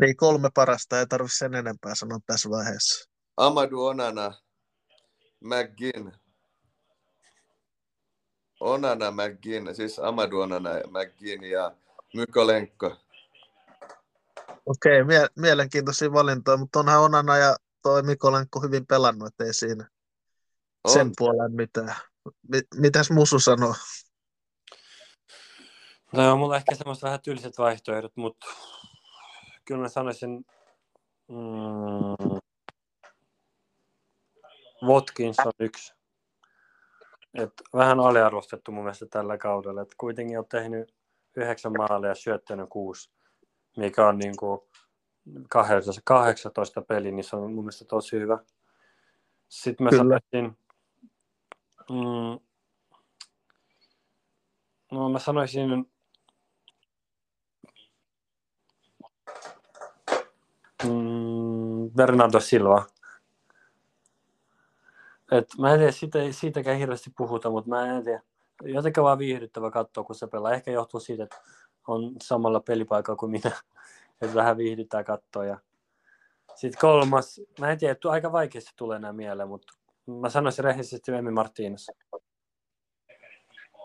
Niin 0.00 0.16
kolme 0.16 0.50
parasta, 0.54 0.98
ei 0.98 1.06
tarvitse 1.06 1.36
sen 1.36 1.54
enempää 1.54 1.94
sanoa 1.94 2.18
tässä 2.26 2.50
vaiheessa. 2.50 3.10
Amadou 3.36 3.86
Onana, 3.86 4.32
McGinn. 5.40 6.12
Onana, 8.60 9.10
McGinn, 9.10 9.74
siis 9.74 9.98
Amadou 9.98 10.40
Onana, 10.40 10.70
McGinn 10.70 11.44
ja 11.44 11.76
Mykolenko. 12.14 12.96
Okei, 14.66 15.04
mie- 15.04 15.28
mielenkiintoisia 15.36 16.12
valintoja, 16.12 16.56
mutta 16.56 16.78
onhan 16.78 17.00
Onana 17.00 17.36
ja 17.36 17.56
toi 17.82 18.02
Mikolenko 18.02 18.60
hyvin 18.60 18.86
pelannut, 18.86 19.28
ettei 19.28 19.54
siinä 19.54 19.88
On. 20.84 20.92
sen 20.92 21.12
puolen 21.16 21.52
mitään. 21.52 21.96
Mi- 22.48 22.62
mitäs 22.74 23.10
Musu 23.10 23.38
sanoo? 23.38 23.74
No 26.12 26.22
joo, 26.24 26.36
mulla 26.36 26.54
on 26.54 26.56
ehkä 26.56 26.74
semmoiset 26.74 27.02
vähän 27.02 27.20
tylsät 27.20 27.58
vaihtoehdot, 27.58 28.16
mutta 28.16 28.46
kyllä 29.64 29.80
mä 29.80 29.88
sanoisin 29.88 30.46
mm, 31.28 32.38
Watkins 34.86 35.36
on 35.46 35.52
yksi. 35.60 35.94
Et 37.34 37.52
vähän 37.74 38.00
aliarvostettu 38.00 38.72
mun 38.72 38.84
mielestä 38.84 39.06
tällä 39.10 39.38
kaudella. 39.38 39.82
Et 39.82 39.94
kuitenkin 39.96 40.38
on 40.38 40.46
tehnyt 40.48 40.94
yhdeksän 41.36 41.72
maalia 41.78 42.08
ja 42.08 42.14
syöttänyt 42.14 42.68
kuusi, 42.68 43.10
mikä 43.76 44.06
on 44.06 44.18
niin 44.18 44.36
kuin 44.36 44.60
18, 45.50 46.02
18 46.04 46.82
peli, 46.82 47.12
niin 47.12 47.24
se 47.24 47.36
on 47.36 47.52
mun 47.52 47.64
mielestä 47.64 47.84
tosi 47.84 48.16
hyvä. 48.16 48.38
Sitten 49.48 49.84
mä 49.84 49.90
Kyllä. 49.90 50.02
sanoisin, 50.02 50.58
mm, 51.90 52.38
no 54.92 55.08
mä 55.08 55.18
sanoisin 55.18 55.93
Mm, 60.84 61.90
Bernardo 61.96 62.40
Silva. 62.40 62.84
Et 65.32 65.48
mä 65.58 65.72
en 65.72 65.78
tiedä, 65.78 65.92
siitä, 65.92 66.18
siitäkään 66.30 66.78
hirveästi 66.78 67.10
puhuta, 67.16 67.50
mutta 67.50 67.70
mä 67.70 67.96
en 67.96 68.04
tiedä. 68.04 68.22
Jotenkin 68.62 69.02
vaan 69.02 69.18
viihdyttävä 69.18 69.70
katsoa, 69.70 70.04
kun 70.04 70.14
se 70.14 70.26
pelaa. 70.26 70.52
Ehkä 70.52 70.70
johtuu 70.70 71.00
siitä, 71.00 71.24
että 71.24 71.36
on 71.86 72.12
samalla 72.22 72.60
pelipaikalla 72.60 73.18
kuin 73.18 73.30
minä. 73.30 73.50
että 74.22 74.34
vähän 74.34 74.56
viihdytään 74.56 75.04
katsoa. 75.04 75.44
Ja... 75.44 75.58
Sitten 76.54 76.80
kolmas, 76.80 77.40
mä 77.60 77.70
en 77.70 77.78
tiedä, 77.78 77.96
aika 78.04 78.32
vaikeasti 78.32 78.72
tulee 78.76 78.98
nämä 78.98 79.12
mieleen, 79.12 79.48
mutta 79.48 79.72
mä 80.20 80.30
sanoisin 80.30 80.64
rehellisesti 80.64 81.12
Emi 81.12 81.30
Martínez. 81.30 82.20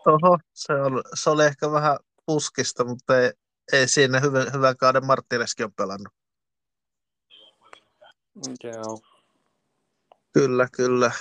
Oho, 0.05 0.37
se, 0.53 0.73
on, 0.73 1.03
se 1.13 1.29
oli 1.29 1.45
ehkä 1.45 1.71
vähän 1.71 1.97
puskista, 2.25 2.85
mutta 2.85 3.19
ei, 3.19 3.31
ei 3.73 3.87
siinä 3.87 4.19
hyvän, 4.19 4.47
hyvän 4.53 4.77
kauden 4.77 5.05
Marttineskin 5.05 5.65
on 5.65 5.73
pelannut. 5.73 6.13
Joo. 8.63 9.01
Kyllä, 10.33 10.67
kyllä. 10.71 11.11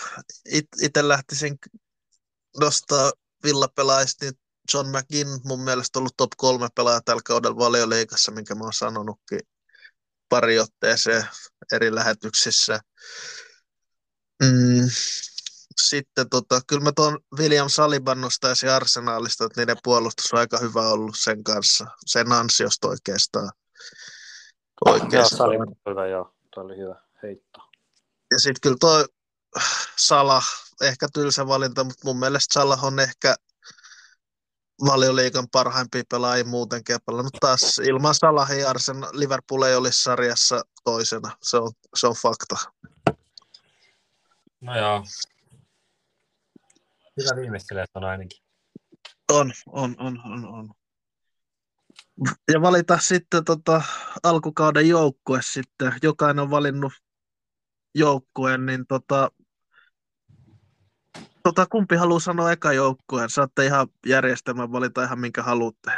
It, 0.52 0.68
itse 0.82 1.08
lähtisin 1.08 1.58
nostaa 2.60 3.12
villapelaajista, 3.44 4.24
niin 4.24 4.38
John 4.74 4.88
McGinn 4.88 5.40
mun 5.44 5.60
mielestä 5.60 5.98
ollut 5.98 6.16
top 6.16 6.30
kolme 6.36 6.68
pelaaja 6.74 7.00
tällä 7.04 7.22
kaudella 7.24 7.58
valioliikassa, 7.58 8.32
minkä 8.32 8.54
mä 8.54 8.64
oon 8.64 8.72
sanonutkin 8.72 9.40
pari 10.28 10.58
otteeseen 10.58 11.24
eri 11.72 11.94
lähetyksissä. 11.94 12.80
Mm, 14.42 14.88
sitten 15.82 16.28
tota, 16.28 16.60
kyllä 16.66 16.82
mä 16.82 16.92
tuon 16.96 17.18
William 17.38 17.68
Saliban 17.68 18.20
nostaisin 18.20 18.70
arsenaalista, 18.70 19.44
että 19.44 19.60
niiden 19.60 19.76
puolustus 19.84 20.32
on 20.32 20.38
aika 20.38 20.58
hyvä 20.58 20.88
ollut 20.88 21.16
sen 21.18 21.44
kanssa, 21.44 21.86
sen 22.06 22.32
ansiosta 22.32 22.88
oikeastaan. 22.88 23.50
oikeastaan. 24.86 25.52
Joo, 25.54 25.64
hyvä, 25.88 26.06
joo. 26.06 26.34
Tuo 26.54 26.64
oli 26.64 26.76
hyvä 26.76 27.07
heitto. 27.22 27.60
Ja 28.30 28.38
sitten 28.38 28.60
kyllä 28.60 28.76
toi 28.80 29.04
Sala, 29.96 30.42
ehkä 30.82 31.08
tylsä 31.12 31.46
valinta, 31.46 31.84
mutta 31.84 32.00
mun 32.04 32.18
mielestä 32.18 32.54
Salah 32.54 32.84
on 32.84 33.00
ehkä 33.00 33.34
valioliikan 34.86 35.48
parhaimpia 35.48 36.02
pelaajia 36.10 36.44
muutenkin 36.44 36.92
ja 36.92 36.98
pelannut 37.06 37.36
taas 37.40 37.78
ilman 37.78 38.14
Salahia 38.14 38.70
Arsen 38.70 38.96
Liverpool 39.12 39.62
ei 39.62 39.76
olisi 39.76 40.02
sarjassa 40.02 40.62
toisena. 40.84 41.36
Se 41.42 41.56
on, 41.56 41.72
se 41.94 42.06
on 42.06 42.14
fakta. 42.14 42.56
No 44.60 44.78
joo, 44.78 45.04
Hyvä 47.18 47.40
viimeistelijä 47.40 47.86
on 47.94 48.04
ainakin. 48.04 48.38
On, 49.32 49.52
on, 49.66 49.96
on, 49.98 50.20
on, 50.24 50.46
on. 50.46 50.74
Ja 52.52 52.60
valita 52.60 52.98
sitten 52.98 53.44
tota, 53.44 53.82
alkukauden 54.22 54.88
joukkue 54.88 55.40
sitten. 55.42 55.92
Jokainen 56.02 56.42
on 56.42 56.50
valinnut 56.50 56.92
joukkueen, 57.94 58.66
niin 58.66 58.86
tota, 58.86 59.30
tota, 61.42 61.66
kumpi 61.66 61.96
haluaa 61.96 62.20
sanoa 62.20 62.52
eka 62.52 62.72
joukkueen? 62.72 63.30
Saatte 63.30 63.66
ihan 63.66 63.88
järjestelmän 64.06 64.72
valita 64.72 65.04
ihan 65.04 65.20
minkä 65.20 65.42
haluatte. 65.42 65.90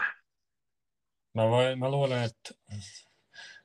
Mä, 1.34 1.42
voin, 1.42 1.78
mä 1.78 1.90
luulen, 1.90 2.22
että 2.22 2.54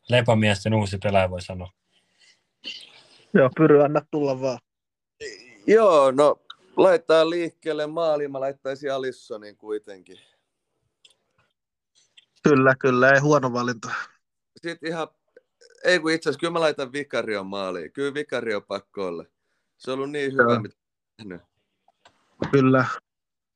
Lepamiesten 0.10 0.74
uusi 0.74 0.98
pelaaja 0.98 1.30
voi 1.30 1.42
sanoa. 1.42 1.72
Joo, 3.34 3.50
Pyry, 3.58 3.84
anna 3.84 4.02
tulla 4.12 4.42
vaan. 4.42 4.60
Joo, 5.68 6.12
no 6.12 6.42
laittaa 6.78 7.30
liikkeelle 7.30 7.88
maali, 7.88 8.28
mä 8.28 8.40
laittaisin 8.40 8.94
Alissonin 8.94 9.58
kuitenkin. 9.58 10.18
Kyllä, 12.44 12.76
kyllä, 12.80 13.12
ei 13.12 13.20
huono 13.20 13.54
valinta. 13.54 13.90
Sitten 14.62 14.90
ihan, 14.90 15.08
ei 15.86 16.00
kun 16.00 16.12
itse 16.12 16.30
asiassa, 16.30 16.40
kyllä 16.40 16.54
mä 16.54 16.60
laitan 16.60 16.94
Vikarion 16.94 17.48
maaliin. 17.48 17.92
Kyllä 17.92 18.14
Vikario 18.14 18.62
pakko 18.62 19.08
olla. 19.08 19.26
Se 19.78 19.92
on 19.92 19.98
ollut 19.98 20.12
niin 20.12 20.34
hyvä, 20.34 20.44
Joo. 20.44 20.60
mitä 20.60 20.76
tehnyt. 21.18 21.42
Kyllä. 22.52 22.86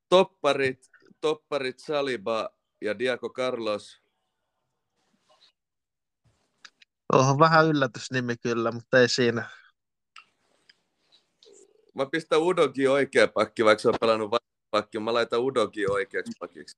Topparit, 0.10 0.90
topparit 1.22 1.80
Saliba 1.80 2.50
ja 2.82 3.00
Diaco 3.00 3.30
Carlos. 3.30 4.02
Oho, 7.14 7.40
vähän 7.40 7.68
yllätysnimi 7.68 8.38
kyllä, 8.38 8.72
mutta 8.72 9.00
ei 9.00 9.10
siinä 9.10 9.50
mä 12.00 12.06
pistän 12.06 12.42
Udogi 12.42 12.88
oikea 12.88 13.28
pakki, 13.28 13.66
vaikka 13.66 13.82
se 13.82 13.90
on 13.90 13.96
pelannut 14.02 14.32
pakki. 14.72 15.00
Mä 15.00 15.14
laitan 15.14 15.40
Udogi 15.40 15.88
oikeaksi 15.88 16.32
pakiksi. 16.40 16.78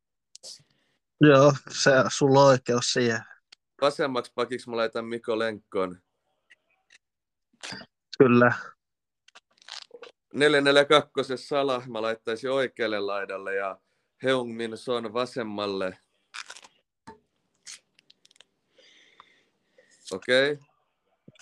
Joo, 1.22 1.54
se 1.70 1.92
sulla 2.12 2.40
on 2.40 2.48
oikeus 2.48 2.94
siihen. 2.94 3.20
Vasemmaksi 3.82 4.32
pakiksi 4.36 4.70
mä 4.70 4.76
laitan 4.76 5.06
Mikko 5.06 5.40
Lenkkon. 5.40 6.02
Kyllä. 8.18 8.54
442 10.34 11.38
Sala 11.38 11.84
mä 11.88 12.02
laittaisin 12.02 12.52
oikealle 12.52 13.00
laidalle 13.00 13.56
ja 13.56 13.78
Heung 14.24 14.56
Min 14.56 14.78
Son 14.78 15.14
vasemmalle. 15.14 15.98
Okei. 20.12 20.52
Okay. 20.52 20.66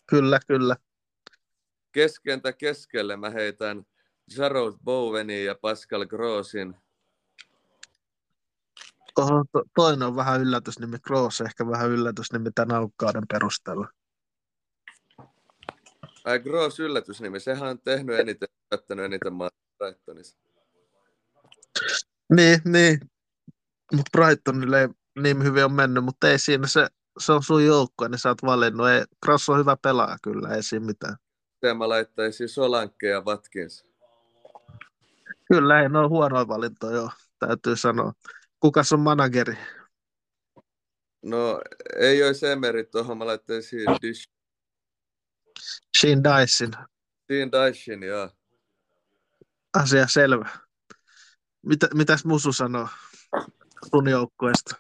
Kyllä, 0.08 0.40
kyllä 0.48 0.76
keskentä 1.92 2.54
keskelle 2.54 3.18
mä 3.18 3.30
heitän 3.30 3.86
Jarrod 4.38 4.74
Bowenin 4.84 5.46
ja 5.46 5.56
Pascal 5.56 6.06
Grossin. 6.06 6.76
Oho, 9.20 9.46
to, 9.52 9.64
toinen 9.76 10.08
on 10.08 10.16
vähän 10.16 10.42
yllätysnimi, 10.42 10.98
Gross 11.00 11.42
ehkä 11.42 11.68
vähän 11.68 11.90
yllätysnimi 11.90 12.50
tämän 12.56 12.78
aukkauden 12.78 13.24
perusteella. 13.32 13.88
Ai 16.26 16.40
Gross 16.40 16.80
yllätysnimi, 16.80 17.40
sehän 17.40 17.70
on 17.70 17.80
tehnyt 17.80 18.20
eniten, 18.20 18.50
jättänyt 18.72 19.06
eniten 19.06 19.34
Brightonissa. 19.78 20.38
Niin, 22.36 22.62
niin. 22.66 23.00
Mutta 23.94 24.10
Brightonille 24.18 24.82
ei 24.82 24.88
niin 25.20 25.44
hyvin 25.44 25.66
on 25.66 25.74
mennyt, 25.74 26.04
mutta 26.04 26.30
ei 26.30 26.40
siinä 26.40 26.68
se, 26.68 26.88
se 27.20 27.32
on 27.32 27.44
sun 27.44 27.66
joukkue, 27.66 28.10
niin 28.10 28.20
sä 28.20 28.30
oot 28.30 28.44
valinnut. 28.44 28.90
Ei, 28.90 29.04
Gross 29.26 29.50
on 29.50 29.60
hyvä 29.60 29.78
pelaaja 29.82 30.18
kyllä, 30.24 30.50
ei 30.50 30.64
siinä 30.64 30.86
mitään 30.86 31.16
sitten 31.60 31.78
mä 31.78 31.90
laittaisin 31.90 32.50
Solanke 32.50 33.08
ja 33.08 33.22
Watkins. 33.22 33.86
Kyllä, 35.46 35.82
ei 35.82 35.90
ne 35.90 36.00
ole 36.00 36.08
huonoa 36.08 36.48
valintoja, 36.48 36.96
joo, 36.96 37.10
täytyy 37.40 37.76
sanoa. 37.76 38.14
Kukas 38.60 38.94
on 38.94 39.00
manageri? 39.00 39.58
No, 41.22 41.62
ei 42.00 42.24
olisi 42.24 42.48
Emeri 42.48 42.84
tuohon, 42.84 43.18
mä 43.18 43.26
laittaisin 43.26 43.82
Dish. 44.02 44.30
Sheen 46.00 46.24
Dyson. 46.24 46.72
Sheen 47.28 47.52
Dyson, 47.52 48.04
joo. 48.04 48.30
Asia 49.74 50.08
selvä. 50.08 50.50
Mitä, 51.62 51.88
mitäs 51.94 52.26
Musu 52.26 52.54
sanoo 52.54 52.88
sun 53.90 54.10
joukkueesta? 54.10 54.76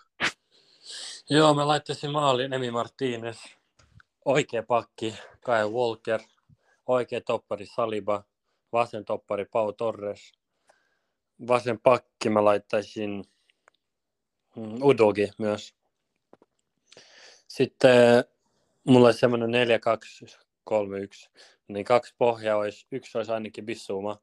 Joo, 1.29 1.53
mä 1.53 1.67
laittaisin 1.67 2.11
maaliin 2.11 2.53
Emi 2.53 2.69
Martínez. 2.69 3.55
Oikea 4.25 4.63
pakki, 4.63 5.15
Kai 5.45 5.69
Walker– 5.69 6.19
oikea 6.89 7.21
toppari 7.21 7.65
Saliba, 7.65 8.23
vasen 8.73 9.05
toppari 9.05 9.45
Pau 9.45 9.73
Torres, 9.73 10.31
vasen 11.47 11.79
pakki 11.79 12.29
mä 12.29 12.45
laittaisin 12.45 13.23
Udogi 14.57 15.29
myös. 15.37 15.75
Sitten 17.47 18.23
mulla 18.83 19.07
olisi 19.07 19.19
semmoinen 19.19 19.51
4 19.51 19.79
2 19.79 20.25
3 20.63 20.99
1 20.99 21.29
niin 21.67 21.85
kaksi 21.85 22.15
pohjaa 22.17 22.57
olisi, 22.57 22.87
yksi 22.91 23.17
olisi 23.17 23.31
ainakin 23.31 23.65
Bissuma 23.65 24.21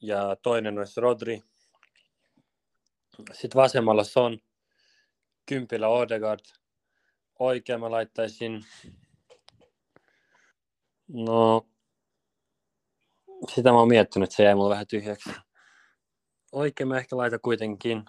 ja 0.00 0.36
toinen 0.42 0.78
olisi 0.78 1.00
Rodri. 1.00 1.40
Sitten 3.32 3.60
vasemmalla 3.60 4.04
Son, 4.04 4.38
kympillä 5.46 5.88
Odegaard, 5.88 6.44
oikein 7.38 7.80
mä 7.80 7.90
laittaisin 7.90 8.64
No, 11.08 11.66
sitä 13.54 13.72
mä 13.72 13.78
oon 13.78 13.88
miettinyt, 13.88 14.30
se 14.30 14.44
jäi 14.44 14.54
mulle 14.54 14.70
vähän 14.70 14.86
tyhjäksi. 14.86 15.30
Oikein 16.52 16.88
mä 16.88 16.98
ehkä 16.98 17.16
laitan 17.16 17.40
kuitenkin 17.40 18.04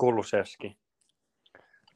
Kuluseski. 0.00 0.78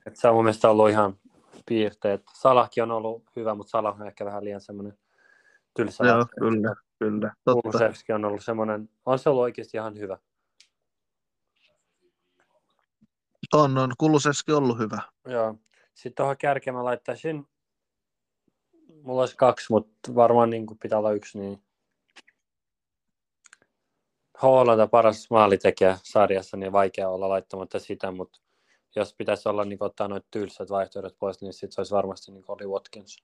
Et 0.06 0.16
se 0.16 0.28
on 0.28 0.34
mun 0.34 0.44
mielestä 0.44 0.70
ollut 0.70 0.90
ihan 0.90 1.18
piirteet. 1.66 2.22
Salahkin 2.34 2.82
on 2.82 2.90
ollut 2.90 3.24
hyvä, 3.36 3.54
mutta 3.54 3.70
Salah 3.70 4.00
on 4.00 4.06
ehkä 4.06 4.24
vähän 4.24 4.44
liian 4.44 4.60
semmoinen 4.60 4.98
tylsä. 5.76 6.06
Joo, 6.06 6.26
kyllä, 6.38 6.74
kyllä. 6.98 7.32
Kulusevski 7.44 8.12
on 8.12 8.24
ollut 8.24 8.44
semmoinen, 8.44 8.88
on 9.06 9.18
se 9.18 9.28
ollut 9.28 9.42
oikeasti 9.42 9.76
ihan 9.76 9.98
hyvä. 9.98 10.18
On, 13.52 13.78
on. 13.78 13.92
Kulusevski 13.98 14.52
ollut 14.52 14.78
hyvä. 14.78 15.02
Joo. 15.24 15.54
Sitten 15.94 16.14
tuohon 16.14 16.36
kärkeen 16.36 16.74
mä 16.74 16.84
laittaisin 16.84 17.46
mulla 19.04 19.22
olisi 19.22 19.36
kaksi, 19.36 19.66
mutta 19.70 20.14
varmaan 20.14 20.50
niin 20.50 20.66
pitää 20.82 20.98
olla 20.98 21.12
yksi. 21.12 21.38
Niin... 21.38 21.62
Hollanda 24.44 24.86
paras 24.86 25.30
maalitekijä 25.30 25.98
sarjassa, 26.02 26.56
niin 26.56 26.72
vaikea 26.72 27.08
olla 27.08 27.28
laittamatta 27.28 27.78
sitä, 27.78 28.10
mutta 28.10 28.40
jos 28.96 29.14
pitäisi 29.14 29.48
olla 29.48 29.64
niin 29.64 29.78
ottaa 29.82 30.08
noita 30.08 30.26
tylsät 30.30 30.70
vaihtoehdot 30.70 31.18
pois, 31.18 31.40
niin 31.40 31.52
sitten 31.52 31.72
se 31.72 31.80
olisi 31.80 31.94
varmasti 31.94 32.32
niin 32.32 32.44
oli 32.48 32.66
Watkins. 32.66 33.22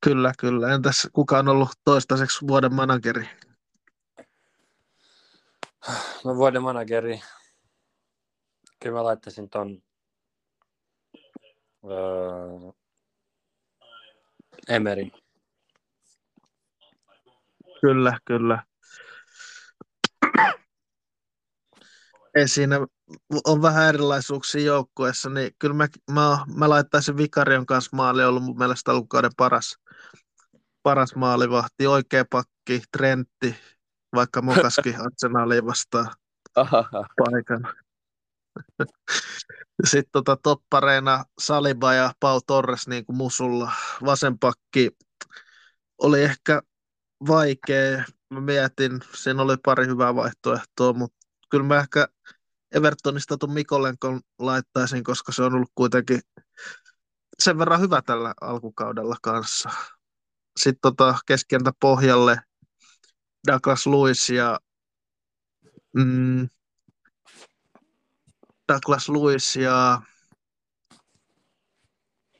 Kyllä, 0.00 0.32
kyllä. 0.38 0.74
Entäs 0.74 1.08
kuka 1.12 1.38
on 1.38 1.48
ollut 1.48 1.68
toistaiseksi 1.84 2.46
vuoden 2.48 2.74
manageri? 2.74 3.28
No 6.24 6.36
vuoden 6.36 6.62
manageri. 6.62 7.20
kyllä 8.82 8.96
mä 8.96 9.04
laittaisin 9.04 9.50
ton 9.50 9.82
öö, 11.84 12.72
Emerin. 14.68 15.12
Kyllä, 17.80 18.18
kyllä. 18.24 18.62
Ei 22.36 22.48
siinä 22.48 22.76
on 23.44 23.62
vähän 23.62 23.88
erilaisuuksia 23.88 24.62
joukkueessa, 24.62 25.30
niin 25.30 25.50
kyllä 25.58 25.74
mä, 25.74 25.88
mä, 26.10 26.38
mä 26.56 26.68
laittaisin 26.68 27.16
Vikarion 27.16 27.66
kanssa 27.66 27.96
maali, 27.96 28.24
ollut 28.24 28.44
mun 28.44 28.58
mielestä 28.58 28.90
alkukauden 28.90 29.30
paras, 29.36 29.78
paras 30.82 31.14
maalivahti, 31.14 31.86
oikea 31.86 32.24
pakki, 32.30 32.82
Trentti, 32.92 33.56
vaikka 34.14 34.42
Mokaski 34.42 34.94
Arsenaaliin 35.04 35.66
vastaan 35.66 36.10
paikan. 37.16 37.74
Sitten 39.84 40.10
tota, 40.12 40.36
toppareina 40.42 41.24
Saliba 41.38 41.94
ja 41.94 42.12
Pau 42.20 42.40
Torres 42.46 42.88
niin 42.88 43.06
kuin 43.06 43.16
musulla. 43.16 43.72
Vasenpakki 44.04 44.90
oli 45.98 46.22
ehkä 46.22 46.62
vaikea. 47.28 48.04
Mä 48.30 48.40
mietin, 48.40 49.00
siinä 49.14 49.42
oli 49.42 49.56
pari 49.64 49.86
hyvää 49.86 50.14
vaihtoehtoa, 50.14 50.92
mutta 50.92 51.25
kyllä 51.50 51.64
mä 51.64 51.78
ehkä 51.78 52.08
Evertonista 52.72 53.38
tuon 53.38 53.52
Mikolenkon 53.52 54.20
laittaisin, 54.38 55.04
koska 55.04 55.32
se 55.32 55.42
on 55.42 55.54
ollut 55.54 55.72
kuitenkin 55.74 56.20
sen 57.38 57.58
verran 57.58 57.80
hyvä 57.80 58.02
tällä 58.02 58.34
alkukaudella 58.40 59.16
kanssa. 59.22 59.70
Sitten 60.60 60.80
tota, 60.82 61.18
keskentä 61.26 61.72
pohjalle 61.80 62.40
Douglas 63.46 63.86
Lewis 63.86 64.30
ja 64.30 64.60
mm, 65.96 66.48
Douglas 68.72 69.08
Lewis 69.08 69.56
ja 69.56 70.02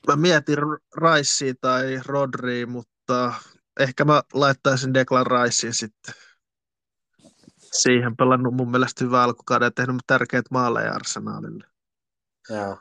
mä 0.07 0.15
mietin 0.15 0.57
Raissia 0.95 1.53
tai 1.61 1.99
Rodri, 2.05 2.65
mutta 2.65 3.33
ehkä 3.79 4.05
mä 4.05 4.21
laittaisin 4.33 4.93
Declan 4.93 5.25
Ricein 5.27 5.73
sitten 5.73 6.26
siihen 7.81 8.17
pelannut 8.17 8.53
mun 8.53 8.71
mielestä 8.71 9.05
hyvä 9.05 9.23
alkukauden 9.23 9.65
ja 9.65 9.71
tehnyt 9.71 10.01
tärkeät 10.07 10.45
maaleja 10.51 10.93
Arsenaalille. 10.93 11.67
Joo. 12.49 12.77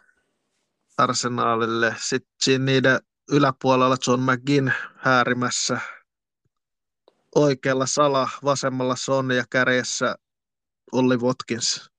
Arsenaalille. 0.98 1.94
Sitten 1.98 2.64
niiden 2.64 3.00
yläpuolella 3.32 3.96
John 4.06 4.22
McGinn 4.22 4.72
häärimässä. 4.96 5.80
Oikealla 7.34 7.86
Sala, 7.86 8.28
vasemmalla 8.44 8.96
Son 8.96 9.30
ja 9.30 9.44
kärjessä 9.50 10.16
Olli 10.92 11.16
Watkins. 11.16 11.90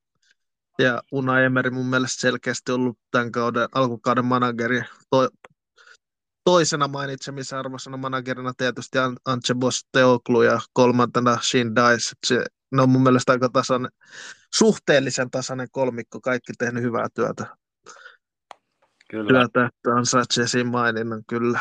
Ja 0.80 1.02
Una 1.12 1.40
Emery 1.40 1.70
mun 1.70 1.86
mielestä 1.86 2.22
selkeästi 2.22 2.72
ollut 2.72 3.00
tämän 3.12 3.32
kauden, 3.32 3.68
alkukauden 3.72 4.26
manageri. 4.26 4.82
To, 5.10 5.30
toisena 6.44 6.88
mainitsemisarvoisena 6.88 7.98
managerina 7.98 8.54
tietysti 8.58 8.98
Antje 9.26 9.56
Teoklu 9.92 10.42
ja 10.42 10.60
kolmantena 10.74 11.38
Shin 11.42 11.76
Dice. 11.76 12.16
Se, 12.26 12.46
ne 12.72 12.82
on 12.82 12.90
mun 12.90 13.04
mielestä 13.04 13.32
aika 13.32 13.50
tasainen, 13.50 13.92
suhteellisen 14.54 15.32
tasainen 15.32 15.68
kolmikko, 15.72 16.22
kaikki 16.22 16.54
tehnyt 16.58 16.84
hyvää 16.84 17.08
työtä. 17.14 17.58
Kyllä. 19.10 19.30
Työtä, 19.30 19.66
että 19.66 19.96
ansaitsee 19.96 20.48
siinä 20.48 20.70
maininnan 20.70 21.24
kyllä. 21.28 21.60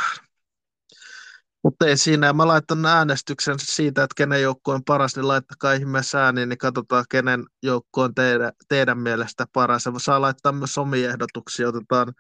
Mutta 1.67 1.87
ei 1.87 1.97
siinä, 1.97 2.33
mä 2.33 2.47
laitan 2.47 2.87
äänestyksen 2.87 3.55
siitä, 3.59 4.03
että 4.03 4.15
kenen 4.17 4.43
joukko 4.43 4.73
on 4.73 4.85
paras, 4.85 5.17
niin 5.17 5.29
laittakaa 5.29 5.73
ihmeessä 5.73 6.25
ääniin, 6.25 6.49
niin 6.49 6.59
katsotaan, 6.59 7.05
kenen 7.11 7.45
joukko 7.63 8.03
on 8.03 8.15
teidän, 8.15 8.53
teidän 8.69 8.99
mielestä 8.99 9.47
paras. 9.53 9.87
Ja 9.87 9.93
saa 9.97 10.21
laittaa 10.21 10.53
myös 10.53 10.79
omia 10.79 11.11
ehdotuksia, 11.11 11.69
otetaan, 11.69 12.13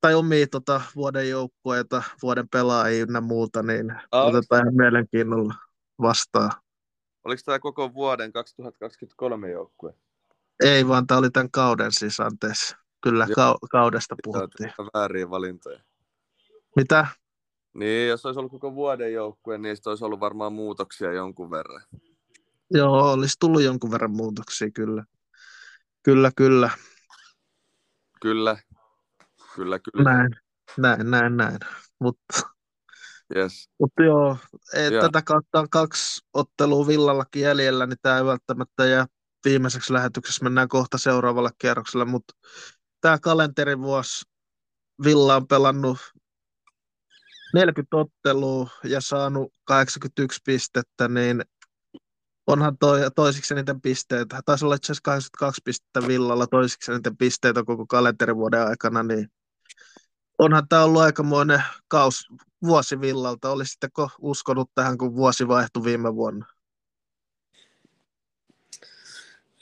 tai 0.00 0.14
omia 0.14 0.46
tota, 0.46 0.80
vuoden 0.96 1.30
joukkueita, 1.30 2.02
vuoden 2.22 2.48
pelaajia 2.48 3.06
ja 3.14 3.20
muuta, 3.20 3.62
niin 3.62 3.92
Aa, 4.12 4.24
otetaan 4.24 4.62
ihan 4.62 4.76
mielenkiinnolla 4.76 5.54
vastaan. 6.02 6.50
Oliko 7.24 7.42
tämä 7.44 7.58
koko 7.58 7.94
vuoden 7.94 8.32
2023 8.32 9.50
joukkue? 9.50 9.94
Ei 10.64 10.88
vaan, 10.88 11.06
tämä 11.06 11.18
oli 11.18 11.30
tämän 11.30 11.50
kauden 11.50 11.92
siis, 11.92 12.20
anteeksi. 12.20 12.76
Kyllä, 13.00 13.26
Joo. 13.36 13.52
kau- 13.54 13.66
kaudesta 13.70 14.14
puhuttiin. 14.24 14.72
Vääriä 14.94 15.30
valintoja. 15.30 15.80
Mitä? 16.76 17.06
Niin, 17.74 18.08
jos 18.08 18.26
olisi 18.26 18.38
ollut 18.38 18.52
koko 18.52 18.74
vuoden 18.74 19.12
joukkue, 19.12 19.58
niin 19.58 19.76
sitten 19.76 19.90
olisi 19.90 20.04
ollut 20.04 20.20
varmaan 20.20 20.52
muutoksia 20.52 21.12
jonkun 21.12 21.50
verran. 21.50 21.82
Joo, 22.70 23.12
olisi 23.12 23.36
tullut 23.40 23.62
jonkun 23.62 23.90
verran 23.90 24.16
muutoksia, 24.16 24.70
kyllä. 24.70 25.04
Kyllä, 26.02 26.30
kyllä. 26.36 26.70
Kyllä, 28.20 28.56
kyllä, 29.54 29.78
kyllä. 29.78 30.12
Näin, 30.12 30.30
näin, 30.78 31.10
näin, 31.10 31.36
näin. 31.36 31.58
Mutta 32.00 32.40
Yes. 33.36 33.68
Mutta 33.80 34.02
joo, 34.02 34.36
ei, 34.74 34.92
Joo. 34.92 35.02
tätä 35.02 35.22
kautta 35.22 35.60
on 35.60 35.70
kaksi 35.70 36.20
ottelua 36.34 36.86
Villallakin 36.86 37.42
jäljellä, 37.42 37.86
niin 37.86 37.98
tämä 38.02 38.18
ei 38.18 38.24
välttämättä 38.24 38.86
jää 38.86 39.06
viimeiseksi 39.44 39.92
lähetyksessä. 39.92 40.44
Mennään 40.44 40.68
kohta 40.68 40.98
seuraavalle 40.98 41.50
kierrokselle, 41.58 42.04
mutta 42.04 42.34
tämä 43.00 43.18
kalenterivuosi 43.18 44.24
Villa 45.04 45.36
on 45.36 45.46
pelannut 45.46 45.98
40 47.54 47.96
ottelua 47.96 48.70
ja 48.84 49.00
saanut 49.00 49.52
81 49.64 50.40
pistettä, 50.44 51.08
niin 51.08 51.42
onhan 52.46 52.78
toi, 52.78 53.00
toisiksi 53.14 53.54
eniten 53.54 53.80
pisteitä. 53.80 54.40
Taisi 54.44 54.64
olla 54.64 54.74
itse 54.74 54.92
asiassa 54.92 55.02
82 55.04 55.60
pistettä 55.64 56.08
Villalla 56.08 56.46
toisiksi 56.46 56.92
eniten 56.92 57.16
pisteitä 57.16 57.64
koko 57.64 57.86
kalenterivuoden 57.86 58.66
aikana, 58.66 59.02
niin 59.02 59.28
onhan 60.42 60.68
tämä 60.68 60.84
ollut 60.84 61.02
aikamoinen 61.02 61.62
kaus, 61.88 62.28
vuosi 62.62 63.00
Villalta. 63.00 63.50
Olisitteko 63.50 64.10
uskonut 64.20 64.70
tähän, 64.74 64.98
kun 64.98 65.16
vuosi 65.16 65.48
vaihtui 65.48 65.84
viime 65.84 66.14
vuonna? 66.14 66.46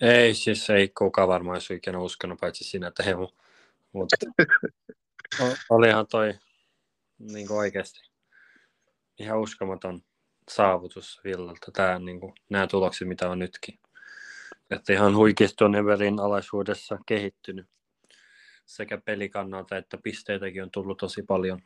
Ei, 0.01 0.35
siis 0.35 0.71
ei 0.71 0.89
kukaan 0.89 1.29
varmaan 1.29 1.55
olisi 1.55 1.75
ikinä 1.75 1.99
uskonut, 1.99 2.41
paitsi 2.41 2.65
sinä 2.65 2.91
Teemu. 2.91 3.29
Mutta 3.93 4.17
olihan 5.71 6.07
toi 6.07 6.35
niin 7.19 7.47
kuin 7.49 7.59
oikeasti 7.59 8.11
ihan 9.19 9.41
uskomaton 9.41 10.03
saavutus 10.51 11.21
Villalta. 11.25 11.73
Tää, 11.73 11.99
niin 11.99 12.21
kuin, 12.21 12.33
nämä 12.49 12.67
tulokset, 12.67 13.09
mitä 13.09 13.31
on 13.31 13.39
nytkin. 13.39 13.79
Että 14.71 14.93
ihan 14.93 15.17
huikeasti 15.17 15.65
on 15.65 15.75
Everin 15.75 16.21
alaisuudessa 16.21 16.99
kehittynyt. 17.07 17.67
Sekä 18.71 18.99
pelikannalta 19.05 19.77
että 19.77 19.99
pisteitäkin 20.03 20.63
on 20.63 20.71
tullut 20.71 20.99
tosi 20.99 21.23
paljon. 21.23 21.63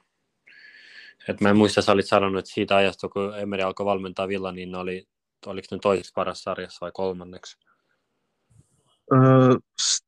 Et 1.28 1.40
mä 1.40 1.48
en 1.48 1.56
muista, 1.56 1.82
sä 1.82 1.92
olit 1.92 2.06
sanonut, 2.06 2.38
että 2.38 2.50
siitä 2.50 2.76
ajasta, 2.76 3.08
kun 3.08 3.38
Emeri 3.38 3.62
alkoi 3.62 3.86
valmentaa 3.86 4.28
Villa, 4.28 4.52
niin 4.52 4.72
ne 4.72 4.78
oli, 4.78 5.08
oliko 5.46 5.66
ne 5.70 5.78
toiseksi 5.82 6.12
paras 6.14 6.42
sarjassa 6.42 6.78
vai 6.80 6.90
kolmanneksi? 6.94 7.58
Öö, 9.12 9.56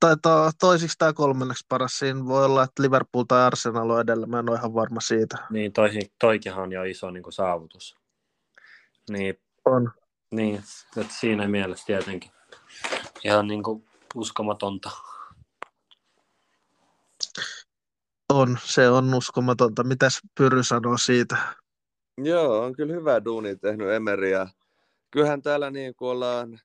taitaa 0.01 0.51
toisiksi 0.61 0.99
tai 0.99 1.13
kolmanneksi 1.13 1.65
paras. 1.69 1.99
Siinä 1.99 2.25
voi 2.25 2.45
olla, 2.45 2.63
että 2.63 2.83
Liverpool 2.83 3.25
tai 3.29 3.43
Arsenal 3.43 3.91
on 3.91 4.01
edellä. 4.01 4.27
Mä 4.27 4.39
en 4.39 4.51
ole 4.51 4.59
ihan 4.59 4.75
varma 4.75 5.01
siitä. 5.01 5.37
Niin, 5.51 5.73
toi, 5.73 5.91
toikinhan 6.21 6.63
on 6.63 6.73
jo 6.73 6.83
iso 6.83 7.11
niin 7.11 7.23
kuin 7.23 7.33
saavutus. 7.33 7.97
Niin, 9.11 9.41
On. 9.65 9.91
niin 10.31 10.63
että 10.97 11.15
siinä 11.15 11.49
mielessä 11.49 11.87
tietenkin 11.87 12.31
ihan 13.25 13.47
niin 13.47 13.63
kuin 13.63 13.85
uskomatonta. 14.15 14.91
On, 18.29 18.59
se 18.65 18.89
on 18.89 19.15
uskomatonta. 19.15 19.85
Mitäs 19.85 20.21
Pyry 20.39 20.63
sanoo 20.63 20.99
siitä? 20.99 21.37
Joo, 22.19 22.65
on 22.65 22.77
kyllä 22.77 22.95
hyvä 22.95 23.25
duuni 23.25 23.57
tehnyt 23.57 23.89
Emeri. 23.89 24.31
Ja 24.31 24.47
kyllähän 25.11 25.43
täällä 25.43 25.71
niin 25.71 25.95
kuin 25.95 26.09
ollaan 26.09 26.59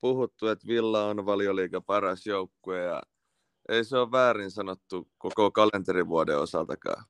puhuttu, 0.00 0.48
että 0.48 0.66
Villa 0.66 1.04
on 1.04 1.26
valioliiga 1.26 1.80
paras 1.80 2.26
joukkue 2.26 2.82
ja 2.82 3.02
ei 3.68 3.84
se 3.84 3.98
ole 3.98 4.10
väärin 4.10 4.50
sanottu 4.50 5.08
koko 5.18 5.50
kalenterivuoden 5.50 6.38
osaltakaan. 6.38 7.04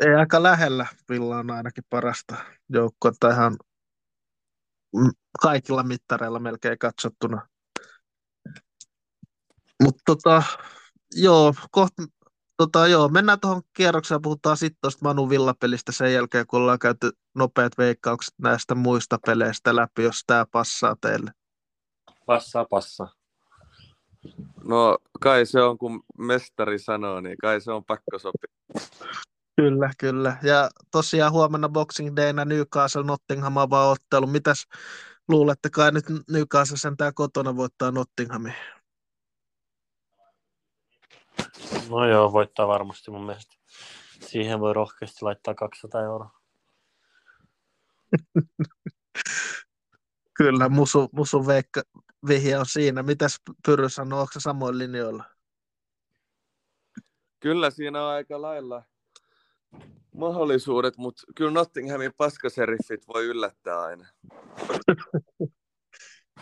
Ei 0.00 0.14
aika 0.14 0.42
lähellä. 0.42 0.86
Villa 1.08 1.38
on 1.38 1.50
ainakin 1.50 1.84
parasta 1.90 2.36
joukkuetta 2.68 3.30
ihan 3.30 3.56
kaikilla 5.42 5.82
mittareilla 5.82 6.38
melkein 6.38 6.78
katsottuna. 6.78 7.48
Mutta 9.82 10.02
tota, 10.06 10.42
joo, 11.14 11.54
kohta, 11.70 12.02
tota, 12.56 12.86
joo, 12.86 13.08
mennään 13.08 13.40
tuohon 13.40 13.62
kierrokseen 13.76 14.16
ja 14.16 14.20
puhutaan 14.22 14.56
sitten 14.56 14.78
tuosta 14.80 15.00
Manu 15.02 15.30
Villapelistä 15.30 15.92
sen 15.92 16.14
jälkeen, 16.14 16.46
kun 16.46 16.60
ollaan 16.60 16.78
käyty 16.78 17.10
nopeat 17.34 17.72
veikkaukset 17.78 18.34
näistä 18.38 18.74
muista 18.74 19.18
peleistä 19.26 19.76
läpi, 19.76 20.02
jos 20.02 20.22
tämä 20.26 20.46
passaa 20.52 20.96
teille. 21.00 21.30
Passaa, 22.26 22.64
passaa. 22.64 23.12
No 24.64 24.98
kai 25.20 25.46
se 25.46 25.62
on, 25.62 25.78
kun 25.78 26.02
mestari 26.18 26.78
sanoo, 26.78 27.20
niin 27.20 27.36
kai 27.38 27.60
se 27.60 27.72
on 27.72 27.84
pakko 27.84 28.18
sopia. 28.18 28.52
Kyllä, 29.56 29.90
kyllä. 29.98 30.36
Ja 30.42 30.70
tosiaan 30.90 31.32
huomenna 31.32 31.68
Boxing 31.68 32.16
Dayna 32.16 32.44
Newcastle 32.44 33.02
Nottingham 33.02 33.56
avaa 33.56 33.90
ottelu. 33.90 34.26
Mitäs 34.26 34.66
luulette 35.28 35.70
kai 35.70 35.92
nyt 35.92 36.04
Newcastle 36.30 36.76
sentään 36.76 37.14
kotona 37.14 37.56
voittaa 37.56 37.90
Nottinghamin? 37.90 38.54
No 41.90 42.08
joo, 42.08 42.32
voittaa 42.32 42.68
varmasti 42.68 43.10
mun 43.10 43.26
mielestä. 43.26 43.54
Siihen 44.20 44.60
voi 44.60 44.74
rohkeasti 44.74 45.18
laittaa 45.22 45.54
200 45.54 46.02
euroa. 46.02 46.30
Kyllä, 50.34 50.68
musu, 50.68 51.08
musu 51.12 51.46
veikka, 51.46 51.82
vihje 52.28 52.58
on 52.58 52.66
siinä. 52.66 53.02
Mitäs 53.02 53.40
Pyry 53.66 53.88
sanoo, 53.88 54.20
onko 54.20 54.32
se 54.32 54.40
samoin 54.40 54.78
linjoilla? 54.78 55.24
Kyllä 57.40 57.70
siinä 57.70 58.04
on 58.04 58.10
aika 58.10 58.42
lailla 58.42 58.82
mahdollisuudet, 60.14 60.96
mutta 60.96 61.22
kyllä 61.36 61.50
Nottinghamin 61.50 62.12
paskaseriffit 62.16 63.08
voi 63.08 63.26
yllättää 63.26 63.80
aina. 63.82 64.06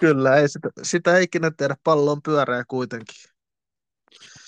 Kyllä, 0.00 0.36
ei 0.36 0.48
sitä, 0.48 0.70
sitä 0.82 1.16
ei 1.16 1.22
ikinä 1.22 1.50
tehdä, 1.50 1.76
pallo 1.84 2.12
on 2.12 2.22
pyöreä 2.22 2.64
kuitenkin. 2.68 3.29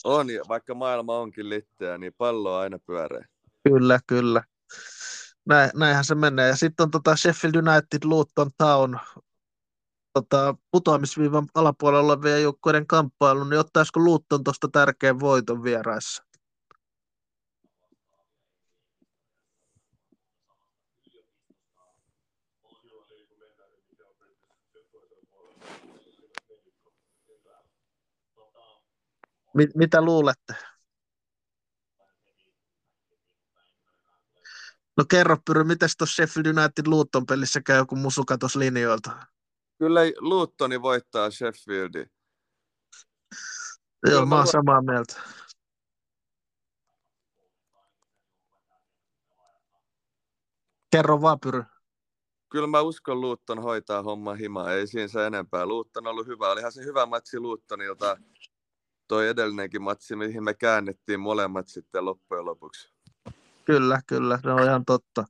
On, 0.04 0.26
vaikka 0.48 0.74
maailma 0.74 1.18
onkin 1.18 1.48
litteä, 1.48 1.98
niin 1.98 2.14
pallo 2.18 2.54
on 2.54 2.60
aina 2.60 2.78
pyöreä. 2.78 3.26
Kyllä, 3.64 4.00
kyllä. 4.06 4.42
Näin, 5.44 5.70
näinhän 5.74 6.04
se 6.04 6.14
menee. 6.14 6.48
Ja 6.48 6.56
sitten 6.56 6.84
on 6.84 6.90
tota 6.90 7.16
Sheffield 7.16 7.54
United, 7.54 7.98
Luton 8.04 8.50
Town, 8.58 8.98
tota, 10.12 10.54
putoamisviivan 10.70 11.46
alapuolella 11.54 12.12
olevia 12.12 12.38
joukkueiden 12.38 12.86
kamppailu, 12.86 13.44
niin 13.44 13.60
ottaisiko 13.60 14.00
Luton 14.00 14.44
tuosta 14.44 14.68
tärkeän 14.68 15.20
voiton 15.20 15.62
vieraissa? 15.62 16.24
Mit, 29.54 29.70
mitä 29.74 30.00
luulette? 30.00 30.54
No 34.96 35.04
kerro 35.10 35.36
Pyry, 35.46 35.64
miten 35.64 35.88
tuossa 35.98 36.14
Sheffield 36.14 36.46
United 36.46 36.86
Luton 36.86 37.26
pelissä 37.26 37.60
käy, 37.60 37.86
kun 37.86 37.98
musu 37.98 38.24
katosi 38.24 38.58
linjoilta? 38.58 39.26
Kyllä 39.78 40.00
Luuttoni 40.18 40.82
voittaa 40.82 41.30
Sheffieldin. 41.30 42.10
Joo, 44.10 44.26
mä 44.26 44.36
oon 44.36 44.46
samaa 44.46 44.82
mieltä. 44.82 45.20
Kerro 50.90 51.20
vaan 51.20 51.40
Pyry. 51.40 51.64
Kyllä 52.48 52.66
mä 52.66 52.80
uskon 52.80 53.20
Luutton 53.20 53.62
hoitaa 53.62 54.02
homma 54.02 54.34
himaa, 54.34 54.72
ei 54.72 54.86
siinä 54.86 55.08
se 55.08 55.26
enempää. 55.26 55.66
Luutton 55.66 56.06
on 56.06 56.10
ollut 56.10 56.26
hyvä, 56.26 56.50
olihan 56.50 56.72
se 56.72 56.84
hyvä 56.84 57.06
matsi 57.06 57.40
Luuttonilta. 57.40 58.16
Toi 59.08 59.28
edellinenkin 59.28 59.82
matsi, 59.82 60.16
mihin 60.16 60.44
me 60.44 60.54
käännettiin 60.54 61.20
molemmat 61.20 61.68
sitten 61.68 62.04
loppujen 62.04 62.44
lopuksi. 62.44 62.92
Kyllä, 63.64 64.00
kyllä, 64.06 64.38
se 64.42 64.50
on 64.50 64.62
ihan 64.62 64.84
totta. 64.84 65.24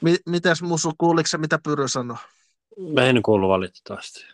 Mi- 0.00 0.18
mitäs 0.26 0.62
Musu, 0.62 0.92
kuuliko 0.98 1.26
se, 1.26 1.38
mitä 1.38 1.58
Pyry 1.64 1.88
sanoi? 1.88 2.16
Mä 2.94 3.04
en 3.04 3.22
kuulu 3.22 3.48
valitettavasti. 3.48 4.24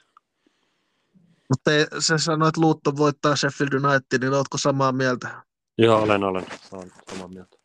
Mutta 1.49 1.71
se 1.99 2.19
sanoi, 2.19 2.49
että 2.49 2.61
Luutto 2.61 2.97
voittaa 2.97 3.37
Sheffield 3.37 3.73
United, 3.73 4.21
niin 4.21 4.35
oletko 4.35 4.59
samaa 4.59 4.93
mieltä? 4.93 5.43
Joo, 5.79 6.03
olen, 6.03 6.25
olen. 6.25 6.47
Olen 6.73 6.93
samaa 7.11 7.29
mieltä. 7.29 7.57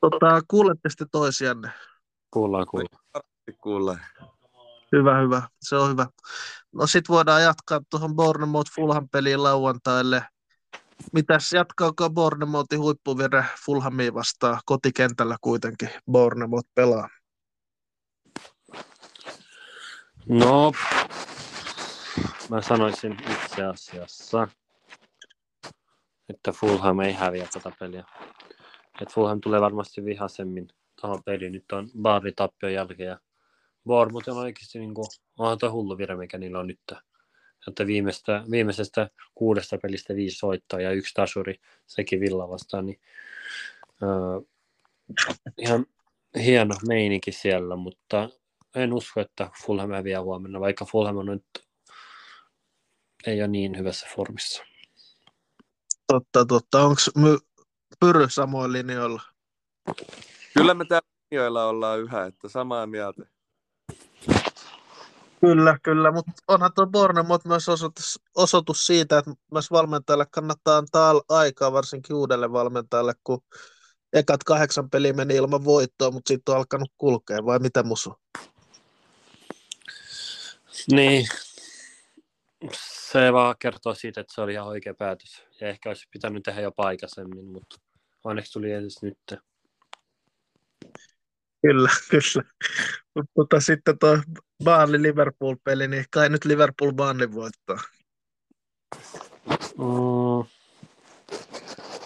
Tota, 0.00 0.42
kuulette 0.48 0.88
sitten 0.88 1.10
toisianne. 1.12 1.70
Kuullaan, 2.30 2.66
kuullaan. 2.66 3.02
Kuulla. 3.60 3.98
Hyvä, 4.92 5.20
hyvä. 5.20 5.42
Se 5.60 5.76
on 5.76 5.90
hyvä. 5.90 6.06
No 6.78 6.86
sit 6.86 7.08
voidaan 7.08 7.42
jatkaa 7.42 7.80
tuohon 7.90 8.16
Bournemouth 8.16 8.70
Fulham 8.74 9.08
peliin 9.08 9.42
lauantaille. 9.42 10.22
Mitäs 11.12 11.52
jatkaako 11.52 12.10
Bournemouthin 12.10 12.80
huippuvire 12.80 13.44
Fulhamia 13.66 14.14
vastaan 14.14 14.60
kotikentällä 14.64 15.36
kuitenkin 15.40 15.90
Bournemouth 16.10 16.68
pelaa? 16.74 17.08
No, 20.28 20.72
mä 22.50 22.62
sanoisin 22.62 23.16
itse 23.30 23.64
asiassa, 23.64 24.48
että 26.28 26.52
Fulham 26.52 27.00
ei 27.00 27.12
häviä 27.12 27.48
tätä 27.52 27.72
peliä. 27.78 28.04
Et 29.02 29.12
Fulham 29.12 29.40
tulee 29.40 29.60
varmasti 29.60 30.04
vihasemmin 30.04 30.68
tuohon 31.00 31.22
peliin. 31.24 31.52
Nyt 31.52 31.72
on 31.72 31.90
Barley 32.02 32.32
tappion 32.36 32.72
jälkeen 32.72 33.08
ja 33.08 33.18
Bournemouth 33.86 34.28
on 34.28 34.36
oikeasti 34.36 34.78
niin 34.78 34.94
kuin, 34.94 35.06
onhan 35.38 35.58
tuo 35.58 35.70
hullu 35.70 35.98
vire, 35.98 36.16
mikä 36.16 36.38
niillä 36.38 36.58
on 36.58 36.66
nyt. 36.66 36.80
Että 37.68 37.86
viimeistä, 37.86 38.44
viimeisestä 38.50 39.10
kuudesta 39.34 39.78
pelistä 39.78 40.14
viisi 40.14 40.36
soittaa 40.36 40.80
ja 40.80 40.90
yksi 40.90 41.14
tasuri, 41.14 41.60
sekin 41.86 42.20
Villa 42.20 42.48
vastaan, 42.48 42.86
niin 42.86 43.00
uh, 44.02 44.48
ihan 45.58 45.86
hieno 46.38 46.74
meininki 46.88 47.32
siellä, 47.32 47.76
mutta 47.76 48.28
en 48.74 48.92
usko, 48.92 49.20
että 49.20 49.50
Fulham 49.64 49.90
häviää 49.90 50.22
huomenna, 50.22 50.60
vaikka 50.60 50.84
Fulham 50.84 51.16
on 51.16 51.26
nyt 51.26 51.66
ei 53.26 53.40
ole 53.40 53.48
niin 53.48 53.78
hyvässä 53.78 54.06
formissa. 54.14 54.64
Totta, 56.06 56.44
totta. 56.44 56.80
Onko 56.80 57.00
my- 57.14 57.66
Pyry 58.00 58.30
samoin 58.30 58.72
linjoilla? 58.72 59.22
Kyllä 60.54 60.74
me 60.74 60.84
täällä 60.84 61.08
linjoilla 61.30 61.68
ollaan 61.68 62.00
yhä, 62.00 62.26
että 62.26 62.48
samaa 62.48 62.86
mieltä. 62.86 63.22
Kyllä, 65.46 65.78
kyllä, 65.82 66.12
mutta 66.12 66.32
onhan 66.48 66.70
tuo 66.74 66.86
Bournemouth 66.86 67.46
myös 67.46 67.68
osoitus, 67.68 68.20
osoitus 68.34 68.86
siitä, 68.86 69.18
että 69.18 69.30
myös 69.52 69.70
valmentajalle 69.70 70.26
kannattaa 70.30 70.76
antaa 70.76 71.22
aikaa, 71.28 71.72
varsinkin 71.72 72.16
uudelle 72.16 72.52
valmentajalle, 72.52 73.12
kun 73.24 73.42
ekat 74.12 74.44
kahdeksan 74.44 74.90
peliä 74.90 75.12
meni 75.12 75.34
ilman 75.34 75.64
voittoa, 75.64 76.10
mutta 76.10 76.28
sitten 76.28 76.52
on 76.52 76.58
alkanut 76.58 76.92
kulkea, 76.98 77.44
vai 77.44 77.58
mitä 77.58 77.82
musu? 77.82 78.14
Niin, 80.92 81.26
se 83.10 83.32
vaan 83.32 83.54
kertoo 83.58 83.94
siitä, 83.94 84.20
että 84.20 84.34
se 84.34 84.40
oli 84.40 84.52
ihan 84.52 84.66
oikea 84.66 84.94
päätös. 84.94 85.42
Ja 85.60 85.68
ehkä 85.68 85.90
olisi 85.90 86.08
pitänyt 86.10 86.42
tehdä 86.42 86.60
jopa 86.60 86.86
aikaisemmin, 86.86 87.44
mutta 87.44 87.76
onneksi 88.24 88.52
tuli 88.52 88.72
edes 88.72 89.02
nyt. 89.02 89.18
Kyllä, 91.62 91.90
kyllä. 92.10 92.50
Mutta 93.36 93.60
sitten 93.60 93.98
tuo 93.98 94.18
Burnley 94.64 95.02
Liverpool-peli, 95.02 95.88
niin 95.88 96.04
kai 96.10 96.28
nyt 96.28 96.44
Liverpool 96.44 96.92
Burnley 96.92 97.32
voittaa. 97.32 97.80
Mm. 99.78 100.48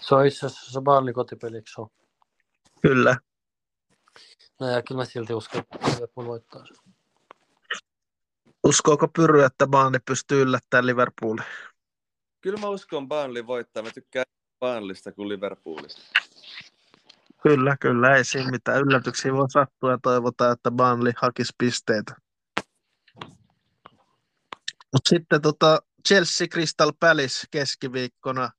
Se 0.01 0.15
on 0.15 0.27
itse 0.27 0.47
asiassa 0.47 0.73
se 0.73 0.81
Burnley 0.81 1.13
kotipeli, 1.13 1.57
eikö 1.57 1.71
se 1.75 1.81
ole? 1.81 1.91
Kyllä. 2.83 3.17
No 4.61 4.69
ja 4.69 4.83
kyllä 4.83 5.01
mä 5.01 5.05
silti 5.05 5.35
uskon, 5.35 5.61
että 5.61 5.79
Liverpool 5.95 6.27
voittaa 6.27 6.67
sen. 6.67 6.77
Uskooko 8.65 9.09
Pyry, 9.09 9.43
että 9.43 9.67
Burnley 9.67 10.01
pystyy 10.07 10.43
yllättämään 10.43 10.87
Liverpoolin? 10.87 11.45
Kyllä 12.41 12.61
mä 12.61 12.69
uskon 12.69 13.09
Burnley 13.09 13.47
voittaa. 13.47 13.83
Mä 13.83 13.91
tykkään 13.91 14.27
Burnleysta 14.61 15.13
kuin 15.13 15.29
Liverpoolista. 15.29 16.01
Kyllä, 17.43 17.77
kyllä, 17.81 18.17
ei 18.17 18.25
siinä 18.25 18.51
mitään 18.51 18.81
yllätyksiä 18.81 19.33
voi 19.33 19.51
sattua 19.51 19.91
ja 19.91 19.99
toivotaan, 20.03 20.53
että 20.53 20.71
Burnley 20.71 21.13
hakisi 21.17 21.53
pisteitä. 21.59 22.15
Mutta 24.93 25.09
sitten 25.09 25.43
tota 25.43 25.79
Chelsea 26.09 26.47
Crystal 26.47 26.93
Palace 27.01 27.47
keskiviikkona. 27.51 28.51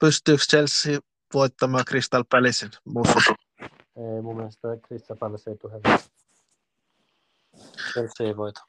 Pystyykö 0.00 0.44
Chelsea 0.50 0.98
voittamaan 1.34 1.84
Crystal 1.84 2.24
Palacein? 2.30 2.72
Musta. 2.84 3.20
Ei, 3.96 4.22
mun 4.22 4.36
mielestä 4.36 4.68
Crystal 4.86 5.16
Palace 5.16 5.50
ei 5.50 5.56
tule. 5.56 5.80
Chelsea 7.92 8.26
ei 8.26 8.36
voita. 8.36 8.60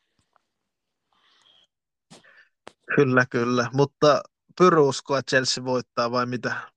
Kyllä, 2.95 3.25
kyllä. 3.29 3.69
Mutta 3.73 4.23
Pyry 4.57 4.79
uskoo, 4.79 5.17
että 5.17 5.29
Chelsea 5.29 5.63
voittaa 5.65 6.11
vai 6.11 6.25
mitä? 6.25 6.71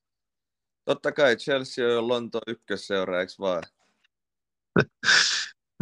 Totta 0.84 1.12
kai 1.12 1.36
Chelsea 1.36 1.86
on 1.86 1.92
jo 1.92 2.08
Lontoon 2.08 2.42
ykkösseura, 2.46 3.20
eikö 3.20 3.32
vaan? 3.38 3.62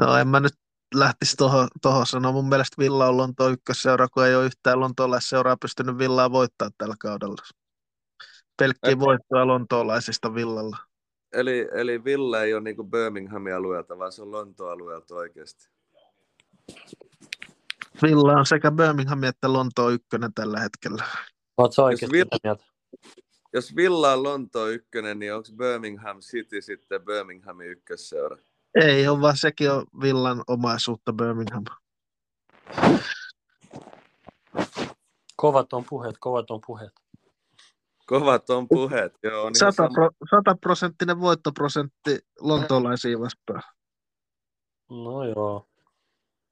No 0.01 0.17
en 0.17 0.29
mä 0.29 0.41
nyt 0.41 0.55
lähtisi 0.95 1.37
tuohon 1.37 1.69
toho 1.83 2.05
sanoa. 2.05 2.33
Mun 2.33 2.49
mielestä 2.49 2.75
Villa 2.79 3.09
on 3.09 3.17
Lontoon 3.17 3.53
ykkösseura, 3.53 4.09
kun 4.09 4.27
ei 4.27 4.35
ole 4.35 4.45
yhtään 4.47 4.81
lontoolaisseuraa 4.81 5.57
pystynyt 5.57 5.99
Villaa 5.99 6.33
voittaa 6.33 6.71
tällä 6.79 6.95
kaudella. 7.01 7.43
Pelkkiä 8.59 8.93
Et- 8.93 8.99
voittoa 8.99 9.47
lontoolaisista 9.47 10.35
Villalla. 10.35 10.77
Eli, 11.33 11.69
eli 11.73 12.05
Villa 12.05 12.43
ei 12.43 12.55
ole 12.55 12.63
niin 12.63 12.91
Birminghamin 12.91 13.55
alueelta, 13.55 13.99
vaan 13.99 14.13
se 14.13 14.23
on 14.23 14.33
Lontoon 14.33 14.73
alueelta 14.73 15.15
oikeasti. 15.15 15.69
Villa 18.03 18.33
on 18.33 18.47
sekä 18.47 18.71
Birmingham 18.71 19.23
että 19.23 19.53
Lontoon 19.53 19.93
ykkönen 19.93 20.35
tällä 20.35 20.61
hetkellä. 20.61 21.05
Oletko 21.57 21.83
oikeasti 21.85 22.07
Vil- 22.17 22.25
sitä 22.25 22.37
mieltä? 22.45 22.65
Jos 23.53 23.77
Villa 23.77 24.13
on 24.13 24.23
Lontoon 24.23 24.73
ykkönen, 24.73 25.19
niin 25.19 25.35
onko 25.35 25.49
Birmingham 25.57 26.21
City 26.21 26.61
sitten 26.61 27.03
Birminghamin 27.05 27.67
ykkösseura? 27.67 28.37
Ei 28.75 29.09
ole, 29.09 29.21
vaan 29.21 29.37
sekin 29.37 29.71
on 29.71 29.85
Villan 30.01 30.43
omaisuutta 30.47 31.13
Birmingham. 31.13 31.65
Kovat 35.37 35.73
on 35.73 35.85
puheet, 35.91 36.17
kovat 36.21 36.51
on 36.51 36.61
puheet. 36.67 36.93
Kovat 38.07 38.51
on 38.51 38.69
puheet. 38.69 39.13
Joo, 39.23 39.41
on 39.41 39.41
ihan 39.43 39.55
100, 39.55 39.73
sama. 39.73 39.89
pro, 39.95 40.11
100 40.31 40.55
prosenttinen 40.55 41.21
voittoprosentti 41.21 42.19
lontoolaisia 42.41 43.21
vastaan. 43.21 43.63
No 44.91 45.25
joo. 45.25 45.67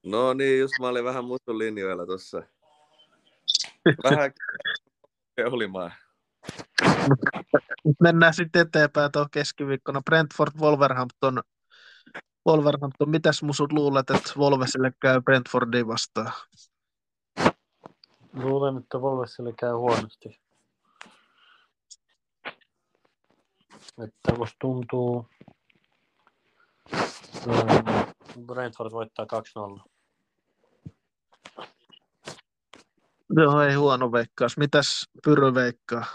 No 0.05 0.33
niin, 0.33 0.59
just 0.59 0.73
mä 0.79 0.87
olin 0.87 1.03
vähän 1.03 1.25
muuttu 1.25 1.57
linjoilla 1.57 2.05
tuossa. 2.05 2.43
Vähän 4.03 4.31
keulimaan. 5.35 5.93
Nyt 7.85 7.95
mennään 8.01 8.33
sitten 8.33 8.61
eteenpäin 8.61 9.11
tuohon 9.11 9.29
keskiviikkona. 9.31 10.01
Brentford, 10.01 10.51
Wolverhampton. 10.59 11.41
Wolverhampton, 12.47 13.09
mitäs 13.09 13.43
musut 13.43 13.71
luulet, 13.71 14.09
että 14.09 14.33
Wolvesille 14.37 14.91
käy 14.99 15.21
Brentfordiin 15.21 15.87
vastaan? 15.87 16.33
Luulen, 18.33 18.77
että 18.77 18.97
Wolvesille 18.97 19.53
käy 19.53 19.73
huonosti. 19.73 20.41
Että 24.03 24.33
musta 24.37 24.55
tuntuu... 24.61 25.29
ähm, 26.93 28.09
Brentford 28.45 28.91
voittaa 28.91 29.25
2-0. 29.79 29.91
Joo, 33.35 33.61
ei 33.61 33.73
huono 33.73 34.11
veikkaus. 34.11 34.57
Mitäs 34.57 35.09
Pyry 35.23 35.53
veikkaa? 35.53 36.05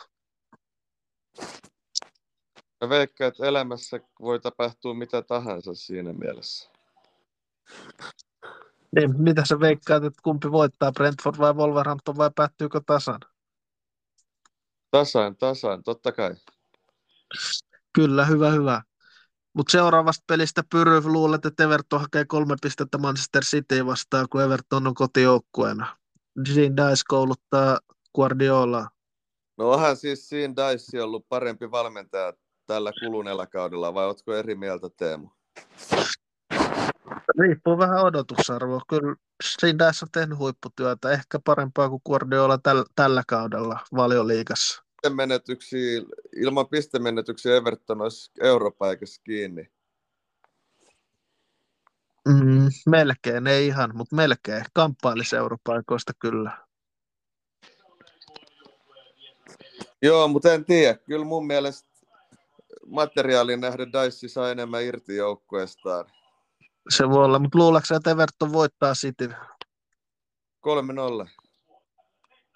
Mä 2.80 2.88
veikkaan, 2.88 3.28
että 3.28 3.46
elämässä 3.46 4.00
voi 4.20 4.40
tapahtua 4.40 4.94
mitä 4.94 5.22
tahansa 5.22 5.74
siinä 5.74 6.12
mielessä. 6.12 6.70
Niin, 8.96 9.22
mitä 9.22 9.44
sä 9.44 9.60
veikkaat, 9.60 10.04
että 10.04 10.20
kumpi 10.22 10.50
voittaa, 10.52 10.92
Brentford 10.92 11.38
vai 11.38 11.54
Wolverhampton 11.54 12.16
vai 12.16 12.30
päättyykö 12.36 12.80
tasan? 12.86 13.20
Tasan, 14.90 15.36
tasan, 15.36 15.82
totta 15.82 16.12
kai. 16.12 16.34
Kyllä, 17.92 18.24
hyvä, 18.24 18.50
hyvä. 18.50 18.82
Mutta 19.52 19.72
seuraavasta 19.72 20.24
pelistä 20.26 20.62
Pyry 20.70 21.00
luulet, 21.04 21.46
että 21.46 21.64
Everton 21.64 22.00
hakee 22.00 22.24
kolme 22.24 22.56
pistettä 22.62 22.98
Manchester 22.98 23.44
City 23.44 23.86
vastaan, 23.86 24.26
kun 24.30 24.42
Everton 24.42 24.86
on 24.86 24.94
kotijoukkueena. 24.94 25.96
Jean 26.48 26.76
Dice 26.76 27.02
kouluttaa 27.08 27.78
Guardiola. 28.14 28.88
No 29.58 29.70
onhan 29.70 29.96
siis 29.96 30.28
siinä 30.28 30.54
Dice 30.56 31.02
ollut 31.02 31.28
parempi 31.28 31.70
valmentaja 31.70 32.32
tällä 32.66 32.92
kuluneella 33.00 33.46
kaudella, 33.46 33.94
vai 33.94 34.06
ootko 34.06 34.34
eri 34.34 34.54
mieltä 34.54 34.90
Teemu? 34.96 35.28
Riippuu 37.38 37.78
vähän 37.78 38.04
odotusarvoa. 38.04 38.80
Kyllä 38.88 39.14
Dice 39.62 40.04
on 40.04 40.08
tehnyt 40.12 40.38
huipputyötä, 40.38 41.10
ehkä 41.10 41.38
parempaa 41.44 41.88
kuin 41.88 42.02
Guardiola 42.06 42.58
täl, 42.58 42.84
tällä 42.94 43.22
kaudella 43.28 43.80
valioliigassa. 43.96 44.82
Ilman 46.36 46.68
pistemenetyksiä 46.68 47.56
Everton 47.56 48.00
olisi 48.00 48.30
Europaikassa 48.40 49.22
kiinni. 49.24 49.70
Mm, 52.28 52.68
melkein, 52.86 53.46
ei 53.46 53.66
ihan, 53.66 53.96
mutta 53.96 54.16
melkein. 54.16 54.64
Kamppailisi 54.72 55.36
europaikoista 55.36 56.12
kyllä. 56.18 56.66
Joo, 60.02 60.28
mutta 60.28 60.54
en 60.54 60.64
tiedä. 60.64 60.98
Kyllä 61.06 61.24
mun 61.24 61.46
mielestä 61.46 61.85
materiaalin 62.88 63.60
nähden 63.60 63.92
Dice 63.92 64.28
saa 64.28 64.50
enemmän 64.50 64.82
irti 64.82 65.16
joukkueestaan. 65.16 66.04
Se 66.88 67.08
voi 67.08 67.24
olla, 67.24 67.38
mutta 67.38 67.58
luuleeko 67.58 67.86
sä, 67.86 67.96
että 67.96 68.10
Everton 68.10 68.52
voittaa 68.52 68.94
City? 68.94 69.28
3-0. 69.28 69.30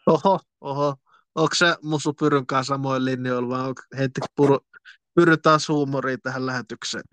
Oho, 0.07 0.41
oho. 0.61 0.95
Onko 1.35 1.55
se 1.55 1.77
Musu 1.83 2.13
Pyryn 2.13 2.47
kanssa 2.47 2.75
samoin 2.75 3.05
linjoilla 3.05 3.49
vai 3.49 3.69
onko 3.69 3.83
heitti 3.99 4.21
puru, 4.37 4.59
Pyry 5.15 5.37
taas 5.37 5.69
huumoria 5.69 6.19
tähän 6.23 6.47
lähetykseen? 6.47 7.05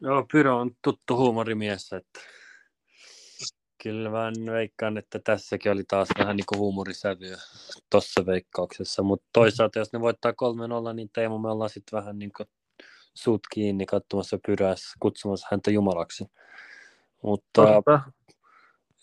Joo, 0.00 0.26
Pyro 0.32 0.60
on 0.60 0.70
tuttu 0.82 1.16
huumorimies, 1.16 1.92
että 1.92 2.20
kyllä 3.86 4.10
mä 4.10 4.32
veikkaan, 4.52 4.98
että 4.98 5.18
tässäkin 5.24 5.72
oli 5.72 5.84
taas 5.88 6.08
vähän 6.18 6.36
niin 6.36 6.44
kuin 6.48 6.58
huumorisävyä 6.58 7.36
tuossa 7.90 8.26
veikkauksessa, 8.26 9.02
mutta 9.02 9.26
toisaalta 9.32 9.78
jos 9.78 9.92
ne 9.92 10.00
voittaa 10.00 10.32
3-0, 10.90 10.94
niin 10.94 11.10
Teemu 11.12 11.38
me 11.38 11.50
ollaan 11.50 11.70
sitten 11.70 11.96
vähän 11.96 12.18
niin 12.18 12.32
kuin 12.36 12.48
suut 13.14 13.40
kiinni 13.54 13.86
katsomassa 13.86 14.38
Pyrässä, 14.46 14.94
kutsumassa 15.00 15.48
häntä 15.50 15.70
jumalaksi. 15.70 16.24
Mutta 17.22 17.62
Totta. 17.62 18.00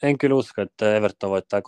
en 0.04 0.18
kyllä 0.18 0.36
usko, 0.36 0.62
että 0.62 0.96
Everton 0.96 1.30
voittaa 1.30 1.60
3-0 1.60 1.64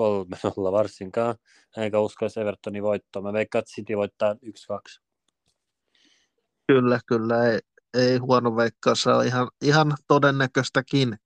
varsinkaan, 0.71 1.35
enkä 1.77 1.99
usko, 1.99 2.25
että 2.25 2.41
Evertoni 2.41 2.83
voittaa. 2.83 3.21
Mä 3.21 3.33
veikkaan, 3.33 3.59
että 3.59 3.71
City 3.71 3.97
voittaa 3.97 4.33
1-2. 4.33 4.37
Kyllä, 6.67 6.99
kyllä, 7.05 7.45
ei, 7.45 7.59
ei 7.93 8.17
huono 8.17 8.55
veikkaus, 8.55 9.01
se 9.01 9.09
on 9.09 9.25
ihan, 9.25 9.47
ihan 9.61 9.93
todennäköistäkin. 10.07 11.17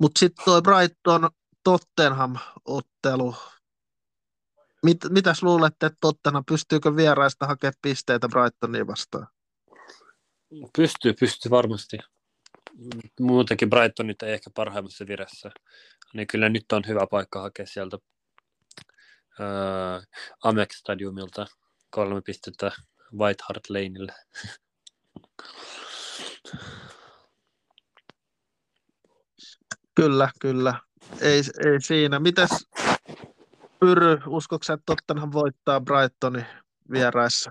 Mutta 0.00 0.18
sitten 0.18 0.44
toi 0.44 0.62
Brighton 0.62 1.30
Tottenham-ottelu. 1.64 3.34
Mit, 4.84 4.98
mitäs 5.10 5.42
luulette, 5.42 5.86
että 5.86 5.98
Tottenham 6.00 6.44
pystyykö 6.44 6.96
vieraista 6.96 7.46
hakemaan 7.46 7.74
pisteitä 7.82 8.28
Brightonia 8.28 8.86
vastaan? 8.86 9.26
Pystyy, 10.76 11.12
pystyy 11.20 11.50
varmasti. 11.50 11.98
Muutenkin 13.20 13.70
Brighton 13.70 14.06
nyt 14.06 14.22
ei 14.22 14.32
ehkä 14.32 14.50
parhaimmassa 14.54 15.06
viressä. 15.06 15.50
Niin 16.14 16.26
kyllä 16.26 16.48
nyt 16.48 16.72
on 16.72 16.82
hyvä 16.86 17.06
paikka 17.10 17.40
hakea 17.40 17.66
sieltä 17.66 17.98
ää, 19.40 20.02
Amex 20.44 20.76
Stadiumilta 20.76 21.46
kolme 21.90 22.22
pistettä 22.22 22.72
White 23.18 23.44
Hart 23.48 23.70
Laneille. 23.70 24.14
Kyllä, 29.94 30.30
kyllä. 30.40 30.74
Ei, 31.20 31.42
ei 31.64 31.80
siinä. 31.80 32.20
Mitäs 32.20 32.50
Pyry, 33.80 34.18
uskotko 34.26 34.64
sä, 34.64 34.72
että 34.72 34.84
Tottenham 34.86 35.32
voittaa 35.32 35.80
Brightonin 35.80 36.46
vieraissa? 36.90 37.50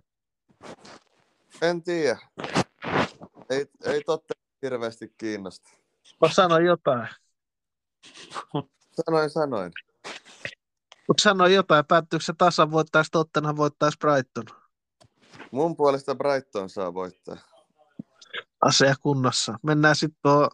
En 1.62 1.84
tiedä. 1.84 2.20
Ei, 3.50 3.66
ei 3.84 4.04
totta 4.06 4.34
hirveästi 4.62 5.14
kiinnosta. 5.18 5.70
Mä 6.22 6.30
sanoin 6.32 6.66
jotain. 6.66 7.08
Sanoin, 9.06 9.30
sanoin. 9.30 9.72
Mutta 11.08 11.22
sanoin 11.22 11.54
jotain. 11.54 11.86
Päättyykö 11.86 12.26
se 12.26 12.34
tasan 12.38 12.72
voittaisi 12.72 13.12
Tottenham 13.12 13.58
voittaisi 13.58 13.98
Brighton? 13.98 14.46
Mun 15.52 15.76
puolesta 15.76 16.16
Brighton 16.16 16.70
saa 16.70 16.94
voittaa. 16.94 17.38
Asia 18.62 18.96
kunnossa. 19.02 19.60
Mennään 19.64 19.96
sitten 19.96 20.20
tuohon 20.22 20.50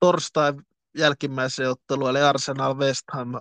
torstai 0.00 0.52
jälkimmäiseen 0.94 1.70
otteluun, 1.70 2.10
eli 2.10 2.20
Arsenal 2.20 2.74
West 2.74 3.04
Ham. 3.12 3.32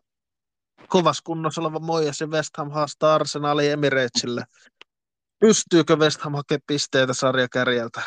Kovas 0.88 1.22
kunnossa 1.22 1.62
oleva 1.62 1.80
ja 2.20 2.28
West 2.28 2.58
Ham 2.58 2.72
haastaa 2.72 3.16
Arsenalin 3.16 3.72
Emiratesille. 3.72 4.44
Pystyykö 5.40 5.96
West 5.96 6.22
Ham 6.22 6.34
hakemaan 6.34 6.62
pisteitä 6.68 7.14
sarjakärjeltä? 7.14 8.02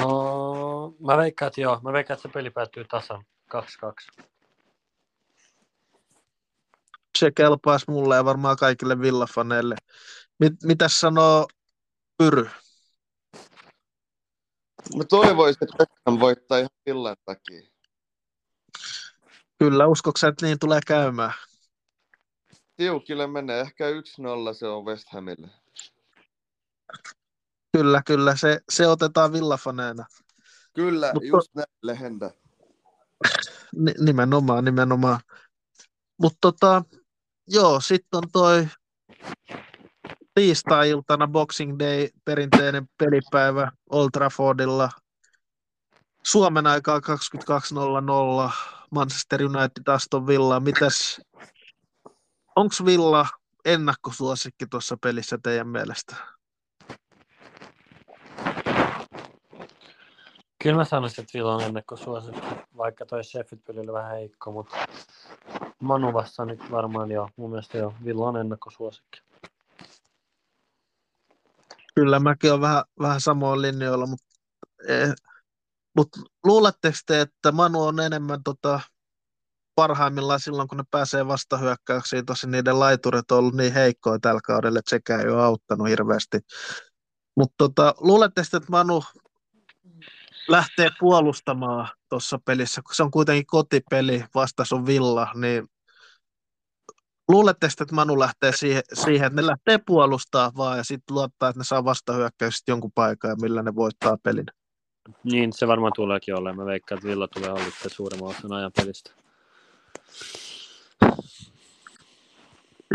No, 0.00 0.94
mä 1.00 1.16
veikkaan, 1.16 1.46
että 1.46 1.60
joo. 1.60 1.80
Mä 1.82 1.92
veikkaan, 1.92 2.16
että 2.16 2.28
se 2.28 2.32
peli 2.32 2.50
päättyy 2.50 2.84
tasan 2.84 3.24
2-2. 3.54 4.24
Se 7.18 7.30
kelpaisi 7.36 7.90
mulle 7.90 8.16
ja 8.16 8.24
varmaan 8.24 8.56
kaikille 8.56 9.00
villafaneille. 9.00 9.76
Mit, 10.38 10.52
mitäs 10.64 11.00
sanoo 11.00 11.46
Pyry? 12.18 12.50
Mä 14.96 15.04
toivoisin, 15.04 15.64
että 15.64 15.76
Beckham 15.78 16.20
voittaa 16.20 16.58
ihan 16.58 16.70
illan 16.86 17.16
takia. 17.24 17.62
Kyllä, 19.58 19.86
uskoiko 19.86 20.18
sä, 20.18 20.28
että 20.28 20.46
niin 20.46 20.58
tulee 20.58 20.80
käymään? 20.86 21.32
Tiukille 22.76 23.26
menee. 23.26 23.60
Ehkä 23.60 23.84
1-0 23.90 23.94
se 24.58 24.66
on 24.66 24.84
West 24.84 25.08
Hamille. 25.12 25.48
Kyllä, 27.76 28.02
kyllä, 28.06 28.36
se, 28.36 28.60
se 28.72 28.86
otetaan 28.86 29.32
villafaneena. 29.32 30.04
Kyllä, 30.74 31.12
Mutta- 31.14 31.26
just 31.28 31.54
näin 31.54 31.66
legenda. 31.82 32.30
Ni- 33.84 33.94
nimenomaan, 34.00 34.64
nimenomaan. 34.64 35.20
Mutta 36.22 36.38
tota, 36.40 36.82
joo, 37.48 37.80
sitten 37.80 38.18
on 38.18 38.22
toi 38.32 38.68
tiistai-iltana 40.36 41.26
Boxing 41.28 41.78
Day, 41.78 42.08
perinteinen 42.24 42.88
pelipäivä 42.98 43.72
Old 43.90 44.08
Traffordilla. 44.12 44.90
Suomen 46.22 46.66
aikaa 46.66 46.98
22.00 46.98 48.52
Manchester 48.90 49.42
United 49.42 49.82
Aston 49.94 50.26
Villa. 50.26 50.60
Mitäs, 50.60 51.20
onko 52.56 52.74
Villa 52.84 53.26
ennakkosuosikki 53.64 54.66
tuossa 54.70 54.96
pelissä 54.96 55.38
teidän 55.42 55.68
mielestä? 55.68 56.16
Kyllä 60.62 60.76
mä 60.76 60.84
sanoisin, 60.84 61.22
että 61.22 61.38
Villa 61.38 61.54
on 61.54 61.62
ennakkosuosikki, 61.62 62.46
vaikka 62.76 63.06
toi 63.06 63.24
Sheffield-peli 63.24 63.80
oli 63.80 63.92
vähän 63.92 64.10
heikko, 64.10 64.52
mutta 64.52 64.76
Manu 65.80 66.12
nyt 66.46 66.70
varmaan 66.70 67.10
jo. 67.10 67.28
Mun 67.36 67.50
mielestä 67.50 67.78
jo 67.78 67.94
Villa 68.04 68.28
on 68.28 68.36
ennakkosuosikki. 68.36 69.25
Kyllä 72.00 72.20
mäkin 72.20 72.50
olen 72.50 72.60
vähän, 72.60 72.84
vähän 73.00 73.20
samoin 73.20 73.62
linjoilla, 73.62 74.06
mutta, 74.06 74.26
eh, 74.88 75.14
mutta 75.96 76.20
luuletteko 76.44 76.96
te, 77.06 77.20
että 77.20 77.52
Manu 77.52 77.82
on 77.82 78.00
enemmän 78.00 78.42
tota, 78.42 78.80
parhaimmillaan 79.74 80.40
silloin, 80.40 80.68
kun 80.68 80.78
ne 80.78 80.84
pääsee 80.90 81.26
vastahyökkäyksiin, 81.26 82.26
tosi 82.26 82.46
niiden 82.46 82.80
laiturit 82.80 83.30
on 83.30 83.38
ollut 83.38 83.54
niin 83.54 83.72
heikkoja 83.72 84.18
tällä 84.18 84.40
kaudella, 84.44 84.78
että 84.78 84.90
sekään 84.90 85.20
ei 85.20 85.28
ole 85.28 85.42
auttanut 85.42 85.88
hirveästi. 85.88 86.38
Mutta 87.36 87.54
tota, 87.58 87.94
luuletteko, 87.98 88.56
että 88.56 88.70
Manu 88.70 89.02
lähtee 90.48 90.90
puolustamaan 91.00 91.88
tuossa 92.08 92.38
pelissä, 92.44 92.82
kun 92.82 92.94
se 92.94 93.02
on 93.02 93.10
kuitenkin 93.10 93.46
kotipeli, 93.46 94.24
vasta 94.34 94.64
sun 94.64 94.86
villa, 94.86 95.32
niin 95.34 95.68
luuletteko, 97.28 97.72
että 97.80 97.94
Manu 97.94 98.18
lähtee 98.18 98.52
siihen, 98.52 98.82
siihen, 98.92 99.26
että 99.26 99.40
ne 99.40 99.46
lähtee 99.46 99.78
puolustaa 99.86 100.52
vaan 100.56 100.78
ja 100.78 100.84
sitten 100.84 101.16
luottaa, 101.16 101.48
että 101.48 101.60
ne 101.60 101.64
saa 101.64 101.84
vastahyökkäykset 101.84 102.68
jonkun 102.68 102.92
paikan 102.94 103.30
ja 103.30 103.36
millä 103.36 103.62
ne 103.62 103.74
voittaa 103.74 104.16
pelin? 104.22 104.46
Niin, 105.24 105.52
se 105.52 105.68
varmaan 105.68 105.92
tuleekin 105.96 106.34
olemaan. 106.34 106.66
Mä 106.66 106.70
veikkaan, 106.70 106.98
että 106.98 107.08
Villa 107.08 107.28
tulee 107.28 107.48
hallittaa 107.48 107.90
suuremman 107.90 108.28
osan 108.28 108.52
ajan 108.52 108.72
pelistä. 108.76 109.10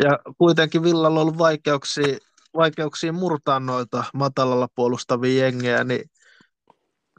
Ja 0.04 0.20
kuitenkin 0.38 0.84
Villalla 0.84 1.08
on 1.08 1.18
ollut 1.18 1.38
vaikeuksia, 1.38 2.18
vaikeuksia 2.58 3.14
murtaa 3.14 3.60
noita 3.60 4.04
matalalla 4.14 4.68
puolustavia 4.76 5.46
jengejä, 5.46 5.84
niin 5.84 6.10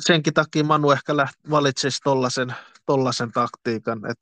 senkin 0.00 0.34
takia 0.34 0.64
Manu 0.64 0.90
ehkä 0.90 1.16
läht, 1.16 1.34
valitsisi 1.50 2.00
tollasen, 2.04 2.54
tollasen 2.86 3.32
taktiikan. 3.32 4.10
Et 4.10 4.18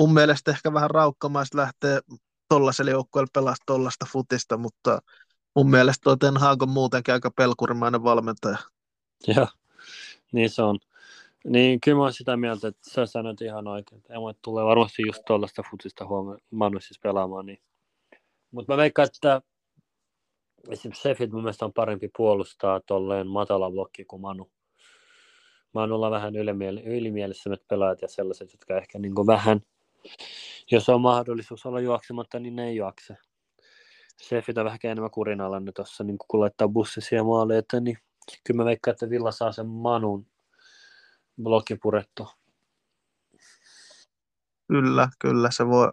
mun 0.00 0.14
mielestä 0.14 0.50
ehkä 0.50 0.72
vähän 0.72 0.90
raukkamaista 0.90 1.58
lähtee 1.58 2.00
tollaiselle 2.48 2.90
joukkueelle 2.90 3.30
pelaa 3.34 3.54
tollasta 3.66 4.06
futista, 4.12 4.56
mutta 4.56 5.02
mun 5.56 5.70
mielestä 5.70 6.00
tuo 6.04 6.16
Ten 6.16 6.36
Hag 6.36 6.62
on 6.62 6.68
muutenkin 6.68 7.14
aika 7.14 7.30
pelkurimainen 7.30 8.04
valmentaja. 8.04 8.58
Joo, 9.26 9.48
niin 10.32 10.50
se 10.50 10.62
on. 10.62 10.78
Niin 11.44 11.80
kyllä 11.80 11.96
mä 11.96 12.02
oon 12.02 12.12
sitä 12.12 12.36
mieltä, 12.36 12.68
että 12.68 12.90
sä 12.90 13.06
sanoit 13.06 13.40
ihan 13.40 13.66
oikein. 13.66 14.02
Emo 14.08 14.32
tulee 14.32 14.64
varmasti 14.64 15.02
just 15.06 15.22
tuollaista 15.26 15.62
futista 15.70 16.06
huomioon 16.06 16.82
siis 16.82 17.00
pelaamaan. 17.02 17.46
Niin. 17.46 17.58
Mutta 18.50 18.72
mä 18.72 18.76
veikkaan, 18.76 19.08
että 19.14 19.42
esimerkiksi 20.68 21.02
Sheffield 21.02 21.32
mun 21.32 21.42
mielestä 21.42 21.64
on 21.64 21.72
parempi 21.72 22.10
puolustaa 22.16 22.80
tolleen 22.86 23.26
matala 23.26 23.70
blokki 23.70 24.04
kuin 24.04 24.22
Manu. 24.22 24.50
Manulla 25.72 26.10
vähän 26.10 26.34
ylimiel- 26.34 26.88
ylimielisemmät 26.88 27.68
pelaajat 27.68 28.02
ja 28.02 28.08
sellaiset, 28.08 28.52
jotka 28.52 28.76
ehkä 28.76 28.98
niin 28.98 29.14
vähän, 29.14 29.60
jos 30.70 30.88
on 30.88 31.00
mahdollisuus 31.00 31.66
olla 31.66 31.80
juoksematta, 31.80 32.38
niin 32.38 32.56
ne 32.56 32.68
ei 32.68 32.76
juokse. 32.76 33.16
Sheffield 34.22 34.56
on 34.56 34.64
vähän 34.64 34.78
enemmän 34.84 35.10
kurinalainen 35.10 35.74
tuossa, 35.74 36.04
niin 36.04 36.18
kun 36.28 36.40
laittaa 36.40 36.68
bussisia 36.68 37.24
maaleita, 37.24 37.80
niin 37.80 37.98
kyllä 38.44 38.58
mä 38.58 38.64
veikkaan, 38.64 38.92
että 38.92 39.10
Villa 39.10 39.32
saa 39.32 39.52
sen 39.52 39.66
Manun 39.66 40.26
blokki 41.42 41.76
purettu. 41.76 42.28
Kyllä, 44.68 45.08
kyllä 45.18 45.50
se 45.50 45.66
voi, 45.66 45.88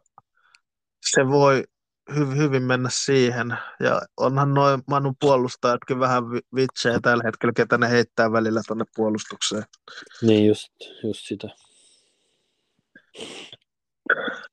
se 1.12 1.28
voi 1.28 1.64
hy, 2.16 2.38
hyvin 2.38 2.64
mennä 2.64 2.90
siihen. 2.92 3.58
Ja 3.80 4.02
onhan 4.18 4.54
noin 4.54 4.82
Manu 4.88 5.14
puolustajatkin 5.20 6.00
vähän 6.00 6.24
vitsejä 6.56 7.00
tällä 7.02 7.24
hetkellä, 7.26 7.54
ketä 7.54 7.78
ne 7.78 7.90
heittää 7.90 8.32
välillä 8.32 8.62
tuonne 8.68 8.86
puolustukseen. 8.96 9.64
Niin, 10.22 10.48
just, 10.48 10.74
just 11.04 11.28
sitä. 11.28 11.48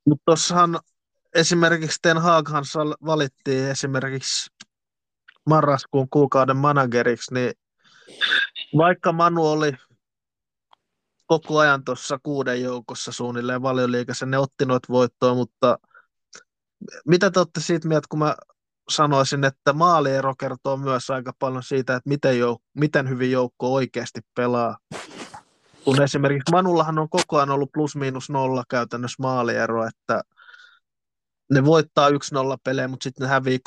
Mutta 0.07 0.23
tuossahan 0.25 0.79
esimerkiksi 1.35 1.99
Ten 2.03 2.19
Haghan 2.19 2.65
valittiin 3.07 3.69
esimerkiksi 3.69 4.51
marraskuun 5.47 6.09
kuukauden 6.11 6.57
manageriksi, 6.57 7.35
niin 7.35 7.53
vaikka 8.77 9.13
Manu 9.13 9.47
oli 9.47 9.73
koko 11.27 11.59
ajan 11.59 11.85
tuossa 11.85 12.19
kuuden 12.23 12.63
joukossa 12.63 13.13
suunnilleen 13.13 13.63
valioliikassa, 13.63 14.27
ne 14.27 14.39
otti 14.39 14.65
noita 14.67 14.93
voittoa, 14.93 15.35
mutta 15.35 15.79
mitä 17.07 17.31
te 17.31 17.41
olette 17.41 17.61
siitä 17.61 17.89
mieltä, 17.89 18.07
kun 18.09 18.19
mä 18.19 18.37
sanoisin, 18.89 19.45
että 19.45 19.73
maaliero 19.73 20.35
kertoo 20.35 20.77
myös 20.77 21.11
aika 21.11 21.33
paljon 21.39 21.63
siitä, 21.63 21.97
että 21.97 22.09
miten, 22.09 22.35
jouk- 22.35 22.63
miten 22.75 23.09
hyvin 23.09 23.31
joukko 23.31 23.75
oikeasti 23.75 24.21
pelaa. 24.37 24.79
Kun 25.85 26.03
esimerkiksi 26.03 26.53
Manullahan 26.53 26.99
on 26.99 27.09
koko 27.09 27.37
ajan 27.37 27.51
ollut 27.51 27.73
plus 27.73 27.97
miinus 27.97 28.31
nolla 28.31 28.65
käytännössä 28.71 29.23
maaliero, 29.23 29.87
että 29.87 30.23
ne 31.51 31.65
voittaa 31.65 32.09
1-0 32.09 32.13
pelejä, 32.65 32.89
mutta 32.89 33.05
sitten 33.05 33.25
ne 33.25 33.31
hävii 33.31 33.59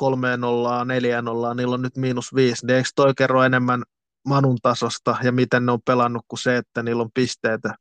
3-0, 1.51 1.51
4-0, 1.51 1.55
niillä 1.55 1.73
on 1.73 1.81
nyt 1.81 1.97
miinus 1.97 2.35
5, 2.35 2.65
niin 2.65 2.77
eikö 2.77 2.89
toi 2.95 3.13
kerro 3.17 3.43
enemmän 3.43 3.83
Manun 4.27 4.57
tasosta 4.61 5.15
ja 5.23 5.31
miten 5.31 5.65
ne 5.65 5.71
on 5.71 5.81
pelannut 5.85 6.25
kuin 6.27 6.39
se, 6.39 6.57
että 6.57 6.83
niillä 6.83 7.03
on 7.03 7.11
pisteitä 7.13 7.75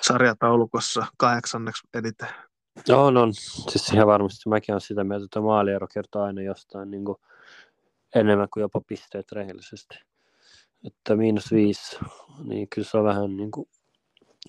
sarjataulukossa 0.00 1.06
kahdeksanneksi 1.16 1.88
eniten. 1.94 2.28
On, 2.88 3.16
on. 3.16 3.34
Siis 3.34 3.92
ihan 3.92 4.06
varmasti 4.06 4.48
mäkin 4.48 4.72
olen 4.72 4.80
sitä 4.80 5.04
mieltä, 5.04 5.24
että 5.24 5.40
maaliero 5.40 5.86
kertoo 5.86 6.22
aina 6.22 6.42
jostain 6.42 6.90
niin 6.90 7.04
kuin 7.04 7.16
enemmän 8.14 8.48
kuin 8.52 8.62
jopa 8.62 8.80
pisteet 8.86 9.32
rehellisesti. 9.32 10.09
Että 10.86 11.16
miinus 11.16 11.52
viisi, 11.52 11.98
niin 12.44 12.68
kyllä 12.68 12.88
se 12.88 12.98
on 12.98 13.04
vähän 13.04 13.36
niin 13.36 13.50
kuin 13.50 13.68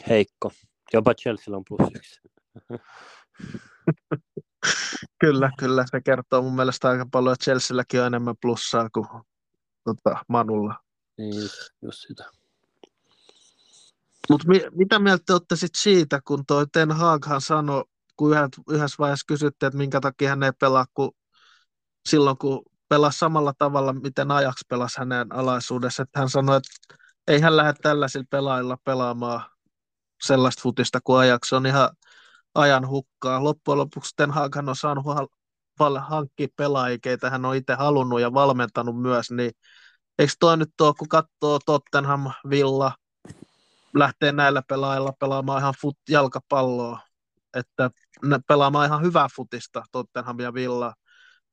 heikko. 0.10 0.52
Jopa 0.94 1.14
Chelsea 1.14 1.56
on 1.56 1.64
plus 1.68 1.90
yksi. 1.96 2.22
kyllä, 5.22 5.52
kyllä. 5.60 5.86
Se 5.92 6.02
kertoo 6.02 6.42
mun 6.42 6.56
mielestä 6.56 6.90
aika 6.90 7.06
paljon, 7.12 7.34
että 7.34 7.44
Chelsealläkin 7.44 8.00
on 8.00 8.08
enemmän 8.08 8.36
plussaa 8.42 8.90
kuin 8.90 9.08
tota, 9.84 10.26
Manulla. 10.28 10.76
Niin, 11.18 11.50
just, 11.82 12.08
sitä. 12.08 12.32
Mutta 14.30 14.48
mi- 14.48 14.68
mitä 14.72 15.00
mieltä 15.00 15.24
te 15.26 15.34
olette 15.34 15.56
sit 15.56 15.76
siitä, 15.76 16.20
kun 16.28 16.46
toi 16.46 16.66
Ten 16.68 16.92
Haghan 16.92 17.42
sanoi, 17.42 17.84
kun 18.18 18.32
yhdessä 18.70 18.96
vaiheessa 19.00 19.26
kysyttiin, 19.28 19.68
että 19.68 19.78
minkä 19.78 20.02
takia 20.02 20.30
hän 20.30 20.44
ei 20.44 20.52
pelaa, 20.60 20.86
kun 20.94 21.12
silloin 22.10 22.38
kun 22.38 22.64
pelasi 22.92 23.18
samalla 23.18 23.54
tavalla, 23.58 23.94
miten 23.94 24.32
Ajax 24.32 24.56
pelasi 24.70 25.00
hänen 25.00 25.36
alaisuudessa, 25.36 26.04
että 26.04 26.20
hän 26.20 26.30
sanoi, 26.30 26.58
että 26.58 26.96
ei 27.28 27.40
hän 27.40 27.58
lähde 27.58 27.74
tällaisilla 27.74 28.26
pelaajilla 28.30 28.78
pelaamaan 28.84 29.42
sellaista 30.24 30.62
futista 30.62 31.00
kuin 31.04 31.20
Ajax 31.20 31.54
on 31.54 31.66
ihan 31.66 31.90
ajan 32.56 32.88
hukkaa. 32.88 33.44
Loppujen 33.44 33.78
lopuksi 33.78 34.14
Ten 34.16 34.32
Haghan 34.32 34.70
on 34.70 34.76
saanut 34.76 35.06
hankkia 36.00 36.48
pelaajia, 36.58 36.98
keitä 37.02 37.30
hän 37.30 37.46
on 37.46 37.56
itse 37.56 37.74
halunnut 37.74 38.22
ja 38.22 38.34
valmentanut 38.34 39.02
myös, 39.02 39.32
niin 39.32 39.52
eikö 40.20 40.34
toi 40.40 40.58
nyt 40.58 40.70
tuo, 40.78 40.94
kun 40.94 41.08
katsoo 41.08 41.60
Tottenham, 41.66 42.32
Villa, 42.50 42.92
lähtee 43.94 44.32
näillä 44.32 44.62
pelaajilla 44.68 45.14
pelaamaan 45.20 45.60
ihan 45.60 45.74
fut, 45.82 45.98
jalkapalloa, 46.10 47.00
että 47.54 47.92
pelaamaan 48.48 48.86
ihan 48.86 49.02
hyvää 49.02 49.28
futista 49.36 49.84
Tottenham 49.92 50.40
ja 50.40 50.54
Villa 50.54 50.94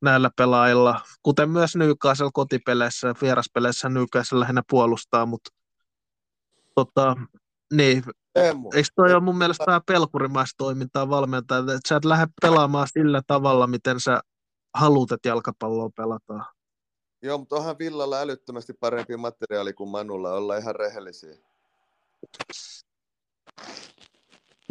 näillä 0.03 0.31
pelaajilla, 0.37 1.01
kuten 1.23 1.51
myös 1.51 1.77
Newcastle 1.77 2.31
kotipeleissä 2.33 3.09
ja 3.09 3.15
vieraspeleissä 3.23 3.89
Newcastle 3.89 4.41
lähinnä 4.41 4.63
puolustaa, 4.71 5.27
mutta 5.27 5.51
tota, 6.75 7.17
niin, 7.73 8.05
eikö 8.75 8.89
toi 8.97 9.13
ole 9.13 9.23
mun 9.23 9.39
mielestä 9.39 9.67
vähän 9.67 9.81
pelkurimaista 9.87 10.55
toimintaa 10.59 11.09
valmentaa, 11.09 11.59
että 11.59 11.89
sä 11.89 11.97
et 11.97 12.05
lähde 12.05 12.27
pelaamaan 12.43 12.89
sillä 12.93 13.23
tavalla, 13.27 13.67
miten 13.67 14.01
sä 14.01 14.21
haluat, 14.75 15.13
että 15.13 15.29
jalkapalloa 15.29 15.91
pelataan. 15.97 16.45
Joo, 17.23 17.39
mutta 17.39 17.57
onhan 17.57 17.79
Villalla 17.79 18.21
älyttömästi 18.21 18.73
parempi 18.73 19.17
materiaali 19.17 19.73
kuin 19.73 19.91
Manulla, 19.91 20.33
olla 20.33 20.57
ihan 20.57 20.77
rehellisiä. 20.77 21.37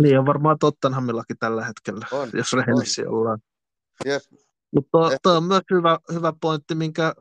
Niin 0.02 0.20
on 0.20 0.26
varmaan 0.26 0.60
Tottenhamillakin 0.60 1.38
tällä 1.40 1.66
hetkellä, 1.66 2.08
on, 2.12 2.30
jos 2.34 2.54
rehellisiä 2.54 3.06
on. 3.10 3.14
ollaan. 3.14 3.40
Jep. 4.06 4.22
Mutta 4.76 4.98
tuo 5.24 5.34
on 5.34 5.44
myös 5.44 5.64
hyvä, 5.72 6.00
hyvä 6.14 6.34
pointti, 6.42 6.76
minkä 6.76 7.14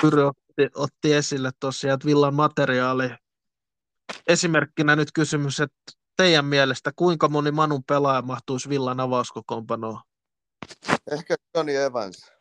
Pyry 0.00 0.26
otti, 0.26 0.70
otti 0.74 1.12
esille 1.12 1.50
tosiaan, 1.60 1.94
että 1.94 2.06
Villan 2.06 2.34
materiaali. 2.34 3.10
Esimerkkinä 4.26 4.96
nyt 4.96 5.08
kysymys, 5.14 5.60
että 5.60 5.92
teidän 6.16 6.44
mielestä 6.44 6.92
kuinka 6.96 7.28
moni 7.28 7.50
Manun 7.50 7.84
pelaaja 7.84 8.22
mahtuisi 8.22 8.68
Villan 8.68 9.00
avauskokoonpanoon? 9.00 10.00
Ehkä 11.10 11.36
Johnny 11.54 11.76
Evans. 11.76 12.32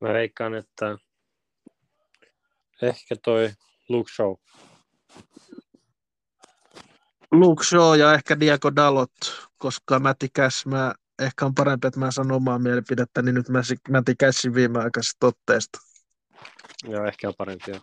Mä 0.00 0.08
veikkaan, 0.12 0.54
että 0.54 0.98
ehkä 2.82 3.16
toi 3.24 3.50
Luke 3.88 4.12
Show. 4.12 4.34
Luke 7.32 7.64
Shaw 7.64 7.98
ja 7.98 8.14
ehkä 8.14 8.40
Diego 8.40 8.76
Dalot, 8.76 9.10
koska 9.58 9.98
Matti 9.98 10.28
Cash, 10.28 10.66
mä, 10.66 10.94
ehkä 11.18 11.46
on 11.46 11.54
parempi, 11.54 11.86
että 11.86 12.00
mä 12.00 12.10
sanon 12.10 12.36
omaa 12.36 12.58
mielipidettä, 12.58 13.22
niin 13.22 13.34
nyt 13.34 13.48
mä 13.48 13.62
Matti 13.90 14.14
Cashin 14.14 14.54
viimeaikaisesta 14.54 15.26
otteesta. 15.26 15.78
Joo, 16.84 17.04
ehkä 17.04 17.28
on 17.28 17.34
parempi, 17.38 17.70
joo. 17.70 17.80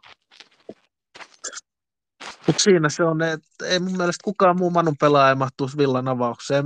Mutta 2.47 2.63
siinä 2.63 2.89
se 2.89 3.03
on, 3.03 3.21
että 3.21 3.65
ei 3.65 3.79
mun 3.79 3.97
mielestä 3.97 4.23
kukaan 4.23 4.57
muu 4.57 4.69
Manun 4.69 4.97
pelaaja 4.99 5.35
mahtuisi 5.35 5.77
Villan 5.77 6.07
avaukseen. 6.07 6.65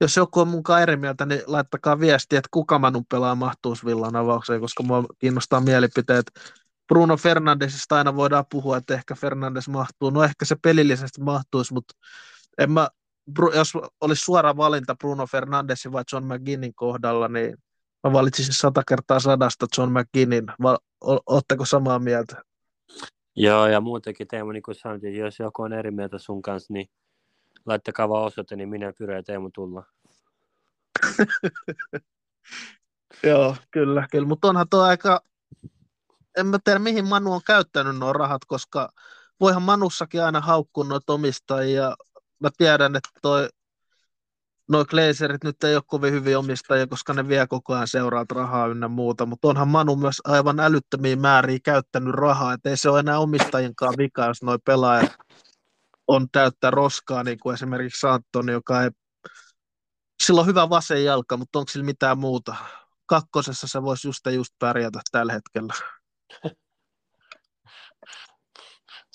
Jos 0.00 0.16
joku 0.16 0.40
on 0.40 0.48
munkaan 0.48 0.82
eri 0.82 0.96
mieltä, 0.96 1.26
niin 1.26 1.42
laittakaa 1.46 2.00
viestiä, 2.00 2.38
että 2.38 2.48
kuka 2.50 2.78
Manun 2.78 3.04
pelaaja 3.10 3.34
mahtuisi 3.34 3.86
Villan 3.86 4.16
avaukseen, 4.16 4.60
koska 4.60 4.82
mua 4.82 5.04
kiinnostaa 5.18 5.60
mielipiteet. 5.60 6.30
Bruno 6.88 7.16
Fernandesista 7.16 7.96
aina 7.96 8.16
voidaan 8.16 8.44
puhua, 8.50 8.76
että 8.76 8.94
ehkä 8.94 9.14
Fernandes 9.14 9.68
mahtuu. 9.68 10.10
No 10.10 10.24
ehkä 10.24 10.44
se 10.44 10.56
pelillisesti 10.62 11.20
mahtuisi, 11.20 11.74
mutta 11.74 11.94
en 12.58 12.72
mä, 12.72 12.88
jos 13.54 13.72
olisi 14.00 14.22
suora 14.22 14.56
valinta 14.56 14.94
Bruno 14.94 15.26
Fernandesin 15.26 15.92
vai 15.92 16.04
John 16.12 16.24
McGinnin 16.24 16.74
kohdalla, 16.74 17.28
niin 17.28 17.56
mä 18.04 18.12
valitsisin 18.12 18.54
sata 18.54 18.82
kertaa 18.88 19.20
sadasta 19.20 19.66
John 19.78 19.92
McGinnin. 19.98 20.44
Oletteko 21.26 21.64
samaa 21.64 21.98
mieltä? 21.98 22.42
Joo, 23.36 23.66
ja 23.66 23.80
muutenkin 23.80 24.28
Teemu, 24.28 24.52
niin 24.52 24.62
kuin 24.62 24.74
sanoit, 24.74 25.02
jos 25.02 25.38
joku 25.38 25.62
on 25.62 25.72
eri 25.72 25.90
mieltä 25.90 26.18
sun 26.18 26.42
kanssa, 26.42 26.72
niin 26.72 26.86
laittakaa 27.66 28.08
vaan 28.08 28.24
osoite, 28.24 28.56
niin 28.56 28.68
minä 28.68 28.92
Pyre 28.98 29.16
ja 29.16 29.22
Teemu 29.22 29.50
tulla. 29.54 29.84
Joo, 33.22 33.56
kyllä, 33.70 34.06
kyllä. 34.10 34.28
Mutta 34.28 34.48
onhan 34.48 34.68
tuo 34.70 34.80
aika, 34.80 35.20
en 36.38 36.46
mä 36.46 36.58
tiedä 36.64 36.78
mihin 36.78 37.08
Manu 37.08 37.32
on 37.32 37.40
käyttänyt 37.46 37.98
nuo 37.98 38.12
rahat, 38.12 38.44
koska 38.44 38.92
voihan 39.40 39.62
Manussakin 39.62 40.24
aina 40.24 40.40
haukkua 40.40 40.84
noita 40.84 41.12
omistajia. 41.12 41.96
Mä 42.40 42.48
tiedän, 42.58 42.96
että 42.96 43.10
toi 43.22 43.48
Noin 44.70 44.86
Glazerit 44.90 45.44
nyt 45.44 45.64
ei 45.64 45.74
ole 45.74 45.82
kovin 45.86 46.12
hyvin 46.12 46.38
omistajia, 46.38 46.86
koska 46.86 47.12
ne 47.12 47.28
vie 47.28 47.46
koko 47.46 47.74
ajan 47.74 47.88
seuraat 47.88 48.30
rahaa 48.30 48.66
ynnä 48.66 48.88
muuta, 48.88 49.26
mutta 49.26 49.48
onhan 49.48 49.68
Manu 49.68 49.96
myös 49.96 50.20
aivan 50.24 50.60
älyttömiä 50.60 51.16
määriä 51.16 51.58
käyttänyt 51.64 52.14
rahaa, 52.14 52.52
että 52.52 52.70
ei 52.70 52.76
se 52.76 52.90
ole 52.90 53.00
enää 53.00 53.18
omistajienkaan 53.18 53.94
vika, 53.98 54.26
jos 54.26 54.42
noin 54.42 54.60
pelaajat 54.64 55.12
on 56.06 56.26
täyttä 56.32 56.70
roskaa, 56.70 57.24
niin 57.24 57.38
kuin 57.38 57.54
esimerkiksi 57.54 58.06
Antoni, 58.06 58.52
joka 58.52 58.82
ei, 58.82 58.90
sillä 60.22 60.40
on 60.40 60.46
hyvä 60.46 60.70
vasen 60.70 61.04
jalka, 61.04 61.36
mutta 61.36 61.58
onko 61.58 61.70
sillä 61.70 61.84
mitään 61.84 62.18
muuta? 62.18 62.54
Kakkosessa 63.06 63.66
se 63.68 63.82
voisi 63.82 64.08
just 64.08 64.26
ja 64.26 64.32
just 64.32 64.54
pärjätä 64.58 65.00
tällä 65.10 65.32
hetkellä. 65.32 65.74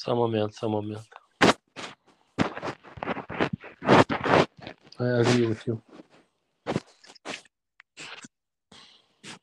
Samaa 0.05 0.27
mieltä, 0.27 0.59
samaa 0.59 0.81
mieltä. 0.81 1.24
I 4.99 5.21
agree 5.21 5.47
with 5.47 5.67
you. 5.67 5.81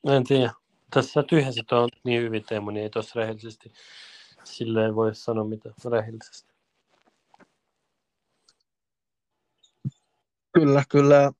En 0.07 0.23
tiedä. 0.23 0.53
Tässä 0.93 1.23
tyhjäiset 1.23 1.71
on 1.71 1.89
niin 2.03 2.21
hyvin 2.21 2.43
Teemu, 2.45 2.71
niin 2.71 2.83
ei 2.83 2.89
tuossa 2.89 3.19
rehellisesti 3.19 3.73
silleen 4.43 4.95
voi 4.95 5.15
sanoa 5.15 5.43
mitä 5.43 5.69
rehellisesti. 5.91 6.53
Kyllä, 10.53 10.83
kyllä. 10.89 11.31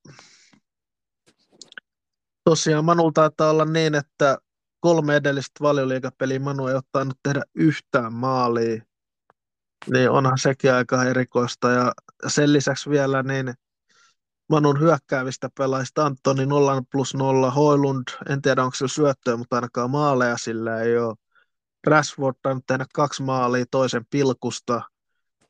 Tosiaan 2.43 2.86
Manul 2.86 3.11
taitaa 3.11 3.49
olla 3.49 3.66
niin, 3.66 3.95
että 3.95 4.38
kolme 4.80 5.16
edellistä 5.16 5.51
valioliikapeliä 5.61 6.39
Manu 6.39 6.68
ei 6.68 6.76
ottanut 6.76 7.18
tehdä 7.24 7.41
yhtään 7.55 8.14
maalia. 8.14 8.82
Niin 9.91 10.09
onhan 10.09 10.38
sekin 10.38 10.74
aika 10.74 11.03
erikoista. 11.03 11.70
Ja 11.70 11.91
sen 12.28 12.53
lisäksi 12.53 12.89
vielä 12.89 13.24
niin 13.24 13.53
Manun 14.53 14.79
hyökkäävistä 14.79 15.49
pelaajista 15.57 16.05
Antoni 16.05 16.45
0 16.45 16.81
plus 16.91 17.13
0, 17.13 17.51
Hoilund, 17.51 18.03
en 18.29 18.41
tiedä 18.41 18.63
onko 18.63 18.75
se 18.75 18.87
syöttöä, 18.87 19.37
mutta 19.37 19.55
ainakaan 19.55 19.91
maaleja 19.91 20.37
sillä 20.37 20.81
ei 20.81 20.97
ole. 20.97 21.15
Rashford 21.87 22.35
on 22.45 22.61
tehnyt 22.67 22.87
kaksi 22.93 23.23
maalia 23.23 23.65
toisen 23.71 24.05
pilkusta. 24.09 24.81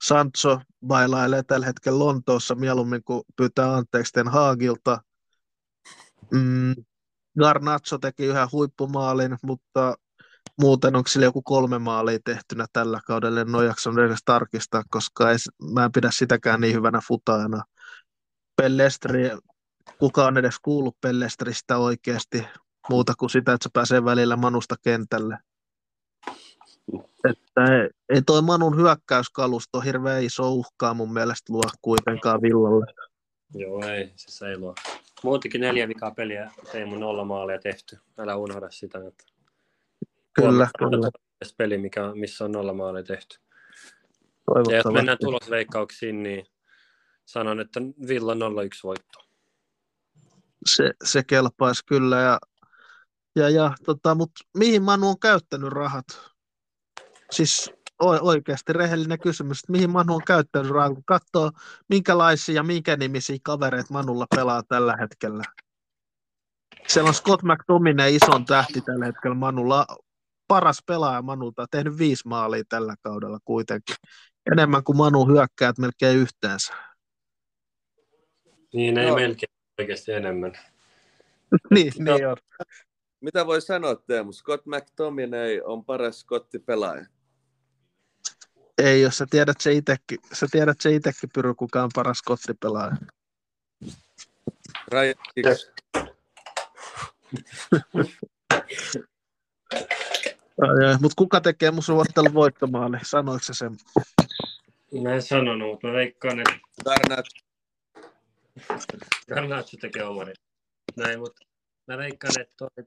Sancho 0.04 0.62
bailailee 0.88 1.44
tällä 1.44 1.66
hetkellä 1.66 2.00
Lontoossa 2.00 2.56
mieluummin 2.56 3.04
kuin 3.06 3.24
pyytää 3.36 3.76
anteeksi 3.76 4.14
Ten 4.14 4.28
Haagilta. 4.28 5.02
Mm, 6.32 6.76
Garnacho 7.40 7.98
teki 7.98 8.26
yhden 8.26 8.52
huippumaalin, 8.52 9.38
mutta 9.42 9.96
muuten 10.62 10.96
onko 10.96 11.08
sillä 11.08 11.26
joku 11.26 11.42
kolme 11.42 11.80
maalia 11.80 12.20
tehtynä 12.26 12.66
tällä 12.74 13.00
kaudella, 13.08 13.42
en 13.42 13.56
ole 13.56 13.66
jaksanut 13.66 14.06
edes 14.06 14.22
tarkistaa, 14.26 14.84
koska 14.90 15.32
ei, 15.32 15.38
mä 15.74 15.86
en 15.86 15.92
pidä 15.92 16.10
sitäkään 16.12 16.62
niin 16.62 16.76
hyvänä 16.76 17.00
futaajana. 17.08 17.64
Pellestri, 18.56 19.32
kuka 20.00 20.26
on 20.26 20.38
edes 20.38 20.60
kuullut 20.62 20.98
Pellestristä 21.02 21.78
oikeasti 21.78 22.44
muuta 22.90 23.14
kuin 23.20 23.30
sitä, 23.30 23.54
että 23.54 23.64
se 23.64 23.70
pääsee 23.74 24.06
välillä 24.06 24.36
Manusta 24.36 24.76
kentälle. 24.84 25.38
Että 27.30 27.64
ei, 27.64 27.90
ei 28.10 28.22
toi 28.22 28.42
Manun 28.42 28.78
hyökkäyskalusto 28.78 29.80
hirveän 29.80 30.24
iso 30.24 30.52
uhkaa 30.52 30.94
mun 30.94 31.14
mielestä 31.14 31.54
luo 31.54 31.64
kuitenkaan 31.82 32.42
Villalle. 32.42 32.86
Joo, 33.54 33.86
ei, 33.86 34.14
se 34.16 34.48
ei 34.48 34.58
luo. 34.58 34.76
Muutenkin 35.24 35.62
neljä 35.62 35.88
vikaa 35.88 36.12
peliä 36.12 36.52
Teemu 36.72 36.96
nolla 36.96 37.26
maalia 37.26 37.60
tehty. 37.60 37.98
Älä 38.18 38.36
unohda 38.36 38.70
sitä. 38.72 39.00
Että 39.08 39.24
kyllä, 40.34 40.68
kyllä. 40.78 41.10
peli, 41.58 41.78
mikä, 41.78 42.02
missä 42.16 42.46
on 42.46 42.52
nolla 42.52 42.74
maalia 42.74 43.04
tehty. 43.04 43.40
Ja 44.70 44.76
jos 44.76 44.94
mennään 44.94 45.18
tulosveikkauksiin, 45.22 46.24
niin 46.24 46.46
sanon, 47.26 47.60
että 47.60 47.80
Villa 48.08 48.34
0-1 48.34 48.38
voitto. 48.84 49.20
Se, 50.66 50.94
se 51.04 51.24
kelpaisi 51.24 51.86
kyllä. 51.86 52.20
Ja, 52.20 52.40
ja, 53.36 53.50
ja 53.50 53.76
tota, 53.86 54.16
mutta 54.16 54.44
mihin 54.58 54.84
Manu 54.84 55.10
on 55.10 55.20
käyttänyt 55.20 55.70
rahat? 55.70 56.06
Siis 57.32 57.72
oikeasti 58.00 58.74
rehellinen 58.74 59.20
kysymys, 59.20 59.60
että 59.60 59.72
mihin 59.72 59.90
Manu 59.90 60.16
on 60.16 60.24
käyttänyt 60.28 60.72
rahat, 60.72 60.94
kun 60.94 61.04
katsoo 61.06 61.52
minkälaisia 61.90 62.56
ja 62.56 62.64
minkä 62.64 62.98
nimisiä 62.98 63.38
kavereita 63.44 63.94
Manulla 63.94 64.26
pelaa 64.36 64.64
tällä 64.64 64.98
hetkellä. 65.00 65.44
Siellä 66.88 67.08
on 67.08 67.14
Scott 67.14 67.44
McTominay 67.44 68.16
ison 68.16 68.46
tähti 68.46 68.82
tällä 68.82 69.06
hetkellä 69.06 69.36
Manulla. 69.36 69.86
Paras 70.48 70.80
pelaaja 70.88 71.22
Manulta, 71.22 71.66
tehnyt 71.72 71.98
viisi 71.98 72.28
maalia 72.28 72.64
tällä 72.70 72.96
kaudella 73.02 73.40
kuitenkin. 73.46 73.96
Enemmän 74.52 74.84
kuin 74.84 74.98
Manu 74.98 75.26
hyökkäät 75.26 75.78
melkein 75.78 76.18
yhteensä. 76.18 76.74
Niin, 78.74 78.98
ei 78.98 79.10
no. 79.10 79.16
melkein 79.16 79.54
oikeasti 79.80 80.12
enemmän. 80.12 80.52
niin, 81.74 81.94
no. 82.00 82.16
niin 82.16 82.28
on. 82.28 82.38
Mitä 83.22 83.46
voi 83.46 83.62
sanoa, 83.62 83.96
Teemu? 83.96 84.32
Scott 84.32 84.66
McTominay 84.66 85.62
on 85.64 85.86
paras 85.86 86.20
skottipelaaja. 86.20 87.06
Ei, 88.78 89.02
jos 89.02 89.18
sä 89.18 89.26
tiedät 89.30 89.62
se 89.62 89.74
itsekin, 89.74 90.18
sä 90.34 90.48
tiedät 90.52 90.82
se 90.82 90.96
itsekin, 90.96 91.30
Pyry, 91.34 91.54
kuka 91.54 91.84
on 91.84 91.90
paras 91.96 92.18
skottipelaaja. 92.18 92.96
Ryan 94.92 95.16
Mutta 101.02 101.16
kuka 101.16 101.42
tekee 101.42 101.72
mun 101.72 101.84
suottelun 101.84 102.34
voittomaali? 102.34 102.98
Sanoiko 103.04 103.44
se 103.44 103.54
sen? 103.54 103.78
Mä 105.04 105.14
en 105.14 105.22
sanonut, 105.22 105.72
mutta 105.72 105.88
mä 105.88 105.94
veikkaan, 105.94 106.40
että... 106.40 106.54
Garnat 106.86 107.26
Garnacho 109.30 109.78
tekee 109.82 110.04
omarin. 110.04 110.36
Näin, 110.98 111.20
mutta 111.20 111.42
mä 111.88 111.98
veikkaan, 111.98 112.42
että 112.42 112.54
toi 112.58 112.86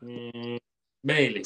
mm, 0.00 0.58
Meili. 1.02 1.42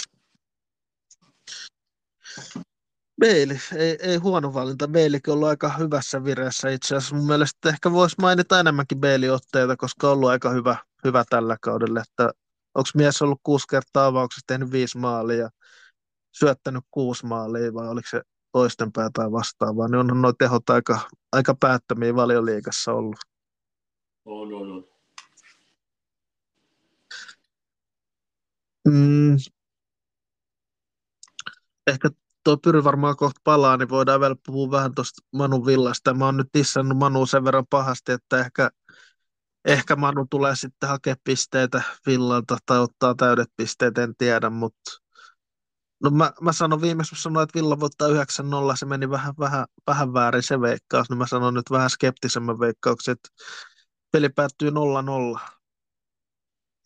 Meili, 3.21 3.59
ei, 3.77 3.99
ei 4.01 4.17
huono 4.17 4.55
valinta. 4.55 4.87
Meilikin 4.87 5.31
on 5.31 5.35
ollut 5.35 5.49
aika 5.49 5.77
hyvässä 5.77 6.25
vireessä 6.25 6.69
itse 6.69 6.97
asiassa. 6.97 7.17
Mun 7.17 7.27
mielestä 7.27 7.69
ehkä 7.69 7.93
voisi 7.93 8.17
mainita 8.21 8.61
enemmänkin 8.61 8.99
Meili-otteita, 8.99 9.77
koska 9.77 10.07
on 10.07 10.13
ollut 10.13 10.31
aika 10.31 10.51
hyvä, 10.51 10.77
hyvä 11.05 11.25
tällä 11.31 11.57
kaudella. 11.61 12.01
Että 12.01 12.31
onko 12.75 12.91
mies 12.95 13.23
ollut 13.23 13.41
kuusi 13.43 13.67
kertaa 13.71 14.07
avauksessa, 14.07 14.45
tehnyt 14.47 14.73
viisi 14.73 14.99
maalia, 14.99 15.51
syöttänyt 16.33 16.85
kuusi 16.91 17.27
maalia 17.27 17.75
vai 17.75 17.89
oliko 17.89 18.09
se 18.11 18.23
toistenpäin 18.55 19.13
tai 19.13 19.33
vastaavaa, 19.33 19.89
niin 19.89 19.99
onhan 19.99 20.23
nuo 20.23 20.33
tehot 20.33 20.71
aika, 20.71 21.01
aika 21.33 21.55
päättömiä 21.61 22.15
valioliikassa 22.15 22.93
ollut. 22.93 23.17
On, 24.25 24.55
on, 24.55 24.73
on. 24.73 24.85
Mm. 28.89 29.37
Ehkä 31.87 32.09
tuo 32.45 32.57
Pyry 32.57 32.85
varmaan 32.85 33.17
kohta 33.17 33.41
palaa, 33.45 33.77
niin 33.77 33.89
voidaan 33.89 34.21
vielä 34.21 34.37
puhua 34.47 34.71
vähän 34.71 34.95
tuosta 34.95 35.23
Manu 35.33 35.67
Villasta. 35.67 36.15
Mä 36.15 36.25
oon 36.25 36.37
nyt 36.37 36.49
tissannut 36.53 36.99
Manu 36.99 37.27
sen 37.27 37.45
verran 37.45 37.67
pahasti, 37.71 38.13
että 38.13 38.41
ehkä, 38.41 38.71
ehkä 39.65 39.97
Manu 39.97 40.27
tulee 40.31 40.57
sitten 40.57 40.89
hakea 40.89 41.15
pisteitä 41.25 41.83
Villalta 42.07 42.59
tai 42.67 42.79
ottaa 42.79 43.15
täydet 43.15 43.49
pisteet, 43.57 43.99
en 43.99 44.15
tiedä, 44.19 44.51
mutta 44.51 45.04
No 46.05 46.11
mä, 46.11 46.33
mä 46.41 46.53
sanon 46.53 46.81
viimeksi, 46.81 47.17
sanoin, 47.17 47.45
että 47.45 47.59
Villa 47.59 47.81
voittaa 47.81 48.09
9-0, 48.09 48.13
se 48.75 48.87
meni 48.87 49.11
vähän, 49.11 49.35
vähän, 49.39 49.67
vähän 49.87 50.13
väärin 50.13 50.43
se 50.43 50.61
veikkaus, 50.61 51.11
niin 51.11 51.19
mä 51.19 51.27
sanon 51.27 51.55
nyt 51.55 51.71
vähän 51.71 51.91
skeptisemmän 51.91 52.61
veikkauksen, 52.61 53.13
että 53.13 53.29
peli 54.13 54.29
päättyy 54.29 54.71
0-0. 54.71 55.41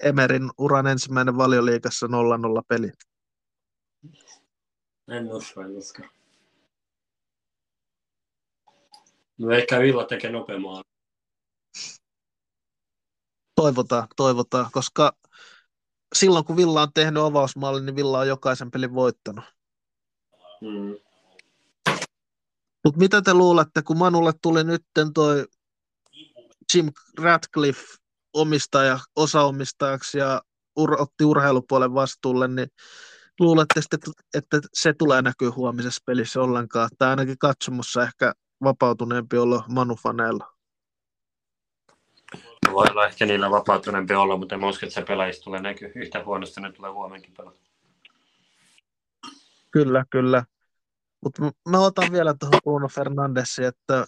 Emerin 0.03 0.51
uran 0.59 0.87
ensimmäinen 0.87 1.37
valioliikassa 1.37 2.07
0-0 2.07 2.11
peli. 2.69 2.91
En 5.09 5.33
usko, 5.33 5.61
en 5.63 5.77
usko. 5.77 6.03
No 9.39 9.51
ehkä 9.51 9.79
Villa 9.79 10.05
tekee 10.05 10.33
nopeammin. 10.33 10.83
Toivotaan, 13.55 14.09
toivotaan, 14.17 14.71
koska 14.73 15.13
silloin 16.15 16.45
kun 16.45 16.57
Villa 16.57 16.83
on 16.83 16.93
tehnyt 16.95 17.23
avausmallin, 17.23 17.87
niin 17.87 17.97
Villa 17.97 18.19
on 18.19 18.29
jokaisen 18.29 18.71
pelin 18.71 18.95
voittanut. 18.95 19.45
Mm. 20.61 20.95
Mutta 22.85 22.99
mitä 22.99 23.23
te 23.23 23.35
luulette, 23.35 23.83
kun 23.83 23.99
Manulle 23.99 24.33
tuli 24.43 24.65
nyt 24.65 24.85
toi 25.15 25.47
Jim 26.75 26.93
Radcliffe 27.19 27.85
omistaja, 28.33 28.99
osaomistajaksi 29.17 30.19
ja 30.19 30.43
ur, 30.79 31.03
otti 31.03 31.25
urheilupuolen 31.25 31.95
vastuulle, 31.95 32.49
niin 32.49 32.69
luulette 33.41 33.83
sitten, 33.83 34.01
että 34.35 34.61
se 34.75 34.93
tulee 34.93 35.23
näkyä 35.23 35.51
huomisessa 35.57 36.03
pelissä 36.07 36.43
ollenkaan, 36.43 36.91
tai 36.99 37.11
ainakin 37.11 37.39
katsomussa 37.39 38.03
ehkä 38.03 38.33
vapautuneempi 38.65 39.37
olo 39.37 39.63
Manu-faneilla? 39.69 40.58
Voi 42.73 42.87
olla 42.91 43.07
ehkä 43.07 43.27
niillä 43.27 43.51
vapautuneempi 43.51 44.15
olla, 44.15 44.37
mutta 44.37 44.55
en 44.55 44.65
usko, 44.65 44.87
että 44.87 44.95
se 44.95 45.03
pelaajista 45.03 45.45
tulee 45.45 45.61
näkyä 45.61 45.91
yhtä 45.95 46.25
huonosti, 46.25 46.61
ne 46.61 46.73
tulee 46.73 46.91
huomenkin 46.91 47.35
pelata. 47.37 47.59
Kyllä, 49.71 50.05
kyllä. 50.11 50.45
Mutta 51.21 51.43
mä 51.69 51.79
otan 51.79 52.13
vielä 52.13 52.35
tuohon 52.41 52.61
Bruno 52.65 52.89
Fernandesiin, 52.89 53.69
että 53.69 54.07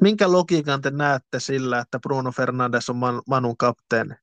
minkä 0.00 0.32
logiikan 0.32 0.82
te 0.82 0.90
näette 0.90 1.40
sillä, 1.40 1.78
että 1.78 1.98
Bruno 2.00 2.32
Fernandes 2.32 2.90
on 2.90 2.96
Manun 3.26 3.56
kapteeni? 3.56 4.14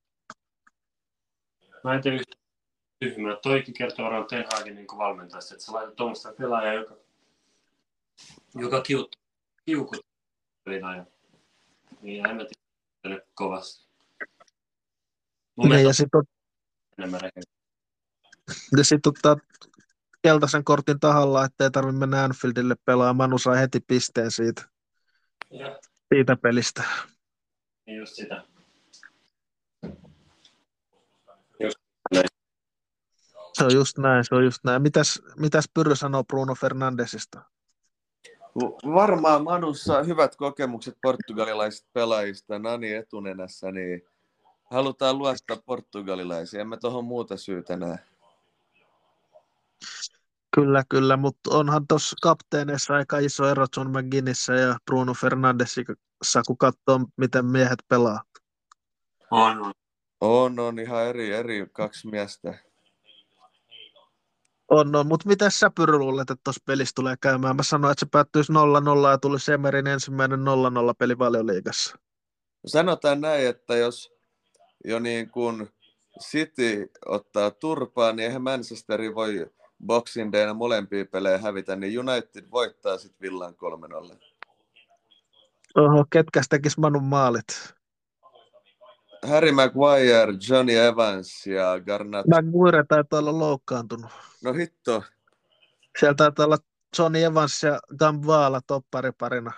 Mä 1.84 1.94
en 1.94 2.02
tiedä 2.02 2.16
yhtä 2.16 2.36
tyhmää. 3.00 3.36
Toikin 3.42 3.74
kertoo 3.74 4.06
Aron 4.06 4.26
Ten 4.26 4.44
Hagin 4.52 4.74
niin 4.74 4.86
valmentajasta, 4.98 5.54
että 5.54 5.64
sä 5.64 5.72
laitat 5.72 5.96
tuommoista 5.96 6.32
pelaajaa, 6.32 6.74
joka, 6.74 6.94
joka 8.54 8.80
kiut, 8.80 9.16
kiukut 9.66 10.11
pelaaja. 10.64 11.06
Niin 12.02 12.26
en 12.26 12.36
mä 12.36 12.42
tiedä 13.02 13.20
kovasti. 13.34 13.92
Mun 15.56 15.68
niin, 15.68 15.84
ja 15.84 15.92
sitten 15.92 16.22
enemmän 16.98 17.20
ja 18.76 18.84
sitten 18.84 19.10
ottaa 19.10 19.36
keltaisen 20.22 20.64
kortin 20.64 21.00
tahalla, 21.00 21.44
ettei 21.44 21.70
tarvitse 21.70 21.98
mennä 21.98 22.24
Anfieldille 22.24 22.74
pelaamaan. 22.84 23.16
Manu 23.16 23.38
sai 23.38 23.60
heti 23.60 23.80
pisteen 23.80 24.30
siitä, 24.30 24.62
ja. 25.50 25.78
siitä 26.14 26.36
pelistä. 26.36 26.82
Niin 27.86 27.98
just 27.98 28.14
sitä. 28.14 28.44
Se 33.52 33.64
on 33.64 33.74
just 33.74 33.98
näin, 33.98 34.24
se 34.24 34.34
on 34.34 34.44
just 34.44 34.64
näin. 34.64 34.82
Mitäs, 34.82 35.22
mitäs 35.36 35.64
Pyrrö 35.74 35.96
sanoo 35.96 36.24
Bruno 36.24 36.54
Fernandesista? 36.54 37.42
Varmaan 38.94 39.44
Manussa 39.44 40.02
hyvät 40.02 40.36
kokemukset 40.36 40.94
portugalilaisista 41.02 41.88
pelaajista 41.92 42.58
Nani 42.58 42.94
etunenässä, 42.94 43.72
niin 43.72 44.02
halutaan 44.70 45.18
luottaa 45.18 45.56
portugalilaisia. 45.66 46.60
En 46.60 46.68
mä 46.68 46.76
tuohon 46.76 47.04
muuta 47.04 47.36
syytä 47.36 47.76
näe. 47.76 47.98
Kyllä, 50.54 50.82
kyllä, 50.88 51.16
mutta 51.16 51.50
onhan 51.50 51.86
tuossa 51.86 52.16
kapteenissa 52.22 52.94
aika 52.94 53.18
iso 53.18 53.48
ero 53.48 53.66
John 53.76 53.98
McGinnissä 53.98 54.54
ja 54.54 54.76
Bruno 54.86 55.14
Fernandesissa, 55.14 56.42
kun 56.46 56.58
katsoo, 56.58 57.00
miten 57.16 57.46
miehet 57.46 57.78
pelaa. 57.88 58.22
On, 59.30 59.58
on. 59.58 59.72
On, 60.20 60.58
on 60.58 60.78
ihan 60.78 61.04
eri, 61.04 61.32
eri 61.32 61.66
kaksi 61.72 62.08
miestä. 62.08 62.54
On, 64.72 64.96
on. 64.96 65.06
mutta 65.06 65.28
mitä 65.28 65.50
sä 65.50 65.70
Pyry 65.70 65.98
luulet, 65.98 66.30
että 66.30 66.40
tuossa 66.44 66.62
pelissä 66.66 66.92
tulee 66.94 67.16
käymään? 67.20 67.56
Mä 67.56 67.62
sanoin, 67.62 67.92
että 67.92 68.00
se 68.00 68.06
päättyisi 68.10 68.52
0-0 68.52 68.54
ja 69.10 69.18
tuli 69.18 69.40
Semerin 69.40 69.86
ensimmäinen 69.86 70.40
0-0 70.40 70.42
peli 70.98 71.18
valioliigassa. 71.18 71.98
Sanotaan 72.66 73.20
näin, 73.20 73.46
että 73.46 73.76
jos 73.76 74.12
jo 74.84 74.98
niin 74.98 75.30
kuin 75.30 75.68
City 76.20 76.90
ottaa 77.06 77.50
turpaa, 77.50 78.12
niin 78.12 78.26
eihän 78.26 78.42
Manchesteri 78.42 79.14
voi 79.14 79.46
Boxing 79.86 80.32
Dayna 80.32 80.54
molempia 80.54 81.04
pelejä 81.04 81.38
hävitä, 81.38 81.76
niin 81.76 81.98
United 81.98 82.50
voittaa 82.50 82.98
sitten 82.98 83.20
Villan 83.20 83.54
3-0. 84.12 84.16
Oho, 85.76 86.04
ketkä 86.10 86.42
tekis 86.50 86.78
Manun 86.78 87.04
maalit? 87.04 87.74
Harry 89.26 89.52
Maguire, 89.52 90.34
Johnny 90.48 90.74
Evans 90.76 91.46
ja 91.46 91.80
Garnat. 91.80 92.26
Maguire 92.26 92.84
taitaa 92.88 93.18
olla 93.18 93.38
loukkaantunut. 93.38 94.10
No 94.44 94.52
hitto. 94.52 95.02
Sieltä 96.00 96.16
taitaa 96.16 96.46
olla 96.46 96.58
Johnny 96.98 97.22
Evans 97.22 97.62
ja 97.62 97.80
Gambala 97.98 98.60
toppariparina. 98.66 99.52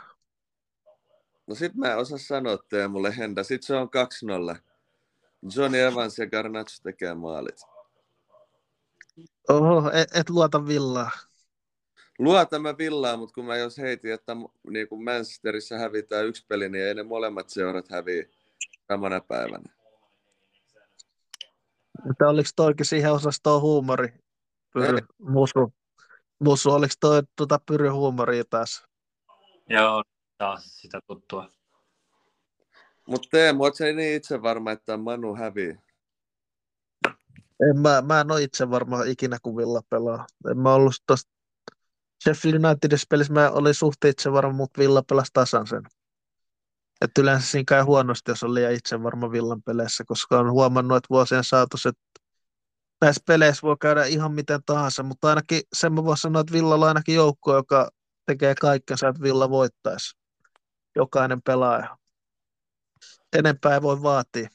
No 1.47 1.55
sit 1.55 1.74
mä 1.74 1.93
en 1.93 1.99
osaa 1.99 2.19
sanoa 2.19 2.59
mulle 2.89 3.16
Henda. 3.16 3.45
Sit 3.45 3.62
se 3.62 3.77
on 3.77 3.89
2-0. 4.55 4.59
Johnny 5.57 5.78
Evans 5.78 6.19
ja 6.19 6.27
Garnacho 6.27 6.77
tekee 6.82 7.15
maalit. 7.15 7.61
Oho, 9.49 9.91
et, 9.93 10.16
et 10.16 10.31
luota 10.31 10.66
villaa. 10.66 11.11
Luotan 12.19 12.62
mä 12.62 12.78
villaa, 12.78 13.16
mutta 13.16 13.35
kun 13.35 13.45
mä 13.45 13.57
jos 13.57 13.78
heitin, 13.78 14.12
että 14.12 14.36
niin 14.70 14.89
kun 14.89 15.05
Manchesterissa 15.05 15.78
hävitään 15.78 16.27
yksi 16.27 16.47
peli, 16.49 16.69
niin 16.69 16.85
ei 16.85 16.95
ne 16.95 17.03
molemmat 17.03 17.51
seurat 17.51 17.91
häviä 17.91 18.24
samana 18.93 19.20
päivänä. 19.20 19.74
Mutta 22.05 22.28
oliko 22.28 22.48
toikin 22.56 22.86
siihen 22.86 23.12
osastoon 23.12 23.62
huumori? 23.62 24.09
Pyry, 24.73 24.98
musu. 25.19 25.74
Musu, 26.39 26.70
oliko 26.70 26.94
toi 27.01 27.23
tuota 27.36 27.61
pyry 27.66 27.89
huumoria 27.89 28.44
taas? 28.51 28.86
Joo, 29.69 30.02
taas 30.39 30.81
sitä 30.81 31.01
tuttua. 31.06 31.48
Mutta 33.09 33.28
Teemu, 33.31 33.65
oot 33.65 33.74
niin 33.97 34.16
itse 34.16 34.43
varma, 34.43 34.73
että 34.73 34.97
Manu 34.97 35.35
hävii? 35.35 35.77
En 37.70 37.78
mä, 37.78 38.02
mä 38.02 38.20
en 38.20 38.31
ole 38.31 38.43
itse 38.43 38.70
varma 38.70 39.02
ikinä, 39.02 39.39
kun 39.43 39.56
Villa 39.56 39.81
pelaa. 39.90 40.27
En 40.51 40.59
mä 40.59 40.74
ollut 40.74 40.94
tosta 41.06 41.35
Sheffield 42.24 42.65
Unitedissa 42.65 43.06
pelissä 43.11 43.32
mä 43.32 43.51
olin 43.51 43.74
suht 43.74 44.05
itse 44.05 44.32
varma, 44.32 44.52
mutta 44.52 44.81
Villa 44.81 45.02
pelasi 45.02 45.31
tasan 45.32 45.66
sen. 45.66 45.82
Että 47.00 47.20
yleensä 47.20 47.46
siinä 47.46 47.64
käy 47.68 47.82
huonosti, 47.82 48.30
jos 48.30 48.42
on 48.42 48.54
liian 48.54 48.72
itse 48.72 49.02
varma 49.02 49.30
Villan 49.32 49.62
peleissä, 49.62 50.04
koska 50.06 50.38
on 50.38 50.50
huomannut, 50.50 50.96
että 50.96 51.06
vuosien 51.10 51.44
saatossa, 51.44 51.88
että 51.88 52.02
näissä 53.00 53.22
peleissä 53.26 53.62
voi 53.62 53.76
käydä 53.80 54.04
ihan 54.04 54.32
miten 54.32 54.60
tahansa, 54.66 55.02
mutta 55.02 55.28
ainakin 55.28 55.62
sen 55.72 55.92
mä 55.92 56.04
voin 56.04 56.16
sanoa, 56.16 56.40
että 56.40 56.52
Villalla 56.52 56.84
on 56.84 56.88
ainakin 56.88 57.14
joukko, 57.14 57.54
joka 57.54 57.90
tekee 58.26 58.54
kaikkensa, 58.54 59.08
että 59.08 59.22
Villa 59.22 59.50
voittaisi. 59.50 60.16
Jokainen 60.96 61.42
pelaaja. 61.42 61.96
Enempää 63.38 63.74
ei 63.74 63.82
voi 63.82 64.02
vaatia. 64.02 64.48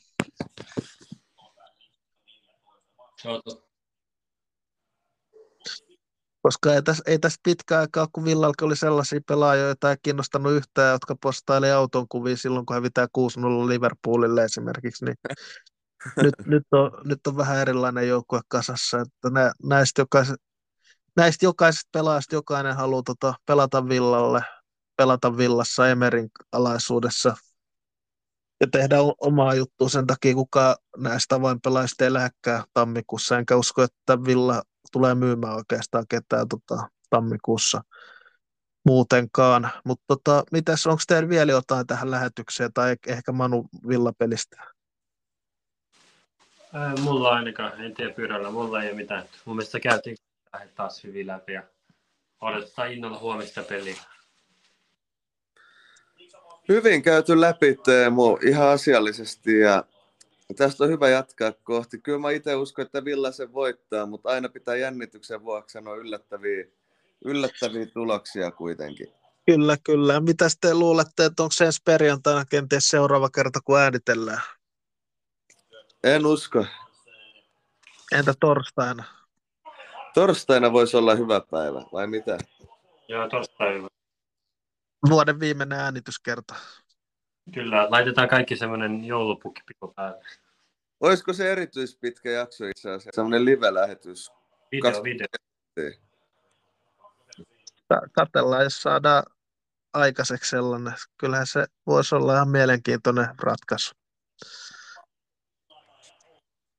Koska 6.41 6.73
ei 6.73 6.83
tässä, 6.83 7.03
ei 7.07 7.19
tässä 7.19 7.39
pitkä 7.43 7.79
aikaa, 7.79 8.07
kun 8.11 8.25
Villalka 8.25 8.65
oli 8.65 8.75
sellaisia 8.75 9.19
pelaajia, 9.27 9.65
joita 9.65 9.91
ei 9.91 9.97
kiinnostanut 10.01 10.51
yhtään, 10.51 10.91
jotka 10.91 11.15
postaili 11.21 11.71
auton 11.71 12.07
kuvia 12.09 12.37
silloin, 12.37 12.65
kun 12.65 12.75
hävitään 12.75 13.07
6-0 13.17 13.69
Liverpoolille 13.69 14.43
esimerkiksi, 14.43 15.05
niin 15.05 15.15
nyt, 16.23 16.33
nyt, 16.45 16.63
on, 16.71 16.91
nyt 17.05 17.27
on 17.27 17.37
vähän 17.37 17.57
erilainen 17.57 18.07
joukkue 18.07 18.39
kasassa, 18.47 18.99
että 18.99 19.29
nä, 19.29 19.51
näistä, 19.63 20.01
jokaiset, 20.01 20.41
näistä 21.17 21.45
jokaisesta 21.45 21.89
pelaajista 21.91 22.35
jokainen 22.35 22.75
haluaa 22.75 23.03
tota, 23.05 23.33
pelata 23.45 23.87
Villalle, 23.87 24.41
pelata 24.97 25.37
Villassa 25.37 25.89
Emerin 25.89 26.29
alaisuudessa 26.51 27.35
ja 28.61 28.67
tehdä 28.71 28.95
omaa 29.21 29.53
juttua 29.53 29.89
sen 29.89 30.07
takia, 30.07 30.33
kuka 30.33 30.75
näistä 30.97 31.35
avainpelaajista 31.35 32.03
ei 32.03 32.13
lähdekään 32.13 32.63
tammikuussa, 32.73 33.37
enkä 33.37 33.55
usko, 33.55 33.83
että 33.83 34.23
Villa 34.25 34.63
tulee 34.91 35.15
myymään 35.15 35.55
oikeastaan 35.55 36.05
ketään 36.09 36.47
tota, 36.47 36.89
tammikuussa 37.09 37.81
muutenkaan. 38.85 39.69
Mutta 39.85 40.03
tota, 40.07 40.43
mitäs, 40.51 40.87
onko 40.87 41.01
teillä 41.07 41.29
vielä 41.29 41.51
jotain 41.51 41.87
tähän 41.87 42.11
lähetykseen 42.11 42.73
tai 42.73 42.95
ehkä 43.07 43.31
Manu 43.31 43.67
Villapelistä? 43.87 44.63
Ää, 46.73 46.95
mulla 47.01 47.29
ainakaan, 47.29 47.81
en 47.81 47.93
tiedä 47.93 48.13
pyörällä, 48.13 48.51
mulla 48.51 48.83
ei 48.83 48.89
ole 48.89 48.95
mitään. 48.95 49.23
Mun 49.45 49.55
mielestä 49.55 49.79
käytiin 49.79 50.17
taas 50.75 51.03
hyvin 51.03 51.27
läpi 51.27 51.53
ja 51.53 51.63
odotetaan 52.41 52.91
innolla 52.91 53.19
huomista 53.19 53.63
peliä. 53.63 53.95
Hyvin 56.69 57.01
käyty 57.01 57.41
läpi 57.41 57.75
Teemu 57.85 58.37
ihan 58.43 58.67
asiallisesti 58.67 59.59
ja 59.59 59.83
tästä 60.55 60.83
on 60.83 60.89
hyvä 60.89 61.09
jatkaa 61.09 61.51
kohti. 61.63 61.99
Kyllä 61.99 62.19
mä 62.19 62.31
itse 62.31 62.55
uskon, 62.55 62.85
että 62.85 63.05
Villa 63.05 63.31
se 63.31 63.53
voittaa, 63.53 64.05
mutta 64.05 64.29
aina 64.29 64.49
pitää 64.49 64.75
jännityksen 64.75 65.43
vuoksi 65.43 65.73
sanoa 65.73 65.95
yllättäviä, 65.95 66.65
yllättäviä 67.25 67.85
tuloksia 67.85 68.51
kuitenkin. 68.51 69.07
Kyllä, 69.45 69.77
kyllä. 69.83 70.19
Mitä 70.19 70.47
te 70.61 70.73
luulette, 70.73 71.25
että 71.25 71.43
onko 71.43 71.51
se 71.51 71.65
ensi 71.65 71.81
perjantaina 71.85 72.45
kenties 72.45 72.87
seuraava 72.87 73.29
kerta, 73.29 73.59
kun 73.65 73.79
äänitellään? 73.79 74.41
En 76.03 76.25
usko. 76.25 76.65
Entä 78.11 78.33
torstaina? 78.39 79.03
Torstaina 80.13 80.73
voisi 80.73 80.97
olla 80.97 81.15
hyvä 81.15 81.41
päivä, 81.51 81.81
vai 81.93 82.07
mitä? 82.07 82.37
Joo, 83.07 83.29
torstai 83.29 83.81
Vuoden 85.09 85.39
viimeinen 85.39 85.79
äänityskerta. 85.79 86.55
Kyllä, 87.53 87.87
laitetaan 87.89 88.27
kaikki 88.27 88.55
semmoinen 88.55 89.05
joulupukkipipo 89.05 89.87
päälle. 89.87 90.25
Olisiko 90.99 91.33
se 91.33 91.51
erityispitkä 91.51 92.29
jakso 92.31 92.65
itse 92.65 92.89
asiassa? 92.89 93.09
Semmoinen 93.13 93.45
live-lähetys. 93.45 94.31
Video, 94.71 94.91
Kas- 94.91 95.03
video. 95.03 95.27
Ka- 97.89 98.07
Katellaan, 98.11 98.63
jos 98.63 98.81
saadaan 98.81 99.23
aikaiseksi 99.93 100.49
sellainen. 100.49 100.93
Kyllähän 101.17 101.47
se 101.47 101.65
voisi 101.87 102.15
olla 102.15 102.33
ihan 102.35 102.49
mielenkiintoinen 102.49 103.27
ratkaisu. 103.39 103.91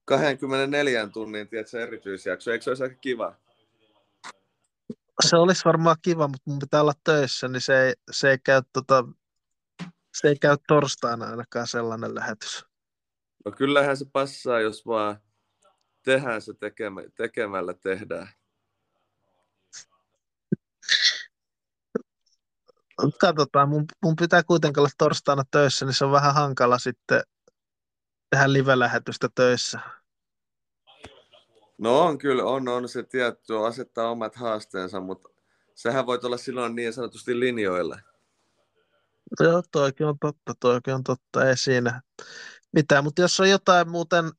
24 0.05 1.07
tunnin, 1.09 1.49
tiedätkö, 1.49 1.83
erityisjakso. 1.83 2.51
Eikö 2.51 2.63
se 2.63 2.71
olisi 2.71 2.83
aika 2.83 2.95
kiva? 2.95 3.35
Se 5.27 5.37
olisi 5.37 5.65
varmaan 5.65 5.97
kiva, 6.03 6.29
mutta 6.29 6.51
mun 6.51 6.59
pitää 6.59 6.81
olla 6.81 6.93
töissä, 7.05 7.49
niin 7.49 7.61
se 7.61 7.83
ei, 7.87 7.93
se 8.11 8.31
ei, 8.31 8.39
käy, 8.39 8.63
tota, 8.73 9.05
se 10.15 10.29
ei 10.29 10.39
käy 10.39 10.57
torstaina 10.69 11.27
ainakaan 11.27 11.67
sellainen 11.67 12.15
lähetys. 12.15 12.65
No 13.45 13.53
kyllähän 13.53 13.97
se 13.97 14.05
passaa, 14.13 14.61
jos 14.61 14.87
vaan 14.87 15.21
tehdään 16.03 16.43
se 16.43 16.55
tekemä, 16.55 17.01
tekemällä 17.15 17.75
tehdään. 17.75 18.29
Katsotaan, 23.21 23.69
mun, 23.69 23.85
mun 24.03 24.17
pitää 24.17 24.43
kuitenkin 24.43 24.81
olla 24.81 24.91
torstaina 24.99 25.43
töissä, 25.51 25.87
niin 25.87 25.95
se 25.95 26.05
on 26.05 26.13
vähän 26.13 26.35
hankala 26.35 26.79
sitten 26.79 27.23
tehdä 28.31 28.53
live-lähetystä 28.53 29.29
töissä. 29.35 29.81
No 31.79 32.01
on 32.01 32.19
kyllä, 32.19 32.45
on, 32.45 32.69
on 32.69 32.89
se 32.89 33.03
tietty, 33.03 33.67
asettaa 33.67 34.11
omat 34.11 34.37
haasteensa, 34.37 35.01
mutta 35.01 35.29
sehän 35.75 36.07
voi 36.07 36.19
olla 36.23 36.37
silloin 36.37 36.75
niin 36.75 36.93
sanotusti 36.93 37.41
linjoilla. 37.41 37.99
Joo, 39.41 39.63
toikin 39.73 40.07
on 40.07 40.19
totta, 40.21 40.55
toikin 40.61 40.95
on 40.95 41.05
totta, 41.05 41.49
ei 41.49 41.57
siinä 41.57 42.03
mitään. 42.73 43.05
Mutta 43.05 43.23
jos 43.23 43.41
on 43.41 43.51
jotain 43.51 43.89
muuten 43.91 44.31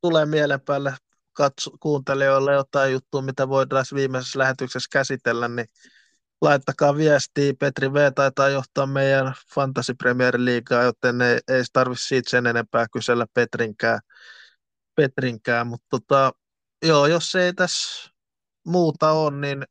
tulee 0.00 0.26
mielen 0.26 0.60
päälle 0.60 0.94
katso, 1.32 1.70
kuuntelijoille 1.80 2.52
jotain 2.52 2.92
juttua, 2.92 3.22
mitä 3.22 3.48
voidaan 3.48 3.84
viimeisessä 3.94 4.38
lähetyksessä 4.38 4.88
käsitellä, 4.92 5.48
niin 5.48 5.66
laittakaa 6.40 6.96
viestiä. 6.96 7.52
Petri 7.58 7.92
V 7.92 8.12
taitaa 8.14 8.48
johtaa 8.48 8.86
meidän 8.86 9.34
Fantasy 9.54 9.94
Premier 9.94 10.34
Leaguea, 10.38 10.82
joten 10.82 11.22
ei, 11.22 11.38
ei 11.48 11.62
tarvitse 11.72 12.06
siitä 12.06 12.30
sen 12.30 12.46
enempää 12.46 12.86
kysellä 12.92 13.26
Petrinkään. 13.34 14.00
Petrinkään. 14.94 15.66
Mutta 15.66 15.86
tota, 15.90 16.32
joo, 16.86 17.06
jos 17.06 17.34
ei 17.34 17.54
tässä 17.54 18.10
muuta 18.66 19.10
ole, 19.10 19.36
niin 19.36 19.64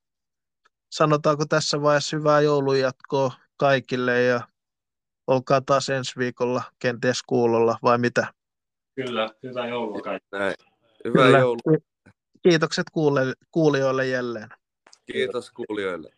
sanotaanko 0.92 1.46
tässä 1.46 1.82
vaiheessa 1.82 2.18
hyvää 2.18 2.42
joulunjatkoa 2.42 3.34
kaikille 3.58 4.24
ja 4.24 4.42
olkaa 5.30 5.62
taas 5.62 5.90
ensi 5.90 6.14
viikolla 6.18 6.64
kenties 6.80 7.24
kuulolla 7.24 7.78
vai 7.84 7.98
mitä? 7.98 8.34
Kyllä, 8.96 9.30
hyvää 9.44 9.68
joulua 9.68 10.02
kaikille. 10.02 10.40
Näin. 10.44 10.56
Hyvää 11.06 11.40
joulua. 11.40 11.78
Kiitokset 12.44 12.86
kuule- 12.92 13.34
kuulijoille 13.52 14.08
jälleen. 14.08 14.50
Kiitos 15.12 15.52
kuulijoille. 15.52 16.10